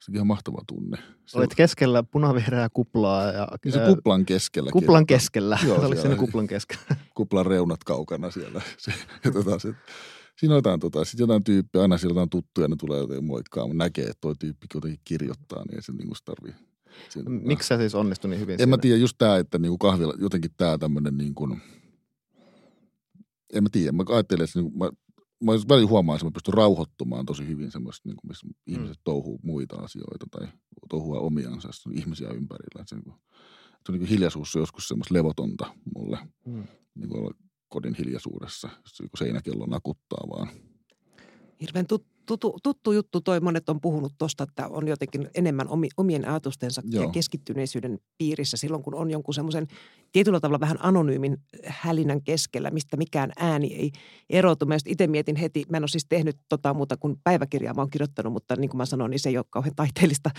se 0.08 0.12
on 0.12 0.16
ihan 0.16 0.28
mahtava 0.28 0.62
tunne. 0.68 0.98
Se 1.26 1.38
Olet 1.38 1.56
keskellä 1.56 2.04
punavihreää 2.04 2.70
kuplaa. 2.74 3.24
Ja, 3.24 3.48
niin 3.66 3.74
se 3.74 3.80
kuplan 3.88 4.26
keskellä. 4.26 4.72
Kuplan 4.72 5.06
keskellä. 5.06 5.58
Joo, 5.66 5.86
Oliko 5.86 6.02
se 6.02 6.16
kuplan 6.16 6.48
keskellä? 6.48 6.96
Kuplan 7.18 7.46
reunat 7.46 7.84
kaukana 7.84 8.32
siellä. 8.32 8.62
Se, 8.78 8.94
ja 9.26 9.32
tota, 9.32 9.60
se, 9.60 9.74
siinä 10.40 10.54
on 10.56 10.58
jotain, 10.58 10.80
tota, 10.80 11.06
sit 11.06 11.20
jotain 11.20 11.44
tyyppiä, 11.44 11.82
aina 11.82 11.98
siellä 11.98 12.22
on 12.22 12.30
tuttuja, 12.30 12.68
ne 12.68 12.76
tulee 12.80 13.00
jotenkin 13.00 13.26
moikkaa, 13.26 13.68
mutta 13.68 13.84
näkee, 13.84 14.04
että 14.04 14.22
toi 14.22 14.34
tyyppi 14.40 14.68
jotenkin 14.74 15.00
kirjoittaa, 15.04 15.64
niin 15.66 15.76
ei 15.76 15.82
se 15.82 15.92
niin 15.92 16.10
tarvii. 16.26 16.54
Miksi 17.28 17.68
sä 17.68 17.78
siis 17.78 17.96
onnistui 17.96 18.30
niin 18.30 18.40
hyvin 18.40 18.54
En 18.54 18.60
siinä? 18.60 18.70
mä 18.70 18.78
tiedä, 18.78 18.98
just 18.98 19.16
tämä, 19.18 19.38
että 19.38 19.60
niinku 19.60 19.78
kahvilla, 19.78 20.14
jotenkin 20.18 20.52
tämä 20.58 20.78
tämmöinen 20.78 21.18
niin 21.18 21.36
kuin, 21.36 21.62
en 23.54 23.64
mä 23.64 23.70
tiedä, 23.72 23.92
mä 23.92 24.04
ajattelen, 24.10 24.44
että 24.44 24.60
niin 24.60 24.78
mä 24.78 24.90
mä 25.44 25.52
välillä 25.70 25.90
huomaan, 25.90 26.16
että 26.16 26.26
mä 26.26 26.32
pystyn 26.32 26.54
rauhoittumaan 26.54 27.26
tosi 27.26 27.48
hyvin 27.48 27.72
semmoista, 27.72 28.10
niin 28.10 28.16
kuin, 28.16 28.28
missä 28.30 28.48
mm. 28.48 28.54
ihmiset 28.68 29.00
touhuu 29.04 29.40
muita 29.44 29.76
asioita 29.76 30.26
tai 30.32 30.48
touhua 30.90 31.20
omiansa, 31.20 31.70
ihmisiä 31.92 32.30
ympärillä. 32.30 32.84
Se, 32.86 32.96
niin 32.96 33.04
kuin, 33.04 33.16
se 33.70 33.92
on 33.92 33.94
niin 33.94 34.00
kuin 34.00 34.10
hiljaisuus 34.10 34.56
on 34.56 34.62
joskus 34.62 34.88
semmoista 34.88 35.14
levotonta 35.14 35.76
mulle, 35.96 36.20
mm. 36.46 36.68
niin 36.96 37.10
kuin 37.10 37.20
olla 37.20 37.32
kodin 37.68 37.96
hiljaisuudessa, 37.96 38.70
jos 38.84 39.10
seinäkello 39.18 39.66
nakuttaa 39.66 40.30
vaan. 40.30 40.50
Hirveän 41.62 41.88
tut, 41.88 42.06
tuttu, 42.28 42.58
tuttu 42.64 42.92
juttu 42.92 43.22
toi, 43.22 43.40
monet 43.40 43.70
on 43.70 43.82
puhunut 43.82 44.14
tuosta, 44.18 44.44
että 44.44 44.68
on 44.68 44.88
jotenkin 44.88 45.30
enemmän 45.36 45.68
omi, 45.68 45.88
omien 45.98 46.28
ajatustensa 46.28 46.82
Joo. 46.86 47.04
ja 47.04 47.10
keskittyneisyyden 47.10 48.00
piirissä 48.18 48.58
silloin, 48.58 48.84
kun 48.84 48.96
on 48.96 49.12
jonkun 49.12 49.34
semmoisen 49.34 49.68
tietyllä 50.12 50.40
tavalla 50.40 50.60
vähän 50.60 50.78
anonyymin 50.82 51.38
hälinän 51.66 52.24
keskellä, 52.24 52.72
mistä 52.72 52.98
mikään 52.98 53.32
ääni 53.38 53.74
ei 53.74 53.92
erotu. 54.30 54.66
Mä 54.66 54.78
itse 54.86 55.08
mietin 55.08 55.36
heti, 55.36 55.64
mä 55.70 55.78
en 55.78 55.84
ole 55.84 55.88
siis 55.88 56.06
tehnyt 56.10 56.38
tota 56.50 56.74
muuta 56.74 56.98
kuin 56.98 57.16
päiväkirjaa, 57.24 57.74
mä 57.74 57.82
oon 57.82 57.90
kirjoittanut, 57.90 58.34
mutta 58.34 58.56
niin 58.56 58.70
kuin 58.70 58.78
mä 58.78 58.86
sanoin, 58.86 59.10
niin 59.12 59.20
se 59.20 59.30
ei 59.30 59.38
ole 59.38 59.46
kauhean 59.50 59.76
taiteellista 59.82 60.30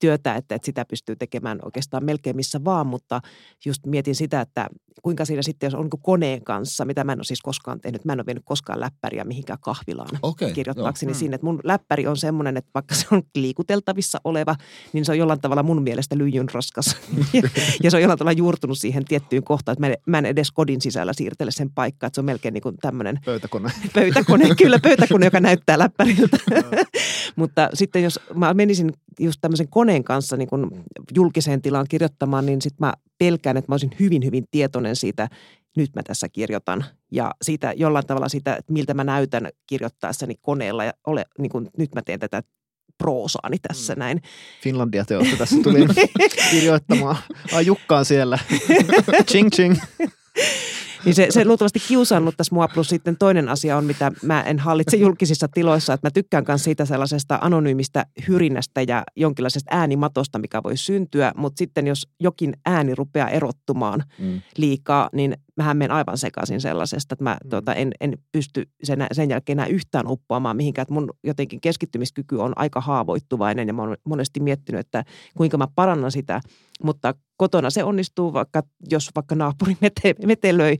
työtä, 0.00 0.34
että, 0.34 0.54
että 0.54 0.66
sitä 0.66 0.84
pystyy 0.84 1.16
tekemään 1.16 1.58
oikeastaan 1.64 2.04
melkein 2.04 2.36
missä 2.36 2.64
vaan, 2.64 2.86
mutta 2.86 3.20
just 3.66 3.86
mietin 3.86 4.14
sitä, 4.14 4.40
että 4.40 4.68
kuinka 5.02 5.24
siinä 5.24 5.42
sitten, 5.42 5.66
jos 5.66 5.74
on 5.74 5.82
niin 5.82 6.02
koneen 6.02 6.44
kanssa, 6.44 6.84
mitä 6.84 7.04
mä 7.04 7.12
en 7.12 7.18
ole 7.18 7.24
siis 7.24 7.40
koskaan 7.42 7.80
tehnyt, 7.80 8.04
mä 8.04 8.12
en 8.12 8.20
ole 8.20 8.26
vienyt 8.26 8.42
koskaan 8.46 8.80
läppäriä 8.80 9.24
mihinkään 9.24 9.58
kahvilaan 9.62 10.18
okay, 10.22 10.52
kirjoittaakseni 10.52 11.14
sinne, 11.14 11.35
että 11.36 11.46
mun 11.46 11.60
läppäri 11.64 12.06
on 12.06 12.16
semmoinen, 12.16 12.56
että 12.56 12.70
vaikka 12.74 12.94
se 12.94 13.06
on 13.10 13.22
liikuteltavissa 13.34 14.20
oleva, 14.24 14.56
niin 14.92 15.04
se 15.04 15.12
on 15.12 15.18
jollain 15.18 15.40
tavalla 15.40 15.62
mun 15.62 15.82
mielestä 15.82 16.18
lyijyn 16.18 16.48
raskas 16.52 16.96
ja 17.82 17.90
se 17.90 17.96
on 17.96 18.02
jollain 18.02 18.18
tavalla 18.18 18.38
juurtunut 18.38 18.78
siihen 18.78 19.04
tiettyyn 19.04 19.44
kohtaan, 19.44 19.72
että 19.72 19.80
mä 19.80 19.86
en, 19.86 19.96
mä 20.06 20.18
en 20.18 20.26
edes 20.26 20.50
kodin 20.50 20.80
sisällä 20.80 21.12
siirtele 21.12 21.50
sen 21.50 21.70
paikkaa, 21.70 22.06
että 22.06 22.14
se 22.14 22.20
on 22.20 22.24
melkein 22.24 22.54
niin 22.54 22.62
kuin 22.62 22.76
tämmöinen 22.76 23.20
Pöytäkone. 23.24 23.70
pöytäkone, 23.94 24.54
kyllä 24.54 24.78
pöytäkone, 24.78 25.26
joka 25.26 25.40
näyttää 25.40 25.78
läppäriltä. 25.78 26.38
Mutta 27.36 27.68
sitten 27.74 28.02
jos 28.02 28.20
mä 28.34 28.54
menisin 28.54 28.92
just 29.20 29.38
tämmöisen 29.40 29.68
koneen 29.68 30.04
kanssa 30.04 30.36
niin 30.36 30.48
kuin 30.48 30.70
julkiseen 31.14 31.62
tilaan 31.62 31.86
kirjoittamaan, 31.88 32.46
niin 32.46 32.62
sitten 32.62 32.86
mä 32.86 32.94
pelkään, 33.18 33.56
että 33.56 33.70
mä 33.70 33.74
olisin 33.74 33.90
hyvin, 34.00 34.24
hyvin 34.24 34.44
tietoinen 34.50 34.96
siitä, 34.96 35.28
nyt 35.76 35.90
mä 35.94 36.02
tässä 36.02 36.28
kirjoitan. 36.28 36.84
Ja 37.12 37.34
siitä 37.42 37.72
jollain 37.76 38.06
tavalla 38.06 38.28
sitä, 38.28 38.56
että 38.56 38.72
miltä 38.72 38.94
mä 38.94 39.04
näytän 39.04 39.48
kirjoittaessani 39.66 40.34
koneella 40.40 40.84
ja 40.84 40.92
ole, 41.06 41.24
niin 41.38 41.50
kuin, 41.50 41.70
nyt 41.78 41.94
mä 41.94 42.02
teen 42.02 42.20
tätä 42.20 42.42
proosaani 42.98 43.58
tässä 43.58 43.94
mm. 43.94 43.98
näin. 43.98 44.22
Finlandia 44.62 45.04
teosta 45.04 45.36
tässä 45.36 45.56
tuli 45.62 45.86
kirjoittamaan. 46.50 47.16
Ai 47.52 47.66
Jukka 47.66 47.98
on 47.98 48.04
siellä. 48.04 48.38
ching 49.30 49.50
ching. 49.50 49.76
Niin 51.04 51.14
se, 51.14 51.26
se 51.30 51.44
luultavasti 51.44 51.78
kiusannut 51.88 52.36
tässä 52.36 52.54
mua, 52.54 52.68
plus 52.68 52.88
sitten 52.88 53.16
toinen 53.16 53.48
asia 53.48 53.76
on, 53.76 53.84
mitä 53.84 54.12
mä 54.22 54.42
en 54.42 54.58
hallitse 54.58 54.96
julkisissa 54.96 55.48
tiloissa, 55.54 55.92
että 55.92 56.06
mä 56.06 56.10
tykkään 56.10 56.44
myös 56.48 56.64
siitä 56.64 56.84
sellaisesta 56.84 57.38
anonyymistä 57.42 58.06
hyrinnästä 58.28 58.82
ja 58.82 59.02
jonkinlaisesta 59.16 59.76
äänimatosta, 59.76 60.38
mikä 60.38 60.62
voi 60.62 60.76
syntyä, 60.76 61.32
mutta 61.36 61.58
sitten 61.58 61.86
jos 61.86 62.08
jokin 62.20 62.52
ääni 62.64 62.94
rupeaa 62.94 63.28
erottumaan 63.28 64.02
mm. 64.18 64.40
liikaa, 64.56 65.10
niin 65.12 65.36
mähän 65.56 65.76
menen 65.76 65.96
aivan 65.96 66.18
sekaisin 66.18 66.60
sellaisesta, 66.60 67.14
että 67.14 67.24
mä 67.24 67.36
mm. 67.44 67.50
tuota, 67.50 67.74
en, 67.74 67.92
en 68.00 68.18
pysty 68.32 68.68
sen, 68.82 69.06
sen 69.12 69.30
jälkeen 69.30 69.58
enää 69.58 69.66
yhtään 69.66 70.06
uppoamaan 70.08 70.56
mihinkään, 70.56 70.82
että 70.82 70.94
mun 70.94 71.10
jotenkin 71.24 71.60
keskittymiskyky 71.60 72.36
on 72.36 72.52
aika 72.56 72.80
haavoittuvainen 72.80 73.68
ja 73.68 73.74
mä 73.74 73.82
oon 73.82 73.96
monesti 74.04 74.40
miettinyt, 74.40 74.80
että 74.80 75.04
kuinka 75.36 75.58
mä 75.58 75.66
parannan 75.74 76.12
sitä, 76.12 76.40
mutta 76.82 77.14
kotona 77.36 77.70
se 77.70 77.84
onnistuu, 77.84 78.32
vaikka 78.32 78.62
jos 78.90 79.10
vaikka 79.14 79.34
naapuri 79.34 79.76
mete, 79.80 80.14
metelöi 80.26 80.78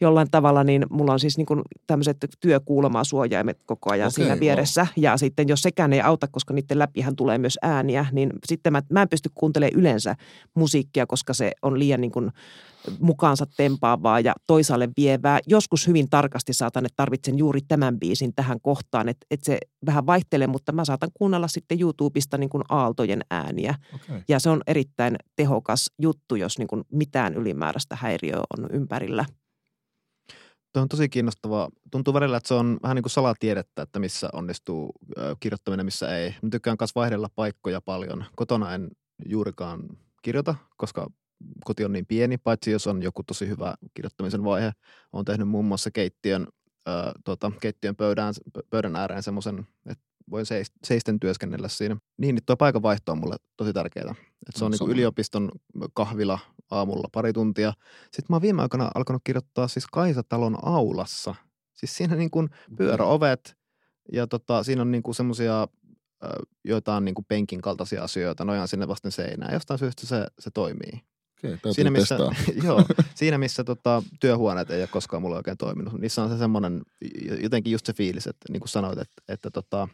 jollain 0.00 0.30
tavalla, 0.30 0.64
niin 0.64 0.86
mulla 0.90 1.12
on 1.12 1.20
siis 1.20 1.36
niin 1.36 1.46
kuin 1.46 1.62
tämmöiset 1.86 2.16
työkuulemaa 2.40 3.04
suojaimet 3.04 3.62
koko 3.66 3.92
ajan 3.92 4.06
okay, 4.06 4.24
siinä 4.24 4.40
vieressä. 4.40 4.80
Wow. 4.80 4.90
Ja 4.96 5.16
sitten 5.16 5.48
jos 5.48 5.62
sekään 5.62 5.92
ei 5.92 6.00
auta, 6.00 6.28
koska 6.30 6.54
niiden 6.54 6.78
läpihän 6.78 7.16
tulee 7.16 7.38
myös 7.38 7.58
ääniä, 7.62 8.06
niin 8.12 8.30
sitten 8.46 8.72
mä, 8.72 8.82
mä 8.90 9.02
en 9.02 9.08
pysty 9.08 9.30
kuuntelemaan 9.34 9.80
yleensä 9.80 10.16
musiikkia, 10.54 11.06
koska 11.06 11.34
se 11.34 11.52
on 11.62 11.78
liian 11.78 12.00
niin 12.00 12.12
kuin 12.12 12.30
mukaansa 13.00 13.46
tempaavaa 13.56 14.20
ja 14.20 14.32
toisaalle 14.46 14.88
vievää. 14.96 15.38
Joskus 15.46 15.86
hyvin 15.86 16.10
tarkasti 16.10 16.52
saatan, 16.52 16.86
että 16.86 16.96
tarvitsen 16.96 17.38
juuri 17.38 17.60
tämän 17.68 17.98
biisin 17.98 18.34
tähän 18.34 18.60
kohtaan, 18.60 19.08
että, 19.08 19.26
että 19.30 19.44
se 19.44 19.58
vähän 19.86 20.06
vaihtelee, 20.06 20.46
mutta 20.46 20.72
mä 20.72 20.84
saatan 20.84 21.10
kuunnella 21.14 21.48
sitten 21.48 21.80
YouTubesta 21.80 22.38
niin 22.38 22.50
kuin 22.50 22.64
aaltojen 22.68 23.22
ääniä. 23.30 23.74
Okay. 23.94 24.22
Ja 24.28 24.38
se 24.38 24.50
on 24.50 24.60
erittäin 24.66 25.16
tehokas 25.36 25.90
juttu, 25.98 26.36
jos 26.36 26.58
niin 26.58 26.68
kuin 26.68 26.84
mitään 26.92 27.34
ylimääräistä 27.34 27.96
häiriöä 28.00 28.42
on 28.58 28.66
ympärillä. 28.72 29.24
Tuo 30.72 30.82
on 30.82 30.88
tosi 30.88 31.08
kiinnostavaa. 31.08 31.68
Tuntuu 31.90 32.14
välillä, 32.14 32.36
että 32.36 32.48
se 32.48 32.54
on 32.54 32.78
vähän 32.82 32.94
niin 32.94 33.02
kuin 33.02 33.10
salatiedettä, 33.10 33.82
että 33.82 33.98
missä 33.98 34.28
onnistuu 34.32 34.92
kirjoittaminen, 35.40 35.86
missä 35.86 36.18
ei. 36.18 36.34
Mä 36.42 36.48
tykkään 36.50 36.76
myös 36.80 36.94
vaihdella 36.94 37.28
paikkoja 37.34 37.80
paljon. 37.80 38.24
Kotona 38.36 38.74
en 38.74 38.88
juurikaan 39.26 39.82
kirjoita, 40.22 40.54
koska 40.76 41.10
koti 41.64 41.84
on 41.84 41.92
niin 41.92 42.06
pieni, 42.06 42.38
paitsi 42.38 42.70
jos 42.70 42.86
on 42.86 43.02
joku 43.02 43.22
tosi 43.22 43.48
hyvä 43.48 43.74
kirjoittamisen 43.94 44.44
vaihe. 44.44 44.72
Olen 45.12 45.24
tehnyt 45.24 45.48
muun 45.48 45.64
muassa 45.64 45.90
keittiön, 45.90 46.48
äh, 46.88 47.12
tuota, 47.24 47.52
keittiön 47.60 47.96
pöydän, 47.96 48.34
pöydän 48.70 48.96
ääreen 48.96 49.22
semmoisen, 49.22 49.66
että 49.86 50.04
voin 50.30 50.46
seisten 50.84 51.20
työskennellä 51.20 51.68
siinä. 51.68 51.96
Niin, 52.18 52.34
niin 52.34 52.44
tuo 52.46 52.56
paikanvaihto 52.56 53.12
on 53.12 53.18
mulle 53.18 53.36
tosi 53.56 53.72
tärkeää. 53.72 54.14
Että 54.48 54.58
se 54.58 54.64
on 54.64 54.70
niin 54.70 54.90
yliopiston 54.90 55.50
kahvila 55.94 56.38
aamulla 56.70 57.08
pari 57.12 57.32
tuntia. 57.32 57.72
Sitten 58.02 58.26
mä 58.28 58.34
oon 58.34 58.42
viime 58.42 58.62
aikoina 58.62 58.90
alkanut 58.94 59.22
kirjoittaa 59.24 59.68
siis 59.68 59.86
Kaisatalon 59.86 60.58
aulassa. 60.62 61.34
Siis 61.74 61.96
siinä 61.96 62.16
niin 62.16 62.30
kuin 62.30 62.48
pyöräovet 62.76 63.56
ja 64.12 64.26
tota, 64.26 64.62
siinä 64.62 64.82
on 64.82 64.90
niin 64.90 65.02
kuin 65.02 65.14
semmoisia 65.14 65.68
joitain 66.64 67.04
niin 67.04 67.14
kuin 67.14 67.24
penkin 67.28 67.60
kaltaisia 67.60 68.04
asioita, 68.04 68.44
nojaan 68.44 68.68
sinne 68.68 68.88
vasten 68.88 69.12
seinään. 69.12 69.54
Jostain 69.54 69.78
syystä 69.78 70.06
se, 70.06 70.26
se 70.38 70.50
toimii. 70.50 71.00
Okei, 71.44 71.58
siinä 71.72 71.90
missä, 71.90 72.18
joo, 72.64 72.84
siinä 73.14 73.38
missä 73.38 73.64
tota, 73.64 74.02
työhuoneet 74.20 74.70
ei 74.70 74.80
ole 74.80 74.86
koskaan 74.86 75.22
mulle 75.22 75.36
oikein 75.36 75.56
toiminut. 75.56 76.00
Niissä 76.00 76.22
on 76.22 76.30
se 76.30 76.38
semmoinen, 76.38 76.82
jotenkin 77.42 77.72
just 77.72 77.86
se 77.86 77.92
fiilis, 77.92 78.26
että 78.26 78.52
niin 78.52 78.60
kuin 78.60 78.68
sanoit, 78.68 78.98
että, 78.98 79.22
että 79.28 79.50
tota, 79.50 79.88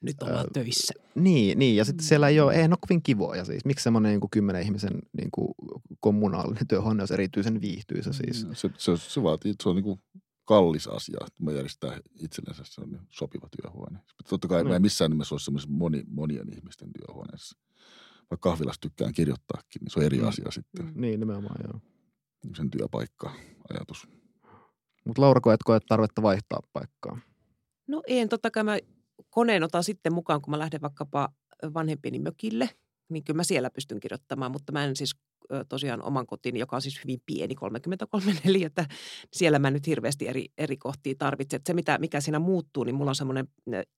nyt 0.00 0.22
ollaan 0.22 0.38
ää, 0.38 0.52
töissä. 0.52 0.94
Niin, 1.14 1.58
niin, 1.58 1.76
ja 1.76 1.84
sitten 1.84 2.06
siellä 2.06 2.28
ei 2.28 2.40
ole, 2.40 2.54
ei 2.54 2.64
ole 2.64 2.76
kovin 2.80 3.02
kivoja 3.02 3.44
siis. 3.44 3.64
Miksi 3.64 3.82
semmoinen 3.82 4.10
niin 4.10 4.20
kuin 4.20 4.30
kymmenen 4.30 4.62
ihmisen 4.62 5.02
niin 5.12 5.30
kuin 5.32 5.54
kommunaalinen 6.00 6.66
työhuone 6.68 7.02
olisi 7.02 7.14
erityisen 7.14 7.60
viihtyisä 7.60 8.12
siis? 8.12 8.46
Mm, 8.46 8.54
se, 8.54 8.70
se, 8.78 8.96
se 8.96 9.22
vaatii, 9.22 9.50
että 9.50 9.62
se 9.62 9.68
on 9.68 9.76
niin 9.76 9.84
kuin 9.84 10.00
kallis 10.44 10.86
asia, 10.86 11.18
että 11.26 11.44
mä 11.44 11.52
järjestää 11.52 12.00
itsellensä 12.20 12.62
se 12.66 12.80
on 12.80 13.00
sopiva 13.10 13.48
työhuone. 13.62 13.98
Totta 14.28 14.48
kai 14.48 14.64
mm. 14.64 14.68
mä 14.68 14.76
en 14.76 14.82
missään 14.82 15.10
nimessä 15.10 15.34
ole 15.34 15.40
semmoisessa 15.40 15.74
moni, 15.74 16.04
monien 16.08 16.54
ihmisten 16.56 16.90
työhuoneessa 16.92 17.58
vaikka 18.30 18.50
kahvilassa 18.50 18.80
tykkään 18.80 19.12
kirjoittaakin, 19.12 19.80
niin 19.80 19.90
se 19.90 19.98
on 19.98 20.06
eri 20.06 20.18
mm. 20.18 20.28
asia 20.28 20.50
sitten. 20.50 20.86
Mm. 20.86 20.92
Niin, 20.94 21.20
nimenomaan 21.20 21.60
joo. 21.64 21.80
Sen 22.56 22.70
työpaikka-ajatus. 22.70 24.08
Mutta 25.06 25.22
Laura, 25.22 25.40
koet 25.40 25.62
koet 25.64 25.82
tarvetta 25.88 26.22
vaihtaa 26.22 26.60
paikkaa? 26.72 27.18
No 27.86 28.02
en, 28.06 28.28
totta 28.28 28.50
kai 28.50 28.64
mä 28.64 28.78
koneen 29.30 29.62
otan 29.62 29.84
sitten 29.84 30.12
mukaan, 30.12 30.42
kun 30.42 30.50
mä 30.50 30.58
lähden 30.58 30.80
vaikkapa 30.80 31.28
vanhempieni 31.74 32.18
mökille, 32.18 32.70
niin 33.08 33.24
kyllä 33.24 33.36
mä 33.36 33.44
siellä 33.44 33.70
pystyn 33.70 34.00
kirjoittamaan, 34.00 34.52
mutta 34.52 34.72
mä 34.72 34.84
en 34.84 34.96
siis 34.96 35.16
tosiaan 35.68 36.02
oman 36.02 36.26
kotiin, 36.26 36.56
joka 36.56 36.76
on 36.76 36.82
siis 36.82 37.00
hyvin 37.04 37.22
pieni, 37.26 37.54
33 37.54 38.32
että 38.66 38.86
siellä 39.32 39.58
mä 39.58 39.70
nyt 39.70 39.86
hirveästi 39.86 40.28
eri, 40.28 40.46
eri 40.58 40.76
kohtia 40.76 41.14
tarvitsen. 41.18 41.60
Se, 41.66 41.74
mitä, 41.74 41.98
mikä 41.98 42.20
siinä 42.20 42.38
muuttuu, 42.38 42.84
niin 42.84 42.94
mulla 42.94 43.10
on 43.10 43.14
semmoinen 43.14 43.48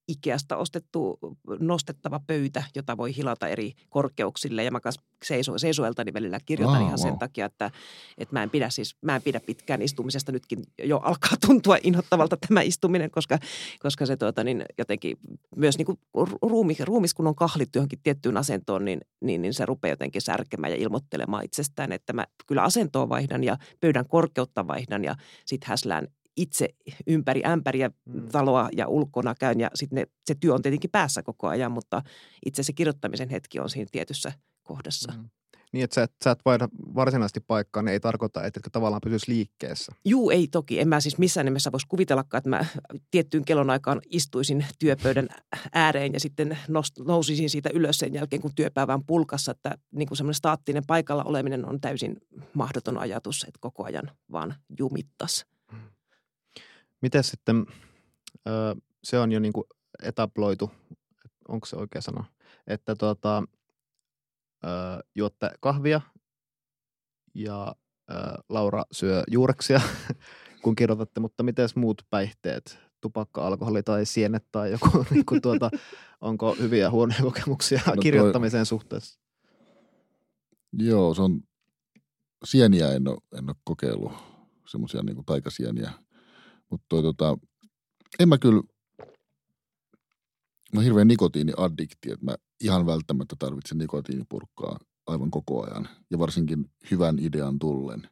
Ikeasta 0.08 0.56
ostettu 0.56 1.18
nostettava 1.60 2.20
pöytä, 2.26 2.62
jota 2.74 2.96
voi 2.96 3.16
hilata 3.16 3.48
eri 3.48 3.72
korkeuksille. 3.88 4.64
Ja 4.64 4.70
mä 4.70 4.80
kanssa 4.80 5.02
seiso, 5.24 5.58
seisoeltani 5.58 6.12
välillä 6.12 6.38
kirjoitan 6.46 6.78
wow, 6.78 6.86
ihan 6.86 6.98
wow. 6.98 7.08
sen 7.08 7.18
takia, 7.18 7.46
että, 7.46 7.70
että 8.18 8.34
mä, 8.34 8.42
en 8.42 8.50
pidä 8.50 8.70
siis, 8.70 8.96
mä 9.02 9.16
en 9.16 9.22
pidä 9.22 9.40
pitkään 9.40 9.82
istumisesta. 9.82 10.32
Nytkin 10.32 10.62
jo 10.82 10.96
alkaa 10.96 11.36
tuntua 11.46 11.76
inhottavalta 11.82 12.36
tämä 12.48 12.62
istuminen, 12.62 13.10
koska, 13.10 13.38
koska 13.78 14.06
se 14.06 14.16
tuota, 14.16 14.44
niin 14.44 14.64
jotenkin 14.78 15.16
myös 15.56 15.78
niin 15.78 15.86
kuin 15.86 15.98
ruumi, 16.42 16.76
ruumis, 16.80 17.14
kun 17.14 17.26
on 17.26 17.34
kahlittu 17.34 17.78
johonkin 17.78 17.98
tiettyyn 18.02 18.36
asentoon, 18.36 18.84
niin, 18.84 19.00
niin, 19.20 19.42
niin 19.42 19.54
se 19.54 19.66
rupeaa 19.66 19.92
jotenkin 19.92 20.22
särkemään 20.22 20.72
ja 20.72 20.76
ilmoittelemaan 20.76 21.44
itsestään, 21.44 21.92
että 21.92 22.12
mä 22.12 22.26
kyllä 22.46 22.62
asentoa 22.62 23.08
vaihdan 23.08 23.44
ja 23.44 23.56
pöydän 23.80 24.08
korkeutta 24.08 24.66
vaihdan 24.66 25.04
ja 25.04 25.16
sitten 25.46 25.68
häslään 25.68 26.08
itse 26.36 26.68
ympäri 27.06 27.42
ämpäriä 27.46 27.88
mm. 27.88 28.28
taloa 28.28 28.68
ja 28.72 28.88
ulkona 28.88 29.34
käyn 29.34 29.60
ja 29.60 29.70
sitten 29.74 30.06
se 30.26 30.34
työ 30.34 30.54
on 30.54 30.62
tietenkin 30.62 30.90
päässä 30.90 31.22
koko 31.22 31.48
ajan, 31.48 31.72
mutta 31.72 32.02
itse 32.46 32.62
se 32.62 32.72
kirjoittamisen 32.72 33.28
hetki 33.28 33.60
on 33.60 33.70
siinä 33.70 33.88
tietyssä 33.92 34.32
kohdassa. 34.70 35.12
Mm 35.12 35.30
niin, 35.72 35.84
että 35.84 35.94
sä 35.94 36.02
et, 36.02 36.12
sä 36.24 36.30
et 36.30 36.38
vaihda 36.44 36.68
varsinaisesti 36.74 37.40
paikkaa, 37.40 37.82
niin 37.82 37.92
ei 37.92 38.00
tarkoita, 38.00 38.44
että 38.44 38.60
tavallaan 38.72 39.00
pysyisi 39.04 39.32
liikkeessä. 39.32 39.92
Juu, 40.04 40.30
ei 40.30 40.48
toki. 40.48 40.80
En 40.80 40.88
mä 40.88 41.00
siis 41.00 41.18
missään 41.18 41.44
nimessä 41.44 41.72
voisi 41.72 41.86
kuvitellakaan, 41.88 42.38
että 42.38 42.50
mä 42.50 42.64
tiettyyn 43.10 43.44
kellonaikaan 43.44 44.00
istuisin 44.10 44.66
työpöydän 44.78 45.28
ääreen 45.72 46.12
ja 46.12 46.20
sitten 46.20 46.58
nost, 46.68 46.98
nousisin 46.98 47.50
siitä 47.50 47.70
ylös 47.74 47.98
sen 47.98 48.14
jälkeen, 48.14 48.42
kun 48.42 48.54
työpäivä 48.54 48.94
on 48.94 49.06
pulkassa. 49.06 49.52
Että 49.52 49.78
niin 49.90 50.08
kuin 50.08 50.16
semmoinen 50.16 50.34
staattinen 50.34 50.86
paikalla 50.86 51.24
oleminen 51.24 51.68
on 51.68 51.80
täysin 51.80 52.16
mahdoton 52.54 52.98
ajatus, 52.98 53.44
että 53.44 53.58
koko 53.60 53.84
ajan 53.84 54.10
vaan 54.32 54.54
jumittas. 54.78 55.46
Miten 57.02 57.24
sitten, 57.24 57.66
se 59.04 59.18
on 59.18 59.32
jo 59.32 59.40
niin 59.40 59.52
kuin 59.52 59.64
etabloitu, 60.02 60.70
onko 61.48 61.66
se 61.66 61.76
oikea 61.76 62.00
sana, 62.00 62.24
että 62.66 62.94
tuota, 62.94 63.42
öö, 64.64 64.70
juotte 65.14 65.50
kahvia 65.60 66.00
ja 67.34 67.74
öö, 68.10 68.16
Laura 68.48 68.84
syö 68.92 69.22
juureksia, 69.30 69.80
kun 70.62 70.74
kirjoitatte, 70.74 71.20
mutta 71.20 71.42
miten 71.42 71.68
muut 71.74 72.02
päihteet, 72.10 72.78
tupakka, 73.00 73.46
alkoholi 73.46 73.82
tai 73.82 74.06
sienet 74.06 74.44
tai 74.52 74.70
joku, 74.70 75.04
niin 75.10 75.26
kuin 75.26 75.42
tuota, 75.42 75.70
onko 76.20 76.56
hyviä 76.60 76.84
ja 76.84 76.90
huonoja 76.90 77.22
kokemuksia 77.22 77.80
no 77.86 78.02
kirjoittamiseen 78.02 78.60
toi, 78.60 78.66
suhteessa? 78.66 79.20
Joo, 80.72 81.14
se 81.14 81.22
on 81.22 81.40
sieniä 82.44 82.92
en 82.92 83.08
ole, 83.08 83.18
en 83.38 83.44
ole 83.50 83.56
kokeillut, 83.64 84.12
semmoisia 84.66 85.02
niin 85.02 85.24
taikasieniä. 85.26 85.90
Mutta 86.70 87.02
tota, 87.02 87.38
en 88.18 88.28
mä 88.28 88.38
kyllä, 88.38 88.62
mä 90.72 90.78
oon 90.78 90.84
hirveän 90.84 91.08
nikotiiniaddikti, 91.08 92.12
että 92.12 92.24
mä 92.24 92.34
ihan 92.60 92.86
välttämättä 92.86 93.36
tarvitsen 93.38 93.78
nikotiinipurkkaa 93.78 94.78
aivan 95.06 95.30
koko 95.30 95.64
ajan. 95.66 95.88
Ja 96.10 96.18
varsinkin 96.18 96.70
hyvän 96.90 97.18
idean 97.18 97.58
tullen. 97.58 98.08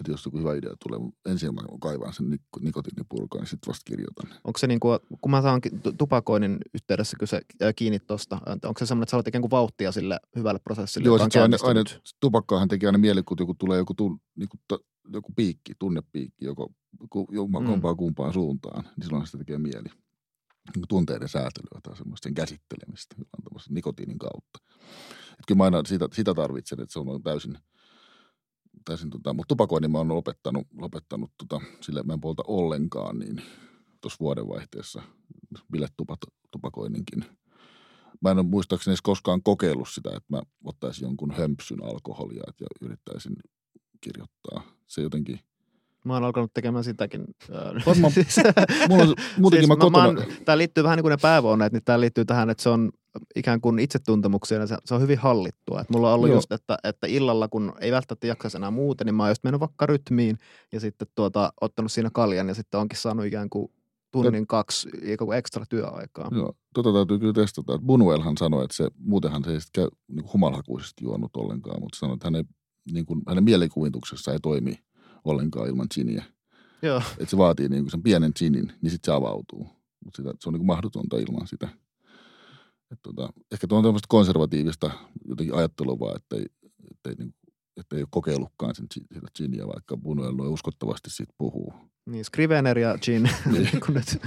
Että 0.00 0.12
jos 0.12 0.24
joku 0.24 0.38
hyvä 0.38 0.54
idea 0.54 0.74
tulee, 0.88 1.10
ensin 1.26 1.54
mä 1.54 1.60
kaivaan 1.80 2.12
sen 2.12 2.26
nik- 2.26 2.60
nikotiinipurkan, 2.64 3.40
niin 3.40 3.48
sitten 3.48 3.68
vasta 3.68 3.82
kirjoitan. 3.84 4.30
Onko 4.44 4.58
se 4.58 4.66
niin 4.66 4.80
kuin, 4.80 4.98
kun 5.20 5.30
mä 5.30 5.42
saan 5.42 5.60
tupakoinnin 5.98 6.58
yhteydessä 6.74 7.16
kyse 7.20 7.40
kiinni 7.76 7.98
tuosta, 7.98 8.38
onko 8.64 8.78
se 8.78 8.86
semmoinen, 8.86 9.02
että 9.02 9.10
sä 9.10 9.16
olet 9.16 9.28
ikään 9.28 9.42
kuin 9.42 9.50
vauhtia 9.50 9.92
sille 9.92 10.20
hyvälle 10.36 10.60
prosessille, 10.64 11.06
Joo, 11.06 11.14
joka 11.16 11.24
on 11.24 11.30
se 11.30 11.66
aina, 11.66 11.82
tupakkaahan 12.20 12.68
tekee 12.68 12.88
aina 12.88 12.98
mieli, 12.98 13.22
kun 13.22 13.36
joku 13.40 13.54
tulee 13.54 13.78
joku, 13.78 13.94
tun, 13.94 14.20
niin 14.36 14.48
kuin 14.48 14.60
ta, 14.68 14.78
joku 15.12 15.32
piikki, 15.36 15.72
tunnepiikki, 15.78 16.44
joko, 16.44 16.72
joku, 17.00 17.28
joku 17.32 17.60
Mm. 17.60 17.96
kumpaan 17.96 18.32
suuntaan, 18.32 18.84
niin 18.84 19.04
silloin 19.04 19.26
sitä 19.26 19.38
tekee 19.38 19.58
mieli. 19.58 19.88
Niin 20.74 20.88
tunteiden 20.88 21.28
säätelyä 21.28 21.80
tai 21.82 21.96
semmoista 21.96 22.26
sen 22.26 22.34
käsittelemistä 22.34 23.14
jollain 23.18 23.64
nikotiinin 23.70 24.18
kautta. 24.18 24.58
Et 25.32 25.46
kyllä 25.46 25.58
mä 25.58 25.64
aina 25.64 25.82
sitä, 25.86 26.08
sitä 26.12 26.34
tarvitsen, 26.34 26.80
että 26.80 26.92
se 26.92 26.98
on 26.98 27.22
täysin, 27.22 27.58
täysin 28.84 29.10
tota, 29.10 29.32
mutta 29.32 29.48
tupakoinnin 29.48 29.90
mä 29.90 29.98
oon 29.98 30.08
lopettanut, 30.08 30.66
lopettanut 30.78 31.30
tota, 31.38 31.60
sille 31.80 32.02
mä 32.02 32.12
en 32.12 32.20
polta 32.20 32.42
ollenkaan, 32.46 33.18
niin 33.18 33.42
tuossa 34.00 34.20
vuodenvaihteessa 34.20 35.02
bilettupakoinninkin. 35.72 37.24
Mä 38.20 38.30
en 38.30 38.38
ole 38.38 38.46
muistaakseni 38.46 38.92
edes 38.92 39.02
koskaan 39.02 39.42
kokeillut 39.42 39.88
sitä, 39.88 40.08
että 40.08 40.36
mä 40.36 40.42
ottaisin 40.64 41.04
jonkun 41.04 41.30
hömpsyn 41.30 41.84
alkoholia 41.84 42.52
ja 42.60 42.66
yrittäisin 42.80 43.36
kirjoittaa. 44.00 44.62
Se 44.86 45.02
jotenkin, 45.02 45.40
Mä 46.06 46.12
oon 46.14 46.24
alkanut 46.24 46.54
tekemään 46.54 46.84
sitäkin. 46.84 47.24
Varmaan- 47.86 48.12
mulla 48.88 49.02
on 49.02 49.14
muutenkin 49.38 49.68
Siis 49.68 49.78
mä 49.78 49.84
kotona, 49.84 50.04
oon- 50.04 50.22
Tämä 50.44 50.58
liittyy 50.58 50.84
vähän 50.84 50.96
niin 50.96 51.02
kuin 51.02 51.10
ne 51.10 51.16
päiväoneet, 51.22 51.72
niin 51.72 51.84
tämä 51.84 52.00
liittyy 52.00 52.24
tähän, 52.24 52.50
että 52.50 52.62
se 52.62 52.68
on 52.68 52.90
ikään 53.36 53.60
kuin 53.60 53.78
itsetuntemukseen 53.78 54.60
ja 54.60 54.66
se, 54.66 54.76
se 54.84 54.94
on 54.94 55.00
hyvin 55.00 55.18
hallittua. 55.18 55.80
Et 55.80 55.90
mulla 55.90 56.08
on 56.08 56.14
ollut 56.14 56.28
Joo. 56.28 56.36
just, 56.36 56.52
että, 56.52 56.78
että 56.84 57.06
illalla, 57.06 57.48
kun 57.48 57.72
ei 57.80 57.92
välttämättä 57.92 58.26
jaksaisi 58.26 58.56
enää 58.56 58.70
muuten, 58.70 59.04
niin 59.04 59.14
mä 59.14 59.22
oon 59.22 59.30
just 59.30 59.44
mennyt 59.44 59.60
vaikka 59.60 59.86
rytmiin 59.86 60.38
ja 60.72 60.80
sitten 60.80 61.08
tuota, 61.14 61.52
ottanut 61.60 61.92
siinä 61.92 62.10
kaljan 62.12 62.48
ja 62.48 62.54
sitten 62.54 62.80
onkin 62.80 62.98
saanut 62.98 63.26
ikään 63.26 63.50
kuin 63.50 63.68
tunnin 64.12 64.46
kaksi 64.46 64.88
ikään 65.02 65.16
kuin 65.18 65.38
ekstra 65.38 65.64
työaikaa. 65.68 66.28
Joo, 66.32 66.52
tota 66.74 66.92
täytyy 66.92 67.18
kyllä 67.18 67.32
testata. 67.32 67.78
Bunuelhan 67.78 68.36
sanoi, 68.36 68.64
että 68.64 68.76
se, 68.76 68.88
muutenhan 68.98 69.44
se 69.44 69.50
ei 69.50 69.60
sit 69.60 69.70
käy 69.72 69.88
niin 70.08 70.32
humalhakuisesti 70.32 71.04
juonut 71.04 71.36
ollenkaan, 71.36 71.80
mutta 71.80 71.98
sanoi, 71.98 72.14
että 72.14 72.26
hänen, 72.26 72.44
niin 72.92 73.06
kuin, 73.06 73.22
hänen 73.28 73.44
mielikuvituksessa 73.44 74.32
ei 74.32 74.38
toimi 74.42 74.78
ollenkaan 75.26 75.68
ilman 75.68 75.86
giniä. 75.94 76.24
Joo. 76.82 77.02
Että 77.18 77.30
se 77.30 77.36
vaatii 77.36 77.68
niin 77.68 77.82
kuin 77.82 77.90
sen 77.90 78.02
pienen 78.02 78.32
ginin, 78.36 78.72
niin 78.82 78.90
sitten 78.90 79.12
se 79.12 79.16
avautuu. 79.16 79.68
Mutta 80.04 80.22
se 80.22 80.28
on 80.48 80.52
niin 80.52 80.60
kuin 80.60 80.66
mahdotonta 80.66 81.16
ilman 81.16 81.46
sitä. 81.46 81.68
Et 82.92 82.98
tota, 83.02 83.32
ehkä 83.52 83.66
tuo 83.66 83.78
on 83.78 83.84
tämmöistä 83.84 84.06
konservatiivista 84.08 84.90
jotenkin 85.28 85.54
ajattelua 85.54 85.98
vaan, 85.98 86.16
että 86.16 86.36
ei, 86.36 86.46
että 86.90 87.10
ei, 87.10 87.14
niin, 87.18 87.34
että 87.76 87.96
ei 87.96 88.02
ole 88.02 88.08
kokeillutkaan 88.10 88.74
sen, 88.74 88.86
sitä 88.94 89.26
giniä, 89.36 89.66
vaikka 89.66 89.96
Bunuel 89.96 90.32
noin 90.34 90.50
uskottavasti 90.50 91.10
siitä 91.10 91.32
puhuu. 91.38 91.74
Niin, 92.06 92.24
Scrivener 92.24 92.78
ja 92.78 92.98
Gin, 92.98 93.22
Niin. 93.22 93.62
niin 93.72 93.80
kuin 93.86 93.94
nyt, 93.94 94.22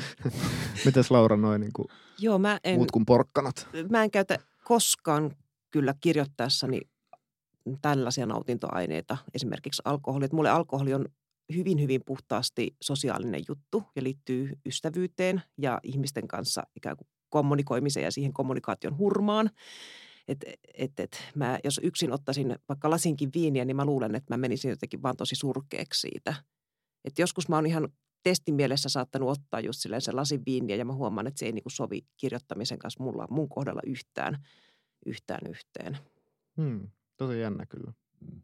mites 0.86 1.12
Laura 1.12 1.38
noin 1.38 1.62
niin 1.62 1.74
kuin 1.74 1.88
Joo, 2.20 2.40
mä 2.40 2.60
en, 2.64 2.76
muut 2.76 2.92
kuin 2.92 3.06
porkkanat? 3.06 3.68
mä 3.90 4.04
en 4.04 4.12
käytä 4.12 4.40
koskaan 4.64 5.36
kyllä 5.72 5.94
kirjoittaessani 6.02 6.82
tällaisia 7.82 8.26
nautintoaineita, 8.26 9.18
esimerkiksi 9.34 9.82
alkoholi. 9.86 10.26
Et 10.26 10.34
mulle 10.34 10.50
alkoholi 10.50 10.94
on 10.94 11.06
hyvin, 11.56 11.82
hyvin 11.82 12.02
puhtaasti 12.06 12.76
sosiaalinen 12.82 13.42
juttu 13.48 13.84
ja 13.96 14.04
liittyy 14.04 14.50
ystävyyteen 14.66 15.42
ja 15.58 15.80
ihmisten 15.84 16.28
kanssa 16.28 16.64
ikään 16.76 16.98
kuin 16.98 17.08
kommunikoimiseen 17.30 18.04
ja 18.04 18.12
siihen 18.12 18.34
kommunikaation 18.34 18.98
hurmaan. 18.98 19.50
Et, 20.28 20.46
et, 20.74 21.00
et 21.00 21.24
mä, 21.36 21.60
jos 21.64 21.80
yksin 21.84 22.12
ottaisin 22.12 22.56
vaikka 22.70 22.90
lasinkin 22.90 23.30
viiniä, 23.34 23.66
niin 23.66 23.76
mä 23.76 23.86
luulen, 23.86 24.16
että 24.16 24.34
mä 24.34 24.38
menisin 24.38 24.70
jotenkin 24.70 25.02
vaan 25.02 25.18
tosi 25.18 25.36
surkeaksi 25.36 26.02
siitä. 26.02 26.34
Et 27.06 27.20
joskus 27.20 27.50
mä 27.50 27.56
oon 27.56 27.66
ihan 27.66 27.90
testin 28.24 28.56
mielessä 28.56 28.90
saattanut 28.90 29.30
ottaa 29.30 29.60
just 29.60 29.80
silleen 29.82 30.02
sen 30.02 30.16
lasin 30.16 30.42
viiniä 30.46 30.76
ja 30.76 30.86
mä 30.86 30.94
huomaan, 30.94 31.28
että 31.28 31.40
se 31.40 31.46
ei 31.46 31.52
niinku 31.52 31.70
sovi 31.70 32.02
kirjoittamisen 32.18 32.80
kanssa 32.80 33.04
mulla, 33.04 33.28
mun 33.30 33.50
kohdalla 33.50 33.82
yhtään, 33.86 34.46
yhtään 35.06 35.42
yhteen. 35.50 35.98
Hmm, 36.58 36.88
tosi 37.20 37.40
jännä 37.42 37.66
kyllä. 37.66 37.94
Mm. 38.22 38.42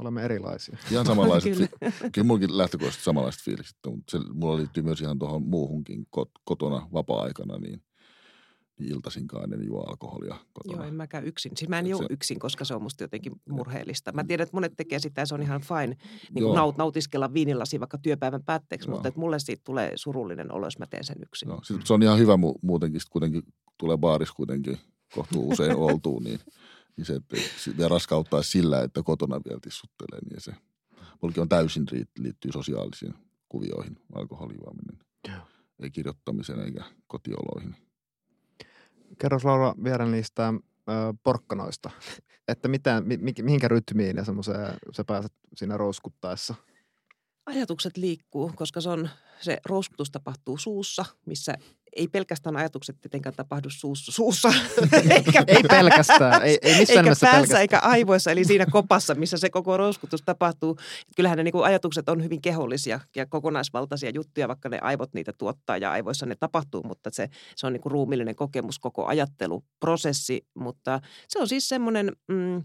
Olemme 0.00 0.22
erilaisia. 0.22 0.76
Ihan 0.92 1.06
samanlaiset, 1.06 1.52
Kyllä. 1.52 1.90
fi- 1.90 2.10
kyllä 2.10 2.26
mullakin 2.26 2.58
lähtökohtaisesti 2.58 3.04
samanlaiset 3.04 3.42
fiilikset, 3.42 3.76
mutta 3.86 4.18
se 4.18 4.24
mulla 4.32 4.56
liittyy 4.56 4.82
myös 4.82 5.00
ihan 5.00 5.18
tuohon 5.18 5.42
muuhunkin 5.42 6.06
kot- 6.10 6.40
kotona 6.44 6.88
vapaa-aikana, 6.92 7.58
niin, 7.58 7.82
niin 8.78 8.92
iltaisinkaan 8.92 9.52
en 9.52 9.66
juo 9.66 9.84
alkoholia 9.88 10.36
kotona. 10.52 10.78
Joo, 10.82 10.88
en 10.88 10.94
mäkään 10.94 11.24
yksin. 11.24 11.52
Siis 11.56 11.68
mä 11.68 11.78
en 11.78 11.86
juo 11.86 12.02
se- 12.02 12.06
yksin, 12.10 12.38
koska 12.38 12.64
se 12.64 12.74
on 12.74 12.82
musta 12.82 13.04
jotenkin 13.04 13.32
murheellista. 13.48 14.12
Mä 14.12 14.24
tiedän, 14.24 14.42
että 14.42 14.56
monet 14.56 14.72
tekee 14.76 14.98
sitä 14.98 15.20
ja 15.22 15.26
se 15.26 15.34
on 15.34 15.42
ihan 15.42 15.60
fine 15.60 15.96
niin 16.34 16.44
kuin 16.44 16.54
naut, 16.54 16.76
nautiskella 16.76 17.32
viinilasi 17.34 17.80
vaikka 17.80 17.98
työpäivän 17.98 18.42
päätteeksi, 18.44 18.88
Joo. 18.88 18.94
mutta 18.96 19.08
että 19.08 19.20
mulle 19.20 19.38
siitä 19.38 19.62
tulee 19.64 19.92
surullinen 19.94 20.52
olo, 20.52 20.66
jos 20.66 20.78
mä 20.78 20.86
teen 20.86 21.04
sen 21.04 21.16
yksin. 21.22 21.48
Joo, 21.48 21.60
sit, 21.62 21.86
se 21.86 21.94
on 21.94 22.02
ihan 22.02 22.18
hyvä 22.18 22.34
mu- 22.34 22.58
muutenkin, 22.62 23.00
sit 23.00 23.10
kuitenkin 23.10 23.42
tulee 23.78 23.96
baarissa 23.96 24.34
kuitenkin 24.34 24.78
kohtuu 25.14 25.48
usein 25.48 25.76
oltuu, 25.76 26.20
niin, 26.20 26.40
niin 26.98 27.06
se, 27.06 27.76
vielä 27.76 27.88
raskauttaa 27.88 28.42
sillä, 28.42 28.82
että 28.82 29.02
kotona 29.02 29.40
vielä 29.48 29.60
tissuttelee, 29.62 30.20
niin 30.30 30.40
se 30.40 30.52
mullakin 31.22 31.42
on 31.42 31.48
täysin 31.48 31.86
liittyy 32.18 32.52
sosiaalisiin 32.52 33.14
kuvioihin 33.48 33.96
alkoholijuominen. 34.14 34.98
Joo. 35.28 35.38
Ei 35.82 35.90
kirjoittamiseen 35.90 36.60
eikä 36.60 36.84
kotioloihin. 37.06 37.76
Kerros 39.18 39.44
Laura 39.44 39.74
vielä 39.84 40.06
niistä 40.06 40.48
ö, 40.48 40.92
porkkanoista, 41.22 41.90
että 42.48 42.68
mitä, 42.68 43.00
mi, 43.00 43.16
mi- 43.16 43.42
mihinkä 43.42 43.68
rytmiin 43.68 44.16
ja 44.16 44.24
semmoiseen 44.24 44.74
sä 44.92 45.04
pääset 45.04 45.32
siinä 45.56 45.76
rouskuttaessa. 45.76 46.54
Ajatukset 47.46 47.96
liikkuu, 47.96 48.52
koska 48.56 48.80
se, 48.80 48.88
on, 48.88 49.08
se 49.40 49.58
rouskutus 49.64 50.10
tapahtuu 50.10 50.58
suussa, 50.58 51.04
missä 51.26 51.54
ei 51.98 52.08
pelkästään 52.08 52.56
ajatukset 52.56 53.00
tietenkään 53.00 53.34
tapahdu 53.34 53.70
suussa, 53.70 54.12
suussa 54.12 54.48
eikä, 55.16 55.44
Ei 55.46 55.62
pelkästään, 55.62 56.42
ei, 56.42 56.58
ei 56.62 56.78
missään 56.78 56.98
eikä 56.98 57.08
päässä 57.08 57.26
pelkästään. 57.30 57.60
eikä 57.60 57.78
aivoissa, 57.78 58.30
eli 58.30 58.44
siinä 58.44 58.66
kopassa, 58.66 59.14
missä 59.14 59.36
se 59.36 59.50
koko 59.50 59.76
rouskutus 59.76 60.22
tapahtuu. 60.24 60.76
Kyllähän 61.16 61.38
ne 61.38 61.44
niin 61.44 61.52
kuin 61.52 61.64
ajatukset 61.64 62.08
on 62.08 62.24
hyvin 62.24 62.42
kehollisia 62.42 63.00
ja 63.16 63.26
kokonaisvaltaisia 63.26 64.10
juttuja, 64.14 64.48
vaikka 64.48 64.68
ne 64.68 64.78
aivot 64.82 65.14
niitä 65.14 65.32
tuottaa 65.38 65.76
ja 65.76 65.90
aivoissa 65.90 66.26
ne 66.26 66.34
tapahtuu, 66.40 66.82
mutta 66.82 67.10
se, 67.12 67.28
se 67.56 67.66
on 67.66 67.72
niin 67.72 67.80
kuin 67.80 67.92
ruumillinen 67.92 68.36
kokemus, 68.36 68.78
koko 68.78 69.06
ajatteluprosessi. 69.06 70.46
Mutta 70.54 71.00
se 71.28 71.38
on 71.38 71.48
siis 71.48 71.68
semmoinen... 71.68 72.12
Mm, 72.28 72.64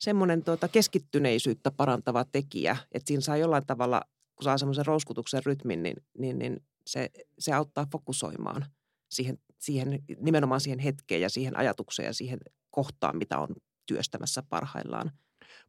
semmoinen 0.00 0.44
tuota 0.44 0.68
keskittyneisyyttä 0.68 1.70
parantava 1.70 2.24
tekijä, 2.24 2.76
että 2.92 3.08
siinä 3.08 3.20
saa 3.20 3.36
jollain 3.36 3.66
tavalla, 3.66 4.00
kun 4.36 4.44
saa 4.44 4.58
semmoisen 4.58 4.86
rouskutuksen 4.86 5.42
rytmin, 5.46 5.82
niin, 5.82 5.96
niin, 6.18 6.38
niin 6.38 6.60
se, 6.88 7.10
se 7.38 7.52
auttaa 7.52 7.86
fokusoimaan 7.92 8.66
siihen, 9.10 9.38
siihen, 9.58 10.04
nimenomaan 10.20 10.60
siihen 10.60 10.78
hetkeen 10.78 11.20
ja 11.20 11.28
siihen 11.28 11.56
ajatukseen 11.56 12.06
ja 12.06 12.12
siihen 12.12 12.38
kohtaan, 12.70 13.16
mitä 13.16 13.38
on 13.38 13.48
työstämässä 13.86 14.42
parhaillaan. 14.48 15.12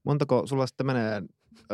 Montako 0.04 0.48
sulla 0.48 0.68
sitten 0.68 0.86
menee 0.86 1.22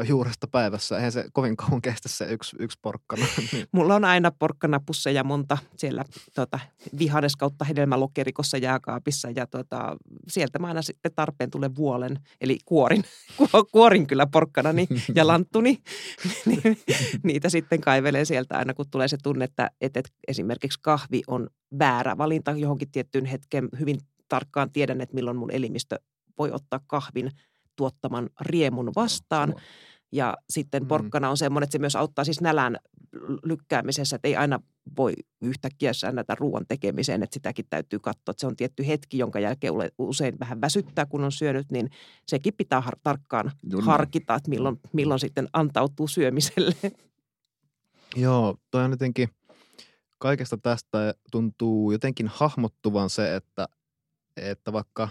juuresta 0.07 0.47
päivässä? 0.47 0.95
Eihän 0.95 1.11
se 1.11 1.25
kovin 1.33 1.57
kauan 1.57 1.81
kestä 1.81 2.09
se 2.09 2.25
yksi, 2.25 2.55
yksi 2.59 2.79
porkkana. 2.81 3.25
Niin. 3.51 3.67
Mulla 3.71 3.95
on 3.95 4.05
aina 4.05 4.31
porkkanapusseja 4.31 5.23
monta 5.23 5.57
siellä 5.77 6.05
tota, 6.35 6.59
vihannes 6.99 7.35
kautta 7.35 7.65
hedelmälokerikossa 7.65 8.57
jääkaapissa 8.57 9.29
ja 9.35 9.47
tota, 9.47 9.95
sieltä 10.27 10.59
mä 10.59 10.67
aina 10.67 10.81
sitten 10.81 11.11
tarpeen 11.15 11.51
tulee 11.51 11.69
vuolen, 11.75 12.19
eli 12.41 12.57
kuorin, 12.65 13.03
Ku- 13.37 13.65
kuorin 13.71 14.07
kyllä 14.07 14.27
porkkanani 14.27 14.87
ja 15.15 15.27
lanttuni. 15.31 15.81
Niin 16.45 16.77
Niitä 17.23 17.49
sitten 17.49 17.81
kaivelee 17.81 18.25
sieltä 18.25 18.57
aina, 18.57 18.73
kun 18.73 18.85
tulee 18.91 19.07
se 19.07 19.17
tunne, 19.23 19.45
että, 19.45 19.71
että 19.81 20.01
esimerkiksi 20.27 20.79
kahvi 20.81 21.21
on 21.27 21.49
väärä 21.79 22.17
valinta 22.17 22.51
johonkin 22.51 22.91
tiettyyn 22.91 23.25
hetkeen. 23.25 23.69
Hyvin 23.79 23.99
tarkkaan 24.29 24.71
tiedän, 24.71 25.01
että 25.01 25.15
milloin 25.15 25.37
mun 25.37 25.51
elimistö 25.51 25.99
voi 26.37 26.51
ottaa 26.51 26.79
kahvin 26.87 27.31
tuottaman 27.75 28.29
riemun 28.41 28.91
vastaan. 28.95 29.55
Ja 30.11 30.37
sitten 30.49 30.83
Mm. 30.83 30.87
porkkana 30.87 31.29
on 31.29 31.37
semmoinen, 31.37 31.63
että 31.65 31.71
se 31.71 31.79
myös 31.79 31.95
auttaa 31.95 32.25
siis 32.25 32.41
nälän 32.41 32.77
lykkäämisessä, 33.43 34.15
että 34.15 34.27
ei 34.27 34.35
aina 34.35 34.59
voi 34.97 35.13
yhtäkkiä 35.41 35.93
säännätä 35.93 36.35
ruoan 36.35 36.65
tekemiseen, 36.67 37.23
että 37.23 37.33
sitäkin 37.33 37.65
täytyy 37.69 37.99
katsoa, 37.99 38.31
että 38.31 38.39
se 38.41 38.47
on 38.47 38.55
tietty 38.55 38.87
hetki, 38.87 39.17
jonka 39.17 39.39
jälkeen 39.39 39.73
usein 39.97 40.39
vähän 40.39 40.61
väsyttää, 40.61 41.05
kun 41.05 41.23
on 41.23 41.31
syönyt, 41.31 41.71
niin 41.71 41.89
sekin 42.27 42.53
pitää 42.57 42.81
har- 42.81 42.99
tarkkaan 43.03 43.51
Joo, 43.63 43.79
niin. 43.81 43.85
harkita, 43.85 44.35
että 44.35 44.49
milloin, 44.49 44.79
milloin 44.93 45.19
sitten 45.19 45.47
antautuu 45.53 46.07
syömiselle. 46.07 46.75
Joo, 48.15 48.57
toi 48.71 48.83
on 48.83 48.91
jotenkin, 48.91 49.29
kaikesta 50.17 50.57
tästä 50.57 51.13
tuntuu 51.31 51.91
jotenkin 51.91 52.27
hahmottuvan 52.27 53.09
se, 53.09 53.35
että, 53.35 53.67
että 54.37 54.73
vaikka 54.73 55.09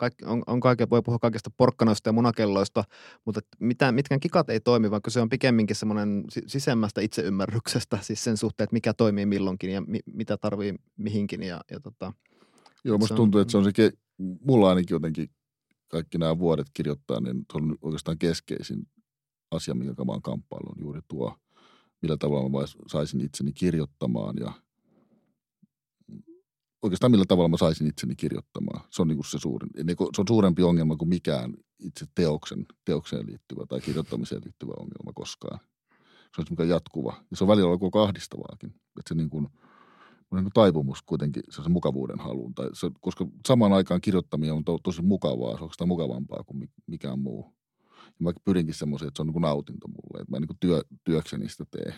kaikki, 0.00 0.24
on, 0.24 0.42
on 0.46 0.60
kaiken, 0.60 0.90
voi 0.90 1.02
puhua 1.02 1.18
kaikista 1.18 1.50
porkkanoista 1.56 2.08
ja 2.08 2.12
munakelloista, 2.12 2.84
mutta 3.24 3.40
mitä, 3.58 3.92
mitkään 3.92 4.20
kikat 4.20 4.50
ei 4.50 4.60
toimi, 4.60 4.90
vaan 4.90 5.00
se 5.08 5.20
on 5.20 5.28
pikemminkin 5.28 5.76
semmoinen 5.76 6.24
sisemmästä 6.46 7.00
itseymmärryksestä, 7.00 7.98
siis 8.02 8.24
sen 8.24 8.36
suhteen, 8.36 8.64
että 8.64 8.74
mikä 8.74 8.94
toimii 8.94 9.26
milloinkin 9.26 9.70
ja 9.70 9.80
mi, 9.80 9.98
mitä 10.06 10.36
tarvii 10.36 10.74
mihinkin. 10.96 11.42
Ja, 11.42 11.60
ja 11.70 11.80
tota, 11.80 12.12
Joo, 12.84 12.98
musta 12.98 13.14
tuntuu, 13.14 13.40
että 13.40 13.50
se 13.50 13.58
on 13.58 13.64
se, 13.64 13.72
ke, 13.72 13.92
mulla 14.18 14.68
ainakin 14.68 14.94
jotenkin 14.94 15.30
kaikki 15.88 16.18
nämä 16.18 16.38
vuodet 16.38 16.66
kirjoittaa, 16.74 17.20
niin 17.20 17.36
se 17.36 17.58
on 17.58 17.76
oikeastaan 17.82 18.18
keskeisin 18.18 18.86
asia, 19.50 19.74
minkä 19.74 20.04
mä 20.04 20.12
oon 20.12 20.22
kamppailu, 20.22 20.68
on 20.68 20.80
juuri 20.80 21.00
tuo, 21.08 21.36
millä 22.02 22.16
tavalla 22.16 22.48
mä 22.48 22.58
saisin 22.86 23.20
itseni 23.20 23.52
kirjoittamaan 23.52 24.36
ja 24.40 24.52
oikeastaan 26.82 27.10
millä 27.10 27.24
tavalla 27.28 27.48
mä 27.48 27.56
saisin 27.56 27.86
itseni 27.86 28.16
kirjoittamaan. 28.16 28.80
Se 28.90 29.02
on, 29.02 29.08
niin 29.08 29.16
kuin 29.16 29.26
se, 29.26 29.38
suurin, 29.38 29.70
se 30.14 30.20
on 30.20 30.28
suurempi 30.28 30.62
ongelma 30.62 30.96
kuin 30.96 31.08
mikään 31.08 31.54
itse 31.78 32.06
teoksen, 32.14 32.66
teokseen 32.84 33.26
liittyvä 33.26 33.66
tai 33.66 33.80
kirjoittamiseen 33.80 34.42
liittyvä 34.44 34.72
ongelma 34.76 35.12
koskaan. 35.14 35.60
Se 36.34 36.40
on 36.40 36.46
semmoinen 36.46 36.68
jatkuva 36.68 37.14
ja 37.30 37.36
se 37.36 37.44
on 37.44 37.48
välillä 37.48 37.78
koko 37.78 38.02
ahdistavaakin. 38.02 38.70
Että 38.70 39.08
se 39.08 39.14
niin 39.14 39.30
kuin, 39.30 39.48
on 40.30 40.44
niin 40.44 40.52
taipumus 40.54 41.02
kuitenkin 41.02 41.42
se 41.50 41.68
mukavuuden 41.68 42.18
haluun. 42.18 42.54
Tai 42.54 42.68
se, 42.72 42.90
koska 43.00 43.26
samaan 43.48 43.72
aikaan 43.72 44.00
kirjoittaminen 44.00 44.54
on 44.54 44.64
to, 44.64 44.78
tosi 44.82 45.02
mukavaa, 45.02 45.56
se 45.56 45.64
on 45.64 45.70
sitä 45.72 45.86
mukavampaa 45.86 46.44
kuin 46.44 46.70
mikään 46.86 47.18
muu. 47.18 47.54
Ja 48.04 48.16
mä 48.20 48.32
pyrinkin 48.44 48.74
semmoiseen, 48.74 49.08
että 49.08 49.18
se 49.18 49.22
on 49.22 49.26
niin 49.26 49.32
kuin 49.32 49.42
nautinto 49.42 49.88
mulle, 49.88 50.20
että 50.20 50.30
mä 50.30 50.40
niin 50.40 50.48
kuin 50.48 50.58
työ, 50.60 50.82
työkseni 51.04 51.48
sitä 51.48 51.64
teen. 51.70 51.94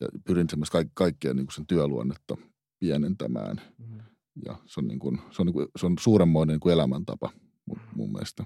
Ja 0.00 0.08
pyrin 0.24 0.50
semmoista 0.50 0.72
kaik, 0.72 0.88
kaikkea 0.94 1.34
niin 1.34 1.46
sen 1.54 1.66
työluonnetta 1.66 2.36
pienentämään. 2.78 3.60
Mm. 3.78 3.98
Ja 4.46 4.56
se 4.66 4.80
on, 4.80 4.88
niin 4.88 4.98
kuin, 4.98 5.20
se 5.30 5.42
on, 5.42 5.46
niin 5.46 5.54
kuin, 5.54 5.66
se 5.76 5.86
on 5.86 5.94
suuremmoinen 6.00 6.54
niin 6.54 6.60
kuin 6.60 6.72
elämäntapa 6.72 7.30
mun, 7.66 7.80
mun 7.94 8.12
mielestä. 8.12 8.44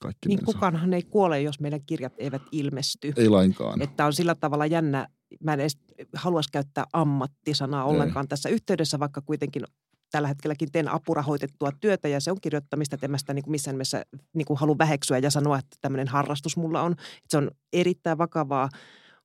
Kaikki 0.00 0.28
niin 0.28 0.44
kukaanhan 0.44 0.94
ei 0.94 1.02
kuole, 1.02 1.42
jos 1.42 1.60
meidän 1.60 1.80
kirjat 1.86 2.12
eivät 2.18 2.42
ilmesty. 2.52 3.12
Ei 3.16 3.28
lainkaan. 3.28 3.82
Että 3.82 4.06
on 4.06 4.12
sillä 4.12 4.34
tavalla 4.34 4.66
jännä, 4.66 5.08
mä 5.44 5.52
en 5.52 5.60
edes 5.60 5.78
haluaisi 6.14 6.48
käyttää 6.52 6.84
ammattisanaa 6.92 7.84
ollenkaan 7.84 8.24
ei. 8.24 8.28
tässä 8.28 8.48
yhteydessä, 8.48 8.98
vaikka 8.98 9.20
kuitenkin 9.20 9.62
tällä 10.10 10.28
hetkelläkin 10.28 10.72
teen 10.72 10.88
apurahoitettua 10.88 11.72
työtä 11.80 12.08
ja 12.08 12.20
se 12.20 12.30
on 12.30 12.40
kirjoittamista, 12.40 12.94
että 12.94 13.06
en 13.06 13.10
mä 13.10 13.18
sitä 13.18 13.34
niin 13.34 13.42
kuin 13.42 13.52
missään 13.52 13.74
nimessä 13.74 14.04
niin 14.34 14.46
kuin 14.46 14.58
halua 14.58 14.78
väheksyä 14.78 15.18
ja 15.18 15.30
sanoa, 15.30 15.58
että 15.58 15.76
tämmöinen 15.80 16.08
harrastus 16.08 16.56
mulla 16.56 16.82
on. 16.82 16.92
Että 16.92 17.28
se 17.28 17.36
on 17.36 17.50
erittäin 17.72 18.18
vakavaa 18.18 18.68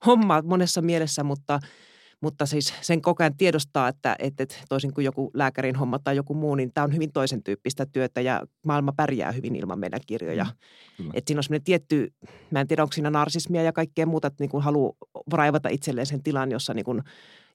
hommaa 0.05 0.41
monessa 0.41 0.81
mielessä, 0.81 1.23
mutta– 1.23 1.59
mutta 2.25 2.45
siis 2.45 2.73
sen 2.81 3.01
koko 3.01 3.23
ajan 3.23 3.37
tiedostaa, 3.37 3.87
että, 3.87 4.15
että 4.19 4.45
toisin 4.69 4.93
kuin 4.93 5.05
joku 5.05 5.31
lääkärin 5.33 5.75
homma 5.75 5.99
tai 5.99 6.15
joku 6.15 6.33
muu, 6.33 6.55
niin 6.55 6.71
tämä 6.73 6.85
on 6.85 6.93
hyvin 6.93 7.11
toisen 7.11 7.43
tyyppistä 7.43 7.85
työtä 7.85 8.21
ja 8.21 8.41
maailma 8.65 8.93
pärjää 8.97 9.31
hyvin 9.31 9.55
ilman 9.55 9.79
meidän 9.79 9.99
kirjoja. 10.07 10.45
Mm, 10.99 11.09
että 11.13 11.29
siinä 11.29 11.39
on 11.39 11.43
semmoinen 11.43 11.63
tietty, 11.63 12.13
mä 12.51 12.61
en 12.61 12.67
tiedä 12.67 12.83
onko 12.83 12.93
siinä 12.93 13.09
narsismia 13.09 13.63
ja 13.63 13.73
kaikkea 13.73 14.05
muuta, 14.05 14.27
että 14.27 14.43
niin 14.43 14.49
kuin 14.49 14.63
haluaa 14.63 14.93
raivata 15.33 15.69
itselleen 15.69 16.07
sen 16.07 16.23
tilan, 16.23 16.51
jossa 16.51 16.73
niin 16.73 16.85
kuin 16.85 17.01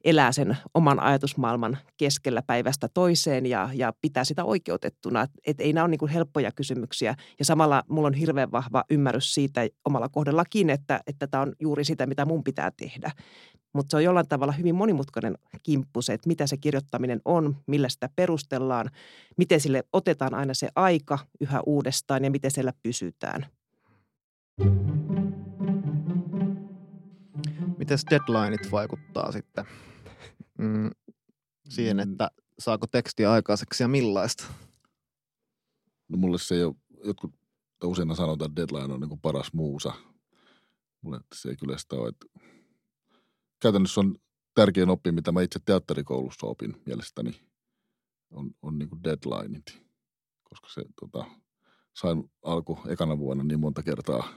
elää 0.04 0.32
sen 0.32 0.56
oman 0.74 1.00
ajatusmaailman 1.00 1.78
keskellä 1.96 2.42
päivästä 2.42 2.88
toiseen 2.94 3.46
ja, 3.46 3.70
ja 3.74 3.92
pitää 4.00 4.24
sitä 4.24 4.44
oikeutettuna. 4.44 5.26
Että 5.46 5.62
ei 5.62 5.72
nämä 5.72 5.84
ole 5.84 5.90
niin 5.90 5.98
kuin 5.98 6.10
helppoja 6.10 6.52
kysymyksiä. 6.52 7.14
Ja 7.38 7.44
samalla 7.44 7.82
mulla 7.88 8.06
on 8.06 8.14
hirveän 8.14 8.52
vahva 8.52 8.84
ymmärrys 8.90 9.34
siitä 9.34 9.68
omalla 9.84 10.08
kohdallakin, 10.08 10.70
että, 10.70 11.00
että 11.06 11.26
tämä 11.26 11.42
on 11.42 11.52
juuri 11.60 11.84
sitä, 11.84 12.06
mitä 12.06 12.24
mun 12.24 12.44
pitää 12.44 12.70
tehdä. 12.76 13.10
Mutta 13.72 13.90
se 13.90 13.96
on 13.96 14.04
jollain 14.04 14.28
tavalla 14.28 14.52
hyvin 14.52 14.74
monimutkainen 14.74 15.38
kimppu 15.62 16.02
se, 16.02 16.12
että 16.12 16.28
mitä 16.28 16.46
se 16.46 16.56
kirjoittaminen 16.56 17.20
on, 17.24 17.56
millä 17.66 17.88
sitä 17.88 18.08
perustellaan, 18.16 18.90
miten 19.36 19.60
sille 19.60 19.84
otetaan 19.92 20.34
aina 20.34 20.54
se 20.54 20.68
aika 20.76 21.18
yhä 21.40 21.60
uudestaan 21.66 22.24
ja 22.24 22.30
miten 22.30 22.50
siellä 22.50 22.72
pysytään. 22.82 23.46
Miten 27.78 27.98
deadlineit 28.10 28.72
vaikuttaa 28.72 29.32
sitten 29.32 29.64
mm, 30.60 30.90
siihen, 31.68 31.96
mm. 31.96 32.12
että 32.12 32.30
saako 32.58 32.86
tekstiä 32.86 33.32
aikaiseksi 33.32 33.82
ja 33.82 33.88
millaista? 33.88 34.44
No 36.08 36.16
mulle 36.16 36.38
se 36.38 36.54
ei 36.54 36.64
ole, 36.64 36.74
jotkut 37.04 37.34
usein 37.84 38.16
sanotaan, 38.16 38.50
että 38.50 38.60
deadline 38.60 38.94
on 38.94 39.00
niin 39.00 39.08
kuin 39.08 39.20
paras 39.20 39.52
muusa. 39.52 39.92
Mulle 41.02 41.20
se 41.34 41.48
ei 41.48 41.56
kyllä 41.56 41.78
sitä 41.78 41.96
ole, 41.96 42.08
että 42.08 42.26
käytännössä 43.62 44.00
on 44.00 44.16
tärkein 44.54 44.90
oppi, 44.90 45.12
mitä 45.12 45.32
mä 45.32 45.42
itse 45.42 45.60
teatterikoulussa 45.64 46.46
opin 46.46 46.82
mielestäni, 46.86 47.40
on, 48.30 48.50
on 48.62 48.78
niin 48.78 48.88
kuin 48.88 49.04
deadlineit. 49.04 49.82
Koska 50.42 50.68
se 50.68 50.84
tota, 51.00 51.24
sain 51.94 52.30
alku 52.42 52.78
ekana 52.88 53.18
vuonna 53.18 53.44
niin 53.44 53.60
monta 53.60 53.82
kertaa 53.82 54.28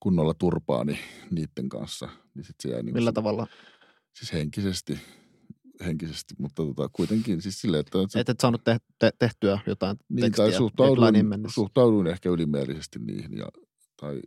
kunnolla 0.00 0.34
turpaani 0.34 0.98
niiden 1.30 1.68
kanssa. 1.68 2.08
Niin 2.34 2.44
sit 2.44 2.56
se 2.60 2.68
jäi 2.68 2.82
niin 2.82 2.94
Millä 2.94 3.10
se, 3.10 3.14
tavalla? 3.14 3.46
Siis 4.12 4.32
henkisesti, 4.32 4.98
henkisesti, 5.84 6.34
mutta 6.38 6.62
tota, 6.62 6.88
kuitenkin 6.92 7.42
siis 7.42 7.60
silleen, 7.60 7.80
että... 7.80 7.98
Se, 8.08 8.20
et 8.20 8.28
et 8.28 8.40
saanut 8.40 8.64
te, 8.64 8.78
te, 8.98 9.10
tehtyä 9.18 9.58
jotain 9.66 9.96
niin, 10.08 10.20
tekstiä 10.20 10.44
tai 10.44 10.52
suhtauduin, 10.52 11.44
suhtauduin 11.46 12.06
ehkä 12.06 12.28
ylimääräisesti 12.28 12.98
niihin 12.98 13.36
ja, 13.38 13.46
tai 14.00 14.20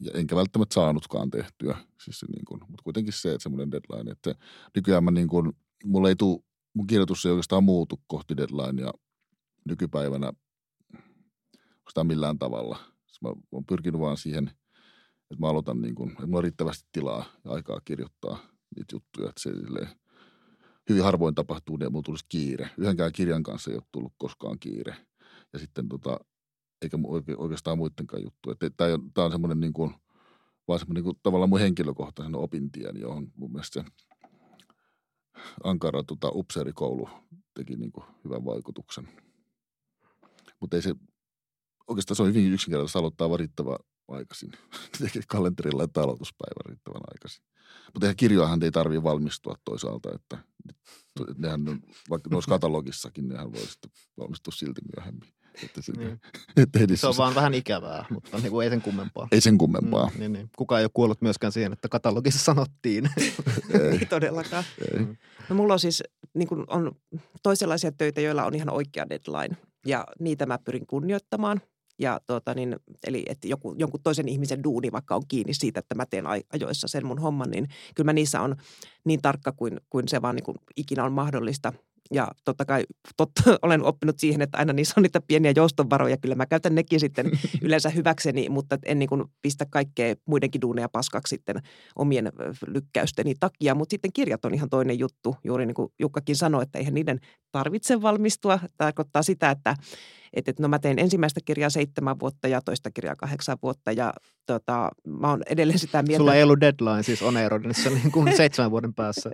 ja 0.00 0.10
enkä 0.14 0.36
välttämättä 0.36 0.74
saanutkaan 0.74 1.30
tehtyä. 1.30 1.76
Siis 2.04 2.20
se 2.20 2.26
niin 2.26 2.44
kuin, 2.44 2.60
mutta 2.68 2.82
kuitenkin 2.84 3.12
se, 3.12 3.32
että 3.32 3.42
semmoinen 3.42 3.70
deadline, 3.70 4.12
että 4.12 4.34
nykyään 4.76 5.04
mä 5.04 5.10
niin 5.10 5.28
kuin, 5.28 5.52
mulla 5.84 6.08
ei 6.08 6.16
tule, 6.16 6.38
mun 6.74 6.86
kirjoitus 6.86 7.26
ei 7.26 7.32
oikeastaan 7.32 7.64
muutu 7.64 8.00
kohti 8.06 8.36
deadlinea 8.36 8.92
nykypäivänä 9.64 10.32
sitä 11.88 12.04
millään 12.04 12.38
tavalla. 12.38 12.78
Siis 13.06 13.22
mä 13.22 13.28
oon 13.52 13.66
pyrkinyt 13.66 14.00
vaan 14.00 14.16
siihen, 14.16 14.50
että 15.30 15.40
mä 15.40 15.48
aloitan 15.48 15.80
niin 15.80 15.94
kuin, 15.94 16.10
että 16.10 16.26
mulla 16.26 16.38
on 16.38 16.44
riittävästi 16.44 16.88
tilaa 16.92 17.24
ja 17.44 17.50
aikaa 17.50 17.80
kirjoittaa 17.84 18.38
niitä 18.76 18.96
juttuja, 18.96 19.28
että 19.28 19.42
se 19.42 19.50
hyvin 20.88 21.04
harvoin 21.04 21.34
tapahtuu, 21.34 21.76
niin 21.76 21.92
mulla 21.92 22.02
tulisi 22.02 22.24
kiire. 22.28 22.70
Yhdenkään 22.78 23.12
kirjan 23.12 23.42
kanssa 23.42 23.70
ei 23.70 23.76
ole 23.76 23.84
tullut 23.92 24.12
koskaan 24.18 24.58
kiire. 24.58 24.96
Ja 25.52 25.58
sitten 25.58 25.88
tota, 25.88 26.20
eikä 26.82 26.98
oikeastaan 27.36 27.78
muidenkaan 27.78 28.22
juttu. 28.22 28.54
Tämä 29.14 29.24
on, 29.24 29.32
semmoinen 29.32 29.60
niin 29.60 29.72
kuin, 29.72 29.94
vaan 30.68 30.78
semmoinen 30.78 31.04
niin 31.04 31.14
kuin, 31.14 31.20
tavallaan 31.22 31.48
mun 31.48 31.60
henkilökohtaisen 31.60 32.34
opintien, 32.34 33.00
johon 33.00 33.32
mun 33.36 33.52
mielestä 33.52 33.82
se 33.82 33.90
Ankara 35.64 36.02
tota, 36.02 36.30
upseerikoulu 36.32 37.08
teki 37.54 37.76
niin 37.76 37.92
kuin 37.92 38.04
hyvän 38.24 38.44
vaikutuksen. 38.44 39.08
Mutta 40.60 40.76
ei 40.76 40.82
se, 40.82 40.94
oikeastaan 41.88 42.16
se 42.16 42.22
on 42.22 42.28
hyvin 42.28 42.52
yksinkertaisesti 42.52 42.98
aloittaa 42.98 43.30
varittava 43.30 43.78
aikaisin. 44.08 44.52
Tekee 44.98 45.22
kalenterilla 45.28 45.84
että 45.84 46.02
aloituspäivä 46.02 46.68
riittävän 46.68 47.02
aikaisin. 47.14 47.44
Mutta 47.94 48.06
eihän 48.06 48.16
kirjoahan 48.16 48.62
ei 48.62 48.70
tarvitse 48.70 49.02
valmistua 49.02 49.54
toisaalta, 49.64 50.14
että 50.14 50.38
nehän, 51.38 51.60
vaikka 52.10 52.30
ne 52.30 52.36
olisi 52.36 52.48
katalogissakin, 52.48 53.28
nehän 53.28 53.52
voi 53.52 53.66
sitten 53.66 53.90
valmistua 54.18 54.52
silti 54.52 54.80
myöhemmin. 54.96 55.28
Että 55.64 55.82
se, 55.82 55.92
niin. 55.92 56.20
että 56.56 56.78
ei 56.78 56.96
se 56.96 57.06
on 57.06 57.16
vaan 57.16 57.34
vähän 57.34 57.54
ikävää, 57.54 58.04
mutta 58.10 58.38
niin 58.38 58.50
kuin 58.50 58.64
ei 58.64 58.70
sen 58.70 58.82
kummempaa. 58.82 59.28
Ei 59.32 59.40
sen 59.40 59.58
kummempaa. 59.58 60.10
Mm, 60.14 60.20
niin, 60.20 60.32
niin. 60.32 60.50
Kukaan 60.56 60.80
ei 60.80 60.84
ole 60.84 60.90
kuollut 60.94 61.22
myöskään 61.22 61.52
siihen, 61.52 61.72
että 61.72 61.88
katalogissa 61.88 62.44
sanottiin. 62.44 63.10
ei 63.92 64.06
todellakaan. 64.06 64.64
Ei. 64.92 64.98
Mm. 64.98 65.16
No 65.48 65.56
mulla 65.56 65.72
on 65.72 65.80
siis 65.80 66.02
niin 66.34 66.48
kuin 66.48 66.64
on 66.68 66.92
toisenlaisia 67.42 67.92
töitä, 67.92 68.20
joilla 68.20 68.44
on 68.44 68.54
ihan 68.54 68.70
oikea 68.70 69.06
deadline. 69.08 69.56
Ja 69.86 70.06
niitä 70.20 70.46
mä 70.46 70.58
pyrin 70.58 70.86
kunnioittamaan. 70.86 71.60
Ja 71.98 72.20
tuota, 72.26 72.54
niin, 72.54 72.76
eli 73.06 73.22
että 73.28 73.48
joku, 73.48 73.74
jonkun 73.78 74.00
toisen 74.02 74.28
ihmisen 74.28 74.64
duuni 74.64 74.92
vaikka 74.92 75.16
on 75.16 75.22
kiinni 75.28 75.54
siitä, 75.54 75.80
että 75.80 75.94
mä 75.94 76.06
teen 76.06 76.24
ajoissa 76.26 76.88
sen 76.88 77.06
mun 77.06 77.18
homman, 77.18 77.50
niin 77.50 77.68
kyllä 77.94 78.08
mä 78.08 78.12
niissä 78.12 78.40
on 78.40 78.56
niin 79.04 79.22
tarkka 79.22 79.52
kuin, 79.52 79.80
kuin 79.90 80.08
se 80.08 80.22
vaan 80.22 80.34
niin 80.36 80.44
kuin 80.44 80.56
ikinä 80.76 81.04
on 81.04 81.12
mahdollista– 81.12 81.72
ja 82.10 82.28
totta 82.44 82.64
kai 82.64 82.84
totta, 83.16 83.42
olen 83.62 83.82
oppinut 83.82 84.18
siihen, 84.18 84.42
että 84.42 84.58
aina 84.58 84.72
niissä 84.72 84.94
on 84.96 85.02
niitä 85.02 85.20
pieniä 85.28 85.52
joustonvaroja. 85.56 86.16
Kyllä 86.16 86.34
mä 86.34 86.46
käytän 86.46 86.74
nekin 86.74 87.00
sitten 87.00 87.30
yleensä 87.62 87.90
hyväkseni, 87.90 88.48
mutta 88.48 88.78
en 88.84 88.98
niin 88.98 89.08
kuin 89.08 89.24
pistä 89.42 89.66
kaikkea 89.70 90.14
muidenkin 90.26 90.60
duuneja 90.60 90.88
paskaksi 90.88 91.30
sitten 91.30 91.56
omien 91.96 92.32
lykkäysteni 92.66 93.34
takia. 93.40 93.74
Mutta 93.74 93.92
sitten 93.92 94.12
kirjat 94.12 94.44
on 94.44 94.54
ihan 94.54 94.70
toinen 94.70 94.98
juttu. 94.98 95.36
Juuri 95.44 95.66
niin 95.66 95.74
kuin 95.74 95.88
Jukkakin 95.98 96.36
sanoi, 96.36 96.62
että 96.62 96.78
eihän 96.78 96.94
niiden 96.94 97.20
tarvitse 97.52 98.02
valmistua. 98.02 98.58
Tarkoittaa 98.76 99.22
sitä, 99.22 99.50
että 99.50 99.74
että, 100.36 100.50
että 100.50 100.62
no 100.62 100.68
mä 100.68 100.78
tein 100.78 100.98
ensimmäistä 100.98 101.40
kirjaa 101.44 101.70
seitsemän 101.70 102.20
vuotta 102.20 102.48
ja 102.48 102.60
toista 102.60 102.90
kirjaa 102.90 103.16
kahdeksan 103.16 103.58
vuotta 103.62 103.92
ja 103.92 104.12
tota, 104.46 104.90
mä 105.06 105.30
oon 105.30 105.42
edelleen 105.46 105.78
sitä 105.78 106.02
mieltä. 106.02 106.20
Sulla 106.20 106.34
ei 106.34 106.42
ollut 106.42 106.60
deadline 106.60 107.02
siis 107.02 107.22
Onerodinissa 107.22 107.90
niin 107.90 108.12
kuin 108.12 108.36
seitsemän 108.36 108.70
vuoden 108.70 108.94
päässä. 108.94 109.30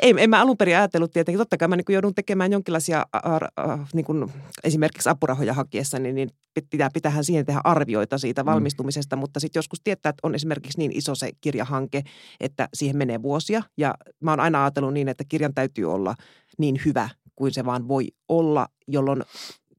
ei, 0.00 0.14
en 0.18 0.30
mä 0.30 0.40
alun 0.40 0.56
perin 0.56 0.76
ajatellut 0.76 1.10
tietenkin. 1.10 1.38
Totta 1.38 1.56
kai 1.56 1.68
mä 1.68 1.76
niin 1.76 1.84
joudun 1.88 2.14
tekemään 2.14 2.52
jonkinlaisia 2.52 3.04
äh, 3.16 3.78
niin 3.94 4.04
kuin 4.04 4.32
esimerkiksi 4.64 5.08
apurahoja 5.08 5.54
hakiessa, 5.54 5.98
niin, 5.98 6.14
niin 6.14 6.30
pitää, 6.70 6.90
pitäähän 6.94 7.24
siihen 7.24 7.46
tehdä 7.46 7.60
arvioita 7.64 8.18
siitä 8.18 8.42
mm. 8.42 8.46
valmistumisesta, 8.46 9.16
mm. 9.16 9.20
mutta 9.20 9.40
sitten 9.40 9.58
joskus 9.58 9.80
tietää, 9.84 10.10
että 10.10 10.26
on 10.26 10.34
esimerkiksi 10.34 10.78
niin 10.78 10.92
iso 10.92 11.14
se 11.14 11.30
kirjahanke, 11.40 12.02
että 12.40 12.68
siihen 12.74 12.96
menee 12.96 13.22
vuosia 13.22 13.62
ja 13.76 13.94
mä 14.20 14.30
oon 14.32 14.40
aina 14.40 14.64
ajatellut 14.64 14.94
niin, 14.94 15.08
että 15.08 15.24
kirjan 15.28 15.54
täytyy 15.54 15.92
olla 15.92 16.14
niin 16.58 16.80
hyvä 16.84 17.08
kuin 17.36 17.52
se 17.52 17.64
vaan 17.64 17.88
voi 17.88 18.08
olla, 18.28 18.66
jolloin 18.88 19.22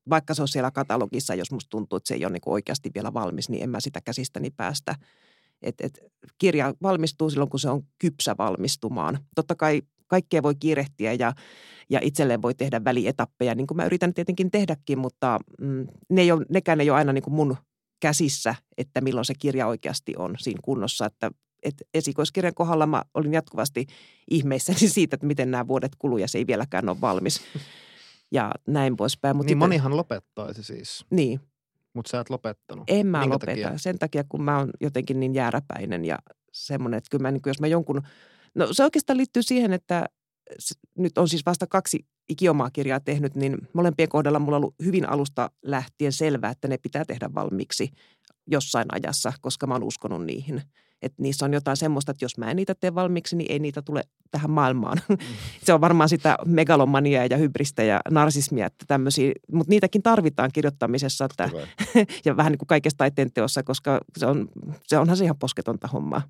vaikka 0.10 0.34
se 0.34 0.42
on 0.42 0.48
siellä 0.48 0.72
katalogissa, 0.72 1.36
jos 1.36 1.52
musta 1.52 1.70
tuntuu, 1.70 1.98
että 1.98 2.08
se 2.08 2.14
ei 2.14 2.26
ole 2.26 2.34
niin 2.34 2.42
oikeasti 2.46 2.92
vielä 2.96 3.14
valmis, 3.14 3.50
niin 3.50 3.64
en 3.64 3.70
mä 3.70 3.80
sitä 3.80 4.02
käsistäni 4.02 4.52
päästä. 4.52 4.96
Et, 5.62 5.76
et, 5.82 6.00
kirja 6.38 6.74
valmistuu 6.82 7.30
silloin, 7.30 7.50
kun 7.50 7.60
se 7.60 7.70
on 7.70 7.84
kypsä 8.00 8.36
valmistumaan. 8.38 9.20
Totta 9.36 9.56
kai 9.56 9.82
kaikkea 10.08 10.44
voi 10.44 10.56
kiirehtiä 10.56 11.14
ja, 11.14 11.34
ja 11.90 12.00
itselleen 12.04 12.42
voi 12.42 12.56
tehdä 12.56 12.84
välietappeja, 12.84 13.56
niin 13.56 13.68
kuin 13.68 13.76
mä 13.76 13.86
yritän 13.86 14.14
tietenkin 14.14 14.52
tehdäkin, 14.52 15.00
mutta 15.00 15.40
mm, 15.62 15.88
ne 16.10 16.22
ei 16.22 16.32
ole, 16.32 16.46
nekään 16.50 16.82
ei 16.82 16.90
ole 16.90 16.98
aina 16.98 17.14
niin 17.14 17.24
kuin 17.24 17.34
mun 17.34 17.58
käsissä, 18.00 18.56
että 18.78 19.02
milloin 19.02 19.26
se 19.26 19.34
kirja 19.40 19.68
oikeasti 19.68 20.14
on 20.18 20.36
siinä 20.40 20.60
kunnossa. 20.64 21.06
Että, 21.06 21.32
että 21.64 21.86
esikoiskirjan 21.94 22.54
kohdalla 22.54 22.88
mä 22.88 23.04
olin 23.14 23.34
jatkuvasti 23.34 23.86
ihmeissäni 24.32 24.80
siitä, 24.90 25.16
että 25.16 25.28
miten 25.28 25.52
nämä 25.52 25.68
vuodet 25.68 25.92
kuluu 26.00 26.18
ja 26.18 26.28
se 26.28 26.38
ei 26.38 26.48
vieläkään 26.48 26.90
ole 26.90 27.02
valmis. 27.02 27.42
Ja 28.32 28.52
näin 28.68 28.96
poispäin. 28.96 29.36
Mutta 29.36 29.50
niin 29.50 29.58
itse, 29.58 29.66
monihan 29.66 29.98
lopettaisi 29.98 30.64
siis. 30.64 31.06
Niin. 31.10 31.40
Mutta 31.94 32.10
sä 32.10 32.20
et 32.20 32.30
lopettanut. 32.30 32.84
En 32.88 33.08
mä 33.08 33.20
Minkä 33.20 33.34
lopeta. 33.34 33.52
Takia? 33.52 33.78
Sen 33.78 34.00
takia, 34.00 34.24
kun 34.30 34.44
mä 34.44 34.58
oon 34.58 34.70
jotenkin 34.82 35.20
niin 35.20 35.36
jääräpäinen 35.36 36.06
ja 36.06 36.18
semmoinen, 36.52 36.98
että 36.98 37.08
kyllä 37.12 37.22
mä, 37.22 37.32
niin 37.32 37.42
jos 37.46 37.60
mä 37.60 37.68
jonkun– 37.68 38.02
No 38.56 38.68
se 38.72 38.84
oikeastaan 38.84 39.18
liittyy 39.18 39.44
siihen, 39.44 39.74
että 39.74 40.06
nyt 40.98 41.18
on 41.18 41.30
siis 41.30 41.46
vasta 41.46 41.68
kaksi 41.68 42.06
ikiomaa 42.30 42.70
kirjaa 42.72 43.00
tehnyt, 43.00 43.36
niin 43.36 43.58
molempien 43.74 44.10
kohdalla 44.10 44.40
mulla 44.40 44.58
on 44.58 44.64
ollut 44.64 44.76
hyvin 44.86 45.10
alusta 45.10 45.52
lähtien 45.64 46.12
selvää, 46.12 46.52
että 46.52 46.68
ne 46.68 46.78
pitää 46.78 47.06
tehdä 47.06 47.30
valmiiksi 47.36 47.92
jossain 48.48 48.86
ajassa, 48.92 49.34
koska 49.42 49.68
mä 49.68 49.74
oon 49.74 49.84
uskonut 49.84 50.26
niihin. 50.26 50.62
Että 51.06 51.22
niissä 51.22 51.46
on 51.46 51.54
jotain 51.54 51.78
semmoista, 51.78 52.12
että 52.12 52.26
jos 52.26 52.38
mä 52.38 52.52
en 52.52 52.56
niitä 52.56 52.76
tee 52.76 52.96
valmiiksi, 52.96 53.36
niin 53.36 53.52
ei 53.52 53.60
niitä 53.60 53.82
tule 53.82 54.04
tähän 54.32 54.52
maailmaan. 54.52 54.98
Mm. 55.10 55.18
Se 55.66 55.74
on 55.74 55.82
varmaan 55.82 56.10
sitä 56.10 56.38
megalomaniaa 56.46 57.26
ja 57.26 57.38
hybristä 57.38 57.84
ja 57.84 58.00
narsismia, 58.12 58.66
että 58.66 58.86
tämmöisiä, 58.88 59.32
mutta 59.52 59.70
niitäkin 59.70 60.04
tarvitaan 60.04 60.52
kirjoittamisessa 60.54 61.26
että, 61.26 61.50
ja 62.26 62.38
vähän 62.38 62.52
niin 62.52 62.60
kuin 62.60 62.68
kaikesta 62.68 62.98
taiteen 62.98 63.32
teossa, 63.34 63.64
koska 63.64 64.02
se, 64.18 64.26
on, 64.26 64.50
se 64.84 64.98
onhan 64.98 65.18
se 65.18 65.24
ihan 65.24 65.40
posketonta 65.40 65.88
hommaa. 65.88 66.22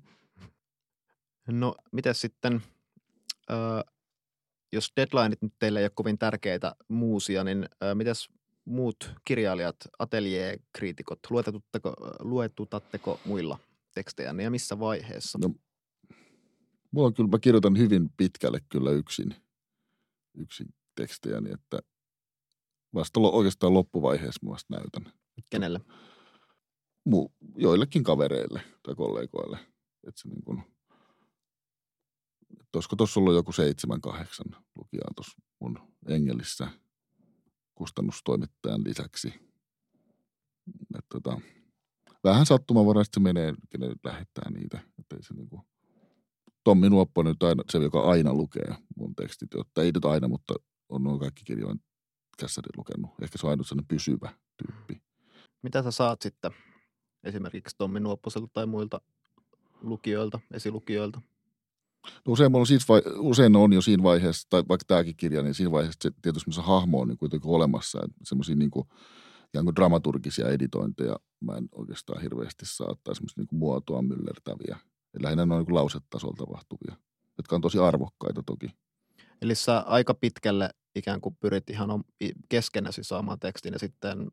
No, 1.48 1.74
miten 1.92 2.14
sitten, 2.14 2.62
äh, 3.50 3.94
jos 4.72 4.92
deadlineit 4.96 5.42
nyt 5.42 5.52
teille 5.58 5.78
ei 5.78 5.84
ole 5.84 5.90
kovin 5.94 6.18
tärkeitä 6.18 6.74
muusia, 6.88 7.44
niin 7.44 7.68
äh, 7.82 7.94
mitäs 7.94 8.28
muut 8.64 9.12
kirjailijat, 9.24 9.76
ateljeekriitikot, 9.98 11.18
luetutatteko, 11.30 11.94
luetutatteko 12.20 13.20
muilla 13.24 13.58
tekstejä 13.96 14.34
ja 14.42 14.50
missä 14.50 14.78
vaiheessa? 14.78 15.38
No, 15.38 15.54
mulla 16.90 17.06
on 17.06 17.14
kyllä, 17.14 17.28
mä 17.28 17.38
kirjoitan 17.38 17.78
hyvin 17.78 18.10
pitkälle 18.16 18.60
kyllä 18.68 18.90
yksin, 18.90 19.34
yksin 20.38 20.66
tekstejä, 20.94 21.40
niin 21.40 21.54
että 21.54 21.78
vasta 22.94 23.20
oikeastaan 23.20 23.74
loppuvaiheessa 23.74 24.46
mä 24.46 24.50
vasta 24.50 24.74
näytän. 24.74 25.12
Kenelle? 25.50 25.80
Mu, 27.04 27.28
joillekin 27.56 28.04
kavereille 28.04 28.60
tai 28.82 28.94
kollegoille. 28.94 29.58
Että 30.06 30.20
se 30.20 30.28
niin 30.28 30.44
kuin– 30.44 30.62
olisiko 32.76 32.96
tuossa 32.96 33.20
ollut 33.20 33.34
joku 33.34 33.52
seitsemän, 33.52 34.00
kahdeksan 34.00 34.46
lukijaa 34.76 35.10
tuossa 35.16 35.42
mun 35.60 35.78
Engelissä 36.08 36.68
kustannustoimittajan 37.74 38.84
lisäksi. 38.84 39.28
Et 40.98 41.04
tota, 41.08 41.40
vähän 42.30 42.46
sattumavaraisesti 42.46 43.14
se 43.14 43.20
menee, 43.20 43.54
kenen 43.70 43.92
lähettää 44.04 44.50
niitä. 44.50 44.80
Että 44.98 45.16
ei 45.16 45.22
se 45.22 45.34
niinku, 45.34 45.66
Tommi 46.64 46.90
Nuoppo 46.90 47.22
nyt 47.22 47.42
aina, 47.42 47.62
se, 47.70 47.78
joka 47.78 48.00
aina 48.00 48.34
lukee 48.34 48.74
mun 48.96 49.14
tekstit, 49.14 49.48
jotta 49.54 49.82
ei 49.82 49.92
nyt 49.92 50.04
aina, 50.04 50.28
mutta 50.28 50.54
on 50.88 51.02
nuo 51.02 51.18
kaikki 51.18 51.44
kirjojen 51.44 51.80
kässärit 52.38 52.76
lukenut. 52.76 53.10
Ehkä 53.22 53.38
se 53.38 53.46
on 53.46 53.50
ainut 53.50 53.66
sellainen 53.66 53.88
pysyvä 53.88 54.32
tyyppi. 54.56 55.02
Mitä 55.62 55.82
sä 55.82 55.90
saat 55.90 56.22
sitten 56.22 56.50
esimerkiksi 57.24 57.76
Tommi 57.78 58.00
Nuopposelta 58.00 58.48
tai 58.52 58.66
muilta 58.66 59.00
lukijoilta, 59.80 60.40
esilukijoilta? 60.52 61.20
No 62.26 62.32
usein, 62.32 62.56
on 62.56 62.66
siis 62.66 62.88
vai, 62.88 63.02
usein 63.18 63.56
on 63.56 63.72
jo 63.72 63.82
siinä 63.82 64.02
vaiheessa, 64.02 64.46
tai 64.50 64.62
vaikka 64.68 64.84
tämäkin 64.86 65.16
kirja, 65.16 65.42
niin 65.42 65.54
siinä 65.54 65.70
vaiheessa 65.70 65.98
se 66.02 66.10
tietysti 66.22 66.52
se 66.52 66.60
hahmo 66.60 67.00
on 67.00 67.08
niin 67.08 67.18
kuitenkin 67.18 67.50
olemassa. 67.50 67.98
Semmoisia 68.24 68.56
niin 68.56 68.70
kuin, 68.70 68.88
kuin 69.64 69.76
dramaturgisia 69.76 70.48
editointeja 70.48 71.16
mä 71.40 71.56
en 71.56 71.68
oikeastaan 71.72 72.22
hirveästi 72.22 72.66
saa, 72.66 72.94
tai 73.04 73.14
semmoisia 73.14 73.42
niin 73.42 73.58
muotoa 73.58 74.02
myllertäviä. 74.02 74.78
Ja 75.14 75.22
lähinnä 75.22 75.46
ne 75.46 75.54
on 75.54 75.64
niin 75.64 75.74
lausetasolla 75.74 76.36
tapahtuvia, 76.38 76.96
jotka 77.38 77.56
on 77.56 77.62
tosi 77.62 77.78
arvokkaita 77.78 78.42
toki. 78.46 78.66
Eli 79.42 79.54
sä 79.54 79.78
aika 79.78 80.14
pitkälle 80.14 80.70
ikään 80.94 81.20
kuin 81.20 81.36
pyrit 81.40 81.70
ihan 81.70 82.04
keskenäsi 82.48 83.04
saamaan 83.04 83.40
tekstin 83.40 83.72
ja 83.72 83.78
sitten, 83.78 84.30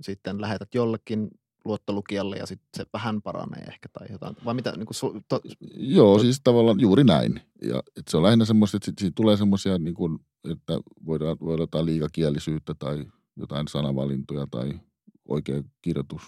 sitten 0.00 0.40
lähetät 0.40 0.74
jollekin 0.74 1.30
luottolukijalle 1.64 2.36
ja 2.36 2.46
sitten 2.46 2.68
se 2.76 2.86
vähän 2.92 3.22
paranee 3.22 3.64
ehkä 3.64 3.88
tai 3.92 4.06
jotain. 4.10 4.36
Vai 4.44 4.54
mitä? 4.54 4.72
Niin 4.76 4.86
kuin, 4.86 5.24
to, 5.28 5.40
Joo, 5.76 6.16
to... 6.16 6.22
siis 6.22 6.40
tavallaan 6.44 6.80
juuri 6.80 7.04
näin. 7.04 7.40
Ja 7.62 7.82
että 7.96 8.10
se 8.10 8.16
on 8.16 8.22
lähinnä 8.22 8.44
semmoista, 8.44 8.76
että 8.76 8.92
siitä 8.98 9.14
tulee 9.14 9.36
semmoisia, 9.36 9.78
niin 9.78 9.94
kuin, 9.94 10.18
että 10.50 10.78
voidaan, 11.06 11.36
voidaan 11.40 11.62
jotain 11.62 11.86
liikakielisyyttä 11.86 12.74
tai 12.78 13.06
jotain 13.36 13.68
sanavalintoja 13.68 14.46
tai 14.50 14.80
oikea 15.28 15.62
kirjoitus 15.82 16.22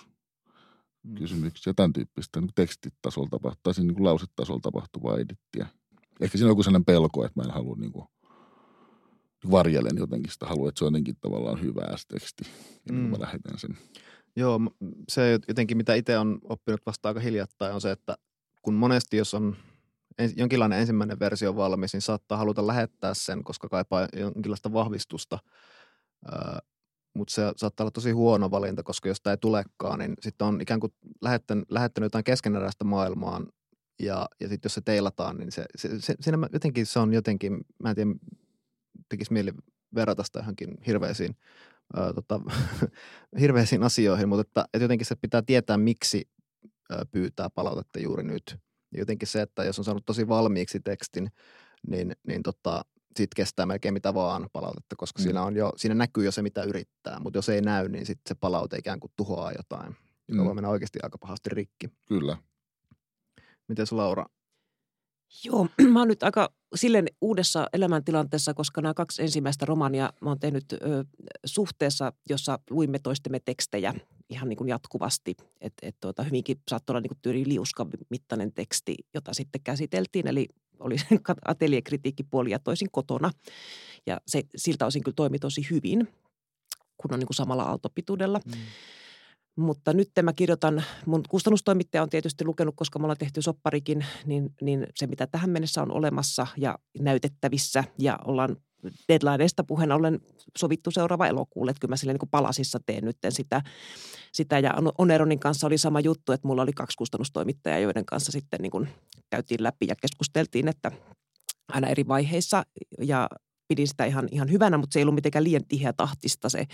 mm. 1.02 1.14
kysymyksiä, 1.14 1.72
tämän 1.76 1.92
tyyppistä 1.92 2.40
niin 2.40 2.50
tekstitasolla 2.54 3.28
tapahtuu, 3.30 3.60
tai 3.62 3.84
niin 3.84 3.94
kuin 3.94 4.04
lausetasolla 4.04 4.60
tapahtuvaa 4.60 5.18
edittiä. 5.18 5.66
Ehkä 6.20 6.38
siinä 6.38 6.46
on 6.46 6.50
joku 6.50 6.62
sellainen 6.62 6.84
pelko, 6.84 7.24
että 7.24 7.40
mä 7.40 7.44
en 7.44 7.54
halua 7.54 7.76
niin 7.76 7.92
kuin, 7.92 8.06
varjelen 9.50 9.96
jotenkin 9.96 10.32
sitä, 10.32 10.46
haluan, 10.46 10.68
että 10.68 10.78
se 10.78 10.84
on 10.84 10.92
jotenkin 10.92 11.16
tavallaan 11.20 11.62
hyvää 11.62 11.96
se 11.96 12.04
teksti, 12.08 12.44
ja 12.86 12.92
mm. 12.92 12.98
mä 12.98 13.16
lähetän 13.20 13.58
sen. 13.58 13.78
Joo, 14.36 14.60
se 15.08 15.38
jotenkin 15.48 15.76
mitä 15.76 15.94
itse 15.94 16.18
on 16.18 16.38
oppinut 16.42 16.80
vasta 16.86 17.08
aika 17.08 17.20
hiljattain 17.20 17.74
on 17.74 17.80
se, 17.80 17.90
että 17.90 18.16
kun 18.62 18.74
monesti 18.74 19.16
jos 19.16 19.34
on 19.34 19.56
jonkinlainen 20.36 20.78
ensimmäinen 20.80 21.18
versio 21.20 21.56
valmis, 21.56 21.92
niin 21.92 22.00
saattaa 22.00 22.38
haluta 22.38 22.66
lähettää 22.66 23.14
sen, 23.14 23.44
koska 23.44 23.68
kaipaa 23.68 24.08
jonkinlaista 24.16 24.72
vahvistusta. 24.72 25.38
Mutta 27.16 27.34
se 27.34 27.42
saattaa 27.56 27.84
olla 27.84 27.90
tosi 27.90 28.10
huono 28.10 28.50
valinta, 28.50 28.82
koska 28.82 29.08
jos 29.08 29.20
tämä 29.20 29.32
ei 29.32 29.38
tulekaan, 29.38 29.98
niin 29.98 30.14
sitten 30.20 30.46
on 30.46 30.60
ikään 30.60 30.80
kuin 30.80 30.92
lähettänyt, 31.22 31.70
lähettänyt 31.70 32.06
jotain 32.06 32.24
keskeneräistä 32.24 32.84
maailmaan 32.84 33.46
ja, 34.02 34.28
ja 34.40 34.48
sitten 34.48 34.68
jos 34.68 34.74
se 34.74 34.80
teilataan, 34.80 35.36
niin 35.36 35.52
se, 35.52 35.64
se, 35.76 36.00
se, 36.00 36.14
siinä 36.20 36.48
jotenkin 36.52 36.86
se 36.86 36.98
on 36.98 37.12
jotenkin, 37.12 37.60
mä 37.82 37.90
en 37.90 37.94
tiedä, 37.94 38.10
tekisi 39.08 39.32
mieli 39.32 39.52
verrata 39.94 40.22
sitä 40.22 40.38
johonkin 40.38 40.78
hirveisiin 40.86 41.36
ää, 41.96 42.12
tota, 42.12 42.40
hirveisiin 43.40 43.82
asioihin, 43.82 44.28
mutta 44.28 44.40
että, 44.40 44.64
että 44.74 44.84
jotenkin 44.84 45.06
se 45.06 45.16
pitää 45.16 45.42
tietää, 45.42 45.76
miksi 45.76 46.28
ää, 46.90 47.04
pyytää 47.10 47.50
palautetta 47.50 47.98
juuri 47.98 48.22
nyt. 48.22 48.56
Jotenkin 48.92 49.28
se, 49.28 49.42
että 49.42 49.64
jos 49.64 49.78
on 49.78 49.84
saanut 49.84 50.06
tosi 50.06 50.28
valmiiksi 50.28 50.80
tekstin, 50.80 51.30
niin, 51.88 52.16
niin 52.26 52.42
tota, 52.42 52.84
siitä 53.16 53.34
kestää 53.36 53.66
melkein 53.66 53.94
mitä 53.94 54.14
vaan 54.14 54.48
palautetta, 54.52 54.96
koska 54.96 55.18
mm. 55.18 55.22
siinä, 55.22 55.42
on 55.42 55.56
jo, 55.56 55.72
siinä 55.76 55.94
näkyy 55.94 56.24
jo 56.24 56.32
se, 56.32 56.42
mitä 56.42 56.62
yrittää. 56.62 57.20
Mutta 57.20 57.38
jos 57.38 57.48
ei 57.48 57.60
näy, 57.60 57.88
niin 57.88 58.06
sitten 58.06 58.28
se 58.28 58.34
palaute 58.34 58.76
ikään 58.76 59.00
kuin 59.00 59.12
tuhoaa 59.16 59.52
jotain, 59.52 59.96
joka 60.28 60.42
mm. 60.42 60.46
voi 60.46 60.54
mennä 60.54 60.68
oikeasti 60.68 60.98
aika 61.02 61.18
pahasti 61.18 61.50
rikki. 61.50 61.88
Kyllä. 62.06 62.36
Miten 63.68 63.86
Laura? 63.90 64.26
Joo, 65.44 65.68
mä 65.92 65.98
oon 65.98 66.08
nyt 66.08 66.22
aika 66.22 66.52
silleen 66.74 67.06
uudessa 67.20 67.66
elämäntilanteessa, 67.72 68.54
koska 68.54 68.80
nämä 68.80 68.94
kaksi 68.94 69.22
ensimmäistä 69.22 69.66
romaania 69.66 70.12
mä 70.20 70.30
oon 70.30 70.40
tehnyt 70.40 70.72
ö, 70.72 70.78
suhteessa, 71.46 72.12
jossa 72.30 72.58
luimme 72.70 72.98
toistemme 72.98 73.40
tekstejä 73.40 73.94
ihan 74.30 74.48
niin 74.48 74.56
kuin 74.56 74.68
jatkuvasti. 74.68 75.36
Että 75.60 75.86
et 75.86 75.96
tuota, 76.00 76.22
hyvinkin 76.22 76.56
saattoi 76.68 76.92
olla 76.94 77.00
niin 77.00 77.10
kuin 77.10 77.18
tyyli 77.22 77.44
liuskan 77.48 77.88
mittainen 78.10 78.52
teksti, 78.52 78.94
jota 79.14 79.34
sitten 79.34 79.60
käsiteltiin. 79.64 80.26
Eli 80.26 80.48
oli 80.80 80.96
ateliekritiikkipuoli 81.44 82.50
ja 82.50 82.58
toisin 82.58 82.88
kotona. 82.92 83.30
Ja 84.06 84.20
se 84.26 84.42
siltä 84.56 84.86
osin 84.86 85.02
kyllä 85.02 85.14
toimi 85.14 85.38
tosi 85.38 85.66
hyvin, 85.70 86.08
kun 86.96 87.12
on 87.12 87.18
niin 87.18 87.26
kuin 87.26 87.36
samalla 87.36 87.62
aaltopituudella. 87.62 88.40
Mm. 88.46 88.52
Mutta 89.56 89.92
nyt 89.92 90.10
mä 90.22 90.32
kirjoitan, 90.32 90.84
mun 91.06 91.22
kustannustoimittaja 91.28 92.02
on 92.02 92.10
tietysti 92.10 92.44
lukenut, 92.44 92.74
koska 92.76 92.98
me 92.98 93.04
ollaan 93.04 93.18
tehty 93.18 93.42
sopparikin, 93.42 94.04
niin, 94.26 94.54
niin 94.60 94.86
se 94.94 95.06
mitä 95.06 95.26
tähän 95.26 95.50
mennessä 95.50 95.82
on 95.82 95.92
olemassa 95.92 96.46
ja 96.56 96.78
näytettävissä 96.98 97.84
ja 97.98 98.18
ollaan 98.24 98.56
deadlineista 99.08 99.64
puheen 99.64 99.92
ollen 99.92 100.20
sovittu 100.58 100.90
seuraava 100.90 101.26
elokuulle, 101.26 101.70
että 101.70 101.80
kyllä 101.80 101.92
mä 101.92 101.96
silleen 101.96 102.18
niin 102.22 102.30
palasissa 102.30 102.80
teen 102.86 103.04
nyt 103.04 103.16
sitä, 103.28 103.62
sitä. 104.32 104.58
Ja 104.58 104.74
Oneronin 104.98 105.38
kanssa 105.38 105.66
oli 105.66 105.78
sama 105.78 106.00
juttu, 106.00 106.32
että 106.32 106.48
mulla 106.48 106.62
oli 106.62 106.72
kaksi 106.72 106.96
kustannustoimittajaa, 106.96 107.78
joiden 107.78 108.06
kanssa 108.06 108.32
sitten 108.32 108.60
niin 108.62 108.70
kuin 108.70 108.88
käytiin 109.30 109.62
läpi 109.62 109.86
ja 109.88 109.96
keskusteltiin, 109.96 110.68
että 110.68 110.92
aina 111.68 111.88
eri 111.88 112.08
vaiheissa 112.08 112.62
ja 113.00 113.28
pidin 113.68 113.88
sitä 113.88 114.04
ihan, 114.04 114.28
ihan 114.30 114.50
hyvänä, 114.50 114.78
mutta 114.78 114.94
se 114.94 114.98
ei 114.98 115.02
ollut 115.02 115.14
mitenkään 115.14 115.44
liian 115.44 115.66
tiheä 115.68 115.92
tahtista 115.92 116.48
se, 116.48 116.64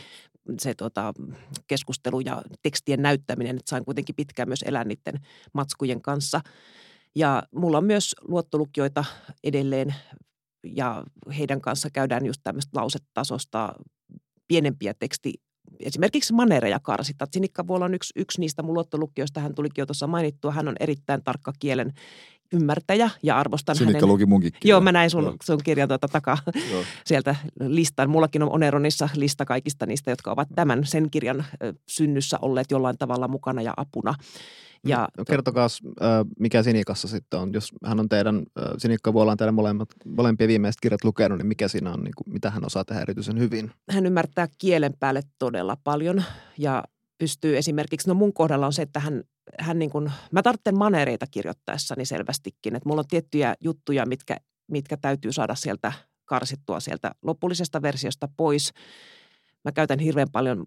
se 0.58 0.74
tota, 0.74 1.14
keskustelu 1.66 2.20
ja 2.20 2.42
tekstien 2.62 3.02
näyttäminen, 3.02 3.56
että 3.56 3.70
sain 3.70 3.84
kuitenkin 3.84 4.14
pitkään 4.14 4.48
myös 4.48 4.62
elää 4.62 4.84
niiden 4.84 5.14
matskujen 5.52 6.02
kanssa. 6.02 6.40
Ja 7.14 7.42
mulla 7.54 7.78
on 7.78 7.84
myös 7.84 8.14
luottolukijoita 8.28 9.04
edelleen 9.44 9.94
ja 10.64 11.04
heidän 11.38 11.60
kanssa 11.60 11.88
käydään 11.92 12.26
just 12.26 12.40
tämmöistä 12.44 12.80
lausetasosta 12.80 13.72
pienempiä 14.48 14.94
teksti 14.94 15.34
esimerkiksi 15.80 16.32
manereja 16.32 16.80
karsita. 16.80 17.26
Sinikka 17.32 17.66
Vuola 17.66 17.84
on 17.84 17.94
yksi, 17.94 18.12
yksi 18.16 18.40
niistä 18.40 18.62
mun 18.62 18.74
luottolukijoista, 18.74 19.40
hän 19.40 19.54
tulikin 19.54 19.82
jo 19.82 19.86
tuossa 19.86 20.06
mainittua. 20.06 20.52
Hän 20.52 20.68
on 20.68 20.76
erittäin 20.80 21.24
tarkka 21.24 21.52
kielen 21.58 21.92
ymmärtäjä 22.52 23.10
ja 23.22 23.38
arvostan 23.38 23.76
Sinikka 23.76 23.96
hänen... 23.96 24.08
luki 24.08 24.26
munkin 24.26 24.52
kirjan. 24.52 24.68
Joo, 24.70 24.80
mä 24.80 24.92
näin 24.92 25.10
sun, 25.10 25.24
Joo. 25.24 25.36
sun 25.42 25.60
kirjan 25.64 25.88
tuota 25.88 26.08
takaa 26.08 26.38
Joo. 26.70 26.84
sieltä 27.06 27.36
listan. 27.60 28.10
Mullakin 28.10 28.42
on 28.42 28.52
Oneronissa 28.52 29.08
lista 29.16 29.44
kaikista 29.44 29.86
niistä, 29.86 30.10
jotka 30.10 30.32
ovat 30.32 30.48
tämän 30.54 30.86
sen 30.86 31.10
kirjan 31.10 31.44
synnyssä 31.88 32.38
olleet 32.42 32.70
jollain 32.70 32.98
tavalla 32.98 33.28
mukana 33.28 33.62
ja 33.62 33.74
apuna. 33.76 34.14
Ja 34.86 35.08
No, 35.18 35.24
kertokaa, 35.24 35.68
mikä 36.38 36.62
Sinikassa 36.62 37.08
sitten 37.08 37.40
on. 37.40 37.52
Jos 37.52 37.72
hän 37.84 38.00
on 38.00 38.08
teidän, 38.08 38.36
äh, 38.36 38.64
Sinikka 38.78 39.12
Vuola 39.12 39.32
on 39.32 39.36
teidän 39.38 39.54
molemmat, 39.54 39.88
molempia 40.04 40.48
viimeiset 40.48 40.80
kirjat 40.80 41.04
lukenut, 41.04 41.38
niin 41.38 41.46
mikä 41.46 41.68
siinä 41.68 41.92
on, 41.92 42.04
niin 42.04 42.14
kuin, 42.16 42.32
mitä 42.32 42.50
hän 42.50 42.66
osaa 42.66 42.84
tehdä 42.84 43.02
erityisen 43.02 43.38
hyvin? 43.38 43.70
hän 43.90 44.06
ymmärtää 44.06 44.48
kielen 44.58 44.94
päälle 45.00 45.22
todella 45.38 45.76
paljon 45.84 46.22
ja 46.58 46.84
pystyy 47.18 47.56
esimerkiksi, 47.56 48.08
no 48.08 48.14
mun 48.14 48.32
kohdalla 48.32 48.66
on 48.66 48.72
se, 48.72 48.82
että 48.82 49.00
hän, 49.00 49.22
hän 49.58 49.78
niin 49.78 49.90
kuin, 49.90 50.12
mä 50.32 50.42
tarvitsen 50.42 50.78
manereita 50.78 51.26
kirjoittaessani 51.30 52.04
selvästikin, 52.04 52.76
että 52.76 52.88
mulla 52.88 53.00
on 53.00 53.08
tiettyjä 53.08 53.54
juttuja, 53.60 54.06
mitkä, 54.06 54.36
mitkä 54.70 54.96
täytyy 54.96 55.32
saada 55.32 55.54
sieltä 55.54 55.92
karsittua 56.24 56.80
sieltä 56.80 57.10
lopullisesta 57.22 57.82
versiosta 57.82 58.28
pois. 58.36 58.72
Mä 59.64 59.72
käytän 59.72 59.98
hirveän 59.98 60.30
paljon 60.32 60.64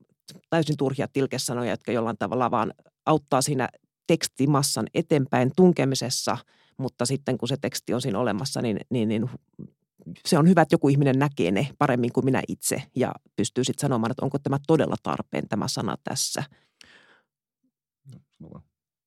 täysin 0.49 0.77
turhia 0.77 1.07
tilkesanoja, 1.13 1.71
jotka 1.71 1.91
jollain 1.91 2.17
tavalla 2.17 2.51
vaan 2.51 2.73
auttaa 3.05 3.41
siinä 3.41 3.69
tekstimassan 4.07 4.87
eteenpäin 4.93 5.51
tunkemisessa, 5.55 6.37
mutta 6.77 7.05
sitten 7.05 7.37
kun 7.37 7.47
se 7.47 7.57
teksti 7.57 7.93
on 7.93 8.01
siinä 8.01 8.19
olemassa, 8.19 8.61
niin, 8.61 8.79
niin, 8.89 9.09
niin 9.09 9.29
se 10.25 10.37
on 10.37 10.49
hyvä, 10.49 10.61
että 10.61 10.73
joku 10.73 10.89
ihminen 10.89 11.19
näkee 11.19 11.51
ne 11.51 11.67
paremmin 11.77 12.13
kuin 12.13 12.25
minä 12.25 12.41
itse 12.47 12.83
ja 12.95 13.11
pystyy 13.35 13.63
sitten 13.63 13.81
sanomaan, 13.81 14.11
että 14.11 14.25
onko 14.25 14.39
tämä 14.39 14.57
todella 14.67 14.95
tarpeen 15.03 15.47
tämä 15.49 15.67
sana 15.67 15.95
tässä. 16.03 16.43
Vaan. 18.41 18.63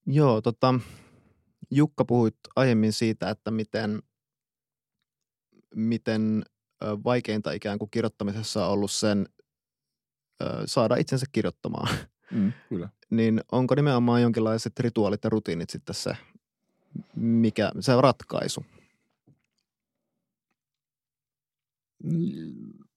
Joo, 0.06 0.40
tota, 0.40 0.74
Jukka 1.70 2.04
puhuit 2.04 2.36
aiemmin 2.56 2.92
siitä, 2.92 3.30
että 3.30 3.50
miten, 3.50 4.02
miten 5.74 6.42
vaikeinta 7.04 7.52
ikään 7.52 7.78
kuin 7.78 7.90
kirjoittamisessa 7.90 8.66
on 8.66 8.72
ollut 8.72 8.90
sen 8.90 9.28
saada 10.66 10.96
itsensä 10.96 11.26
kirjoittamaan. 11.32 11.88
Mm, 12.30 12.52
kyllä. 12.68 12.88
niin 13.10 13.40
onko 13.52 13.74
nimenomaan 13.74 14.22
jonkinlaiset 14.22 14.80
rituaalit 14.80 15.24
ja 15.24 15.30
rutiinit 15.30 15.70
sitten 15.70 15.94
se, 15.94 16.16
mikä, 17.16 17.72
se 17.80 18.00
ratkaisu? 18.00 18.64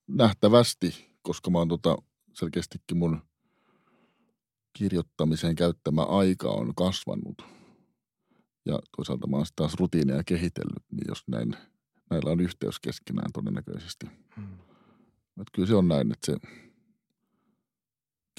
Nähtävästi, 0.08 1.16
koska 1.22 1.52
mä 1.52 1.58
oon 1.58 1.68
tota, 1.68 1.98
selkeästikin 2.34 2.98
mun 2.98 3.22
kirjoittamiseen 4.74 5.56
käyttämä 5.56 6.02
aika 6.02 6.50
on 6.50 6.76
kasvanut. 6.76 7.42
Ja 8.66 8.80
toisaalta 8.98 9.28
mä 9.28 9.38
oon 9.38 9.46
taas 9.56 9.74
rutiineja 9.74 10.24
kehitellyt, 10.24 10.84
niin 10.92 11.06
jos 11.08 11.24
näin, 11.28 11.56
näillä 12.10 12.32
on 12.32 12.40
yhteys 12.40 12.80
keskenään 12.80 13.32
todennäköisesti. 13.34 14.06
Et 15.42 15.48
kyllä 15.54 15.68
se 15.68 15.76
on 15.76 15.88
näin, 15.88 16.12
että 16.12 16.32
se 16.32 16.38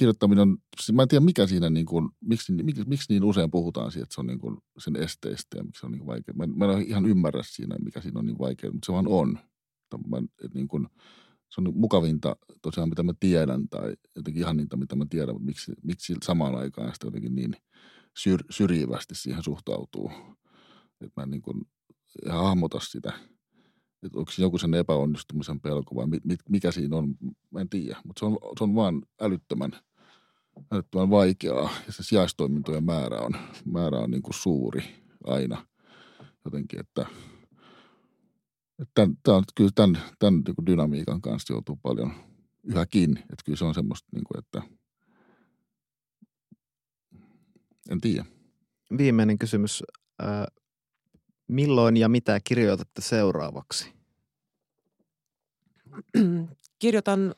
kirjoittaminen 0.03 0.43
on, 0.43 0.59
mä 0.93 1.03
en 1.03 1.09
tiedä 1.09 1.25
mikä 1.25 1.47
siinä 1.47 1.71
niin 1.71 1.87
kuin, 1.87 2.09
miksi, 2.21 2.53
miksi, 2.53 2.85
miksi 2.87 3.13
niin 3.13 3.25
usein 3.25 3.51
puhutaan 3.51 3.93
siitä, 3.93 4.03
että 4.03 4.15
se 4.15 4.21
on 4.21 4.27
niin 4.27 4.39
kuin 4.39 4.57
sen 4.79 4.97
esteistä 4.97 5.57
ja 5.57 5.65
miksi 5.65 5.81
se 5.81 5.87
on 5.87 5.93
niin 5.93 6.07
vaikea. 6.07 6.35
Mä, 6.35 6.47
mä 6.47 6.73
en 6.73 6.83
ihan 6.83 7.07
ymmärrä 7.07 7.43
siinä, 7.45 7.77
mikä 7.85 8.01
siinä 8.01 8.19
on 8.19 8.27
niin 8.27 8.39
vaikea, 8.39 8.73
mutta 8.73 8.87
se 8.87 8.93
vaan 8.93 9.09
on. 9.09 9.39
Mä, 10.07 10.17
et 10.45 10.55
niin 10.55 10.69
kuin, 10.69 10.89
se 11.49 11.61
on 11.61 11.73
mukavinta 11.75 12.37
tosiaan, 12.63 12.89
mitä 12.89 13.03
mä 13.03 13.13
tiedän 13.21 13.69
tai 13.69 13.95
jotenkin 14.17 14.43
ihan 14.43 14.57
niitä, 14.57 14.77
mitä 14.77 14.97
mä 14.97 15.07
tiedän, 15.11 15.35
mutta 15.35 15.47
miksi, 15.47 15.73
miksi 15.83 16.15
samaan 16.23 16.55
aikaan 16.55 16.95
sitä 16.95 17.07
jotenkin 17.07 17.35
niin 17.35 17.57
syr, 18.17 18.45
syrjivästi 18.51 19.15
siihen 19.15 19.43
suhtautuu. 19.43 20.11
Että 21.01 21.21
mä 21.21 21.23
en 21.23 21.31
niin 21.31 21.43
kuin 21.43 21.63
ihan 22.27 22.45
hahmota 22.45 22.81
sitä, 22.81 23.13
että 24.03 24.19
onko 24.19 24.33
joku 24.39 24.59
sen 24.59 24.75
epäonnistumisen 24.75 25.61
pelko 25.61 25.95
vai 25.95 26.07
mit, 26.07 26.41
mikä 26.49 26.73
siinä 26.73 26.97
on, 26.97 27.15
mä 27.51 27.61
en 27.61 27.69
tiedä. 27.69 27.97
Mutta 28.05 28.21
se 28.21 28.25
on, 28.25 28.39
se 28.59 28.65
on 28.65 28.75
vaan 28.75 29.03
älyttömän, 29.21 29.73
älyttömän 30.73 31.11
vaikeaa 31.11 31.71
ja 31.87 31.93
se 31.93 32.03
sijaistoimintojen 32.03 32.85
määrä 32.85 33.21
on, 33.21 33.33
määrä 33.65 33.99
on 33.99 34.11
niin 34.11 34.23
kuin 34.23 34.35
suuri 34.35 34.85
aina 35.27 35.67
jotenkin, 36.45 36.81
että 36.81 37.07
Tämän, 38.95 39.17
tämän, 39.23 39.45
kyllä 39.55 39.71
tämän, 39.75 39.99
tämän 40.19 40.43
niin 40.47 40.55
kuin 40.55 40.67
dynamiikan 40.67 41.21
kanssa 41.21 41.53
joutuu 41.53 41.77
paljon 41.77 42.13
yhäkin. 42.65 43.19
Että 43.19 43.45
kyllä 43.45 43.57
se 43.57 43.65
on 43.65 43.75
semmoista, 43.75 44.09
niin 44.13 44.25
kuin, 44.25 44.39
että 44.39 44.63
en 47.91 48.01
tiedä. 48.01 48.25
Viimeinen 48.99 49.39
kysymys. 49.39 49.83
Ö, 50.23 50.25
milloin 51.49 51.97
ja 51.97 52.09
mitä 52.09 52.41
kirjoitatte 52.45 53.03
seuraavaksi? 53.03 53.93
Kirjoitan 56.79 57.35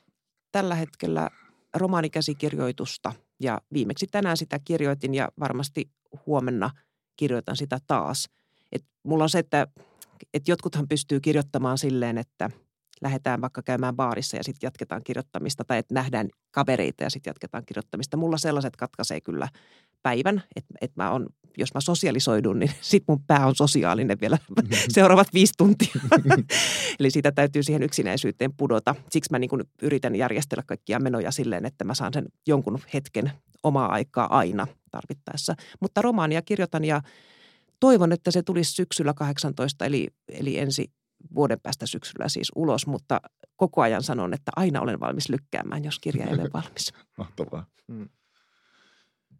tällä 0.52 0.74
hetkellä 0.74 1.30
romaanikäsikirjoitusta 1.74 3.12
ja 3.40 3.60
viimeksi 3.72 4.06
tänään 4.06 4.36
sitä 4.36 4.58
kirjoitin 4.64 5.14
ja 5.14 5.28
varmasti 5.40 5.90
huomenna 6.26 6.70
kirjoitan 7.16 7.56
sitä 7.56 7.78
taas. 7.86 8.28
Et 8.72 8.84
mulla 9.02 9.24
on 9.24 9.30
se, 9.30 9.38
että 9.38 9.66
et 10.34 10.48
jotkuthan 10.48 10.88
pystyy 10.88 11.20
kirjoittamaan 11.20 11.78
silleen, 11.78 12.18
että 12.18 12.50
lähdetään 13.02 13.40
vaikka 13.40 13.62
käymään 13.62 13.96
baarissa 13.96 14.36
ja 14.36 14.44
sitten 14.44 14.66
jatketaan 14.66 15.04
kirjoittamista 15.04 15.64
tai 15.64 15.78
että 15.78 15.94
nähdään 15.94 16.28
kavereita 16.50 17.04
ja 17.04 17.10
sitten 17.10 17.30
jatketaan 17.30 17.66
kirjoittamista. 17.66 18.16
Mulla 18.16 18.38
sellaiset 18.38 18.76
katkaisee 18.76 19.20
kyllä 19.20 19.48
päivän, 20.04 20.42
että 20.56 20.74
et 20.80 20.96
mä 20.96 21.10
on, 21.10 21.26
jos 21.56 21.74
mä 21.74 21.80
sosialisoidun, 21.80 22.58
niin 22.58 22.70
sit 22.80 23.04
mun 23.08 23.24
pää 23.26 23.46
on 23.46 23.54
sosiaalinen 23.54 24.20
vielä 24.20 24.38
seuraavat 24.94 25.28
viisi 25.34 25.52
tuntia. 25.56 25.94
Eli 27.00 27.10
siitä 27.10 27.32
täytyy 27.32 27.62
siihen 27.62 27.82
yksinäisyyteen 27.82 28.52
pudota. 28.56 28.94
Siksi 29.10 29.30
mä 29.30 29.38
niin 29.38 29.50
yritän 29.82 30.16
järjestellä 30.16 30.62
kaikkia 30.66 30.98
menoja 30.98 31.30
silleen, 31.30 31.66
että 31.66 31.84
mä 31.84 31.94
saan 31.94 32.12
sen 32.12 32.24
jonkun 32.46 32.78
hetken 32.94 33.32
omaa 33.62 33.92
aikaa 33.92 34.38
aina 34.38 34.66
tarvittaessa. 34.90 35.54
Mutta 35.80 36.02
romaania 36.02 36.42
kirjoitan 36.42 36.84
ja 36.84 37.00
toivon, 37.80 38.12
että 38.12 38.30
se 38.30 38.42
tulisi 38.42 38.72
syksyllä 38.72 39.14
18, 39.14 39.84
eli, 39.84 40.08
eli 40.28 40.58
ensi 40.58 40.92
vuoden 41.34 41.60
päästä 41.62 41.86
syksyllä 41.86 42.28
siis 42.28 42.52
ulos, 42.54 42.86
mutta 42.86 43.20
koko 43.56 43.82
ajan 43.82 44.02
sanon, 44.02 44.34
että 44.34 44.52
aina 44.56 44.80
olen 44.80 45.00
valmis 45.00 45.28
lykkäämään, 45.28 45.84
jos 45.84 45.98
kirja 45.98 46.26
ei 46.26 46.34
ole 46.34 46.50
valmis. 46.52 46.92
Mahtavaa. 47.18 47.66
Mm. 47.88 48.08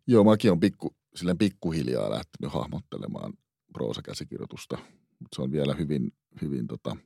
Joo, 0.07 0.25
mäkin 0.25 0.53
on 0.53 0.61
pikku, 0.61 0.97
silleen 1.15 1.39
pikkuhiljaa 1.39 2.11
lähtenyt 2.11 2.53
hahmottelemaan 2.53 3.33
proosakäsikirjoitusta. 3.73 4.79
Mutta 5.19 5.37
se 5.37 5.43
on 5.43 5.53
vielä 5.53 5.75
hyvin, 5.75 6.13
hyvin, 6.43 6.67
tota, 6.67 6.97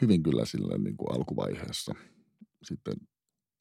hyvin 0.00 0.22
kyllä 0.22 0.44
sillä 0.44 0.78
niin 0.78 0.96
kuin 0.96 1.16
alkuvaiheessa. 1.16 1.94
Sitten 2.62 2.94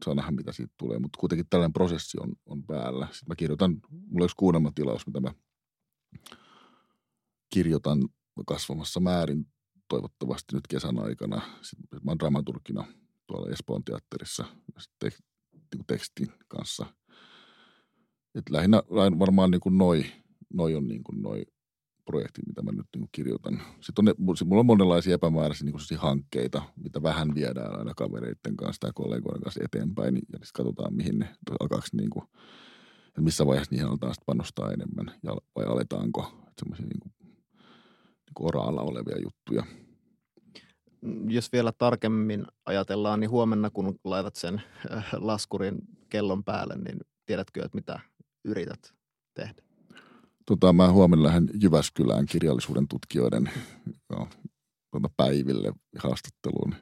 saa 0.05 0.15
nähdä, 0.15 0.31
mitä 0.31 0.51
siitä 0.51 0.73
tulee. 0.77 0.99
Mutta 0.99 1.17
kuitenkin 1.19 1.47
tällainen 1.49 1.73
prosessi 1.73 2.17
on, 2.21 2.33
on 2.45 2.63
päällä. 2.63 3.05
Sitten 3.05 3.27
mä 3.27 3.35
kirjoitan, 3.35 3.81
mulla 3.89 4.23
olisi 4.23 4.35
kuunnelmatilaus, 4.35 5.07
mitä 5.07 5.19
mä 5.19 5.33
kirjoitan 7.49 8.09
kasvamassa 8.47 8.99
määrin 8.99 9.47
toivottavasti 9.87 10.55
nyt 10.55 10.67
kesän 10.67 10.99
aikana. 10.99 11.41
Sitten 11.61 11.99
mä 12.03 12.11
oon 12.11 12.19
dramaturgina 12.19 12.85
tuolla 13.27 13.51
Espoon 13.51 13.83
teatterissa 13.83 14.45
niin 15.75 15.85
tekstin 15.87 16.31
kanssa. 16.47 16.85
Et 18.35 18.49
lähinnä 18.49 18.83
varmaan 19.19 19.51
niin 19.51 19.61
kuin 19.61 19.77
noi, 19.77 20.05
noi 20.53 20.75
on 20.75 20.87
niin 20.87 21.03
kuin 21.03 21.21
noi 21.21 21.45
projektit, 22.05 22.47
mitä 22.47 22.63
mä 22.63 22.71
nyt 22.71 22.87
niin 22.95 23.09
kirjoitan. 23.11 23.61
Sitten 23.81 23.93
on 23.97 24.05
ne, 24.05 24.13
mulla 24.45 24.59
on 24.59 24.65
monenlaisia 24.65 25.15
epämääräisiä 25.15 25.65
niin 25.65 25.73
kuin 25.89 25.99
hankkeita, 25.99 26.61
mitä 26.83 27.03
vähän 27.03 27.35
viedään 27.35 27.79
aina 27.79 27.93
kavereiden 27.93 28.57
kanssa 28.57 28.79
tai 28.79 28.91
kollegoiden 28.95 29.41
kanssa 29.41 29.63
eteenpäin. 29.63 30.15
Ja 30.15 30.21
sitten 30.21 30.49
katsotaan, 30.53 30.95
mihin 30.95 31.19
ne 31.19 31.35
alkaako 31.59 31.85
niin 31.93 32.09
kuin, 32.09 32.25
että 33.07 33.21
missä 33.21 33.45
vaiheessa 33.45 33.71
niihin 33.71 33.87
aletaan 33.87 34.13
panostaa 34.25 34.71
enemmän. 34.71 35.19
Ja, 35.23 35.37
vai 35.55 35.65
aletaanko 35.65 36.31
semmoisia 36.59 36.85
niin 36.85 36.99
kuin, 36.99 37.13
niin 37.21 38.35
oraalla 38.39 38.81
olevia 38.81 39.21
juttuja. 39.21 39.63
Jos 41.27 41.51
vielä 41.51 41.71
tarkemmin 41.71 42.45
ajatellaan, 42.65 43.19
niin 43.19 43.29
huomenna 43.29 43.69
kun 43.69 43.99
laitat 44.03 44.35
sen 44.35 44.61
äh, 44.91 45.05
laskurin 45.13 45.77
kellon 46.09 46.43
päälle, 46.43 46.75
niin 46.75 46.97
tiedätkö, 47.25 47.65
että 47.65 47.75
mitä 47.75 47.99
yrität 48.45 48.93
tehdä? 49.33 49.61
Tota, 50.45 50.73
mä 50.73 50.91
huomenna 50.91 51.23
lähden 51.23 51.49
Jyväskylään 51.61 52.25
kirjallisuuden 52.25 52.87
tutkijoiden 52.87 53.49
no, 54.09 54.27
tuota 54.91 55.09
päiville 55.17 55.73
haastatteluun. 55.97 56.75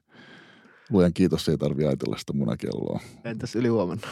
Luojan 0.90 1.14
kiitos, 1.14 1.50
ei 1.50 1.58
tarvitse 1.58 1.88
ajatella 1.88 2.18
sitä 2.18 2.34
munakelloa. 2.34 3.00
Entäs 3.24 3.56
yli 3.56 3.68
huomenna? 3.68 4.08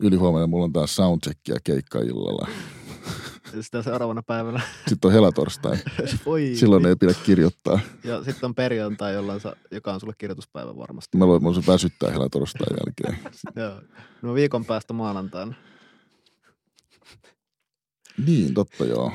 Yli 0.00 0.16
huomenna 0.16 0.46
mulla 0.46 0.64
on 0.64 0.72
taas 0.72 0.96
soundcheckia 0.96 1.56
keikkaillalla. 1.64 2.48
Sitten 3.60 3.84
seuraavana 3.84 4.22
päivänä. 4.22 4.60
Sitten 4.88 5.08
on 5.08 5.12
helatorstai. 5.12 5.76
Voi. 6.26 6.52
Silloin 6.54 6.86
ei 6.86 6.96
pidä 6.96 7.14
kirjoittaa. 7.26 7.80
Ja 8.04 8.24
sitten 8.24 8.44
on 8.44 8.54
perjantai, 8.54 9.14
jolloin 9.14 9.40
sa, 9.40 9.56
joka 9.70 9.94
on 9.94 10.00
sulle 10.00 10.14
kirjoituspäivä 10.18 10.76
varmasti. 10.76 11.18
Mä 11.18 11.26
voin, 11.26 11.42
mä 11.42 11.48
voin 11.50 11.66
väsyttää 11.66 12.10
helatorstain 12.10 12.76
jälkeen. 12.80 13.32
Joo. 13.56 13.80
No 14.22 14.34
viikon 14.34 14.64
päästä 14.64 14.92
maanantaina. 14.92 15.54
Niin, 18.26 18.54
totta 18.54 18.84
joo. 18.84 19.12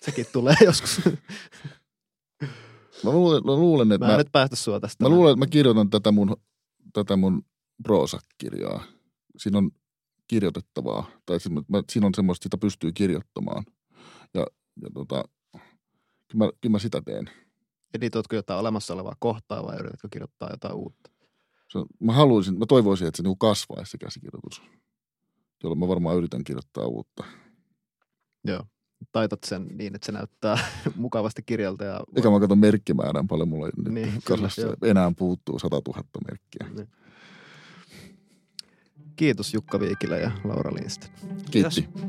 Sekin 0.00 0.26
tulee 0.32 0.54
joskus. 0.64 1.00
Mä 3.04 3.10
luulen, 3.10 3.42
mä 3.44 3.52
luulen 3.54 3.92
että 3.92 4.06
Mä 4.06 4.12
en 4.12 4.16
mä, 4.16 4.18
nyt 4.18 4.32
päästä 4.32 4.56
sua 4.56 4.80
tästä. 4.80 5.04
mä, 5.04 5.08
luulen, 5.08 5.32
että 5.32 5.38
mä 5.38 5.46
kirjoitan 5.46 5.90
tätä 5.90 6.12
mun, 6.12 6.36
tätä 6.92 7.16
mun 7.16 7.44
proosakirjaa. 7.82 8.84
Siinä 9.36 9.58
on 9.58 9.70
kirjoitettavaa, 10.26 11.10
tai 11.26 11.38
siinä, 11.40 12.06
on 12.06 12.14
semmoista, 12.14 12.42
sitä 12.42 12.58
pystyy 12.58 12.92
kirjoittamaan. 12.92 13.64
Ja, 14.34 14.46
ja 14.82 14.90
tota, 14.94 15.24
kyllä 16.28 16.44
mä, 16.44 16.50
kyllä 16.60 16.72
mä 16.72 16.78
sitä 16.78 17.02
teen. 17.02 17.30
Editoitko 17.94 18.36
jotain 18.36 18.60
olemassa 18.60 18.94
olevaa 18.94 19.16
kohtaa 19.18 19.66
vai 19.66 19.76
yritätkö 19.78 20.08
kirjoittaa 20.10 20.50
jotain 20.50 20.74
uutta? 20.74 21.10
Se, 21.68 21.78
mä 22.00 22.12
haluaisin, 22.12 22.58
mä 22.58 22.66
toivoisin, 22.66 23.08
että 23.08 23.16
se 23.16 23.22
niinku 23.22 23.36
kasvaisi 23.36 23.90
se 23.90 23.98
käsikirjoitus, 23.98 24.62
jolloin 25.62 25.78
mä 25.78 25.88
varmaan 25.88 26.16
yritän 26.16 26.44
kirjoittaa 26.44 26.86
uutta. 26.86 27.24
Joo. 28.44 28.62
Taitat 29.12 29.38
sen 29.46 29.66
niin, 29.72 29.94
että 29.94 30.06
se 30.06 30.12
näyttää 30.12 30.58
mukavasti 30.96 31.42
kirjalta. 31.42 31.84
Ja 31.84 32.00
Eikä 32.16 32.30
mä 32.30 32.40
katson 32.40 32.58
merkkimäärän 32.58 33.26
paljon 33.28 33.48
mulla 33.48 33.66
nyt 33.66 33.74
Niin, 33.76 33.94
niin, 33.94 34.22
kyllä, 34.26 34.42
kasassa. 34.42 34.62
joo. 34.62 34.76
Enää 34.82 35.12
puuttuu 35.18 35.58
100 35.58 35.76
000 35.86 36.02
merkkiä. 36.28 36.66
Niin. 36.76 36.88
Kiitos 39.16 39.54
Jukka 39.54 39.80
Viikilä 39.80 40.16
ja 40.18 40.30
Laura 40.44 40.74
Lindsten. 40.74 41.10
Kiitos. 41.50 41.74
Kiitti. 41.74 42.02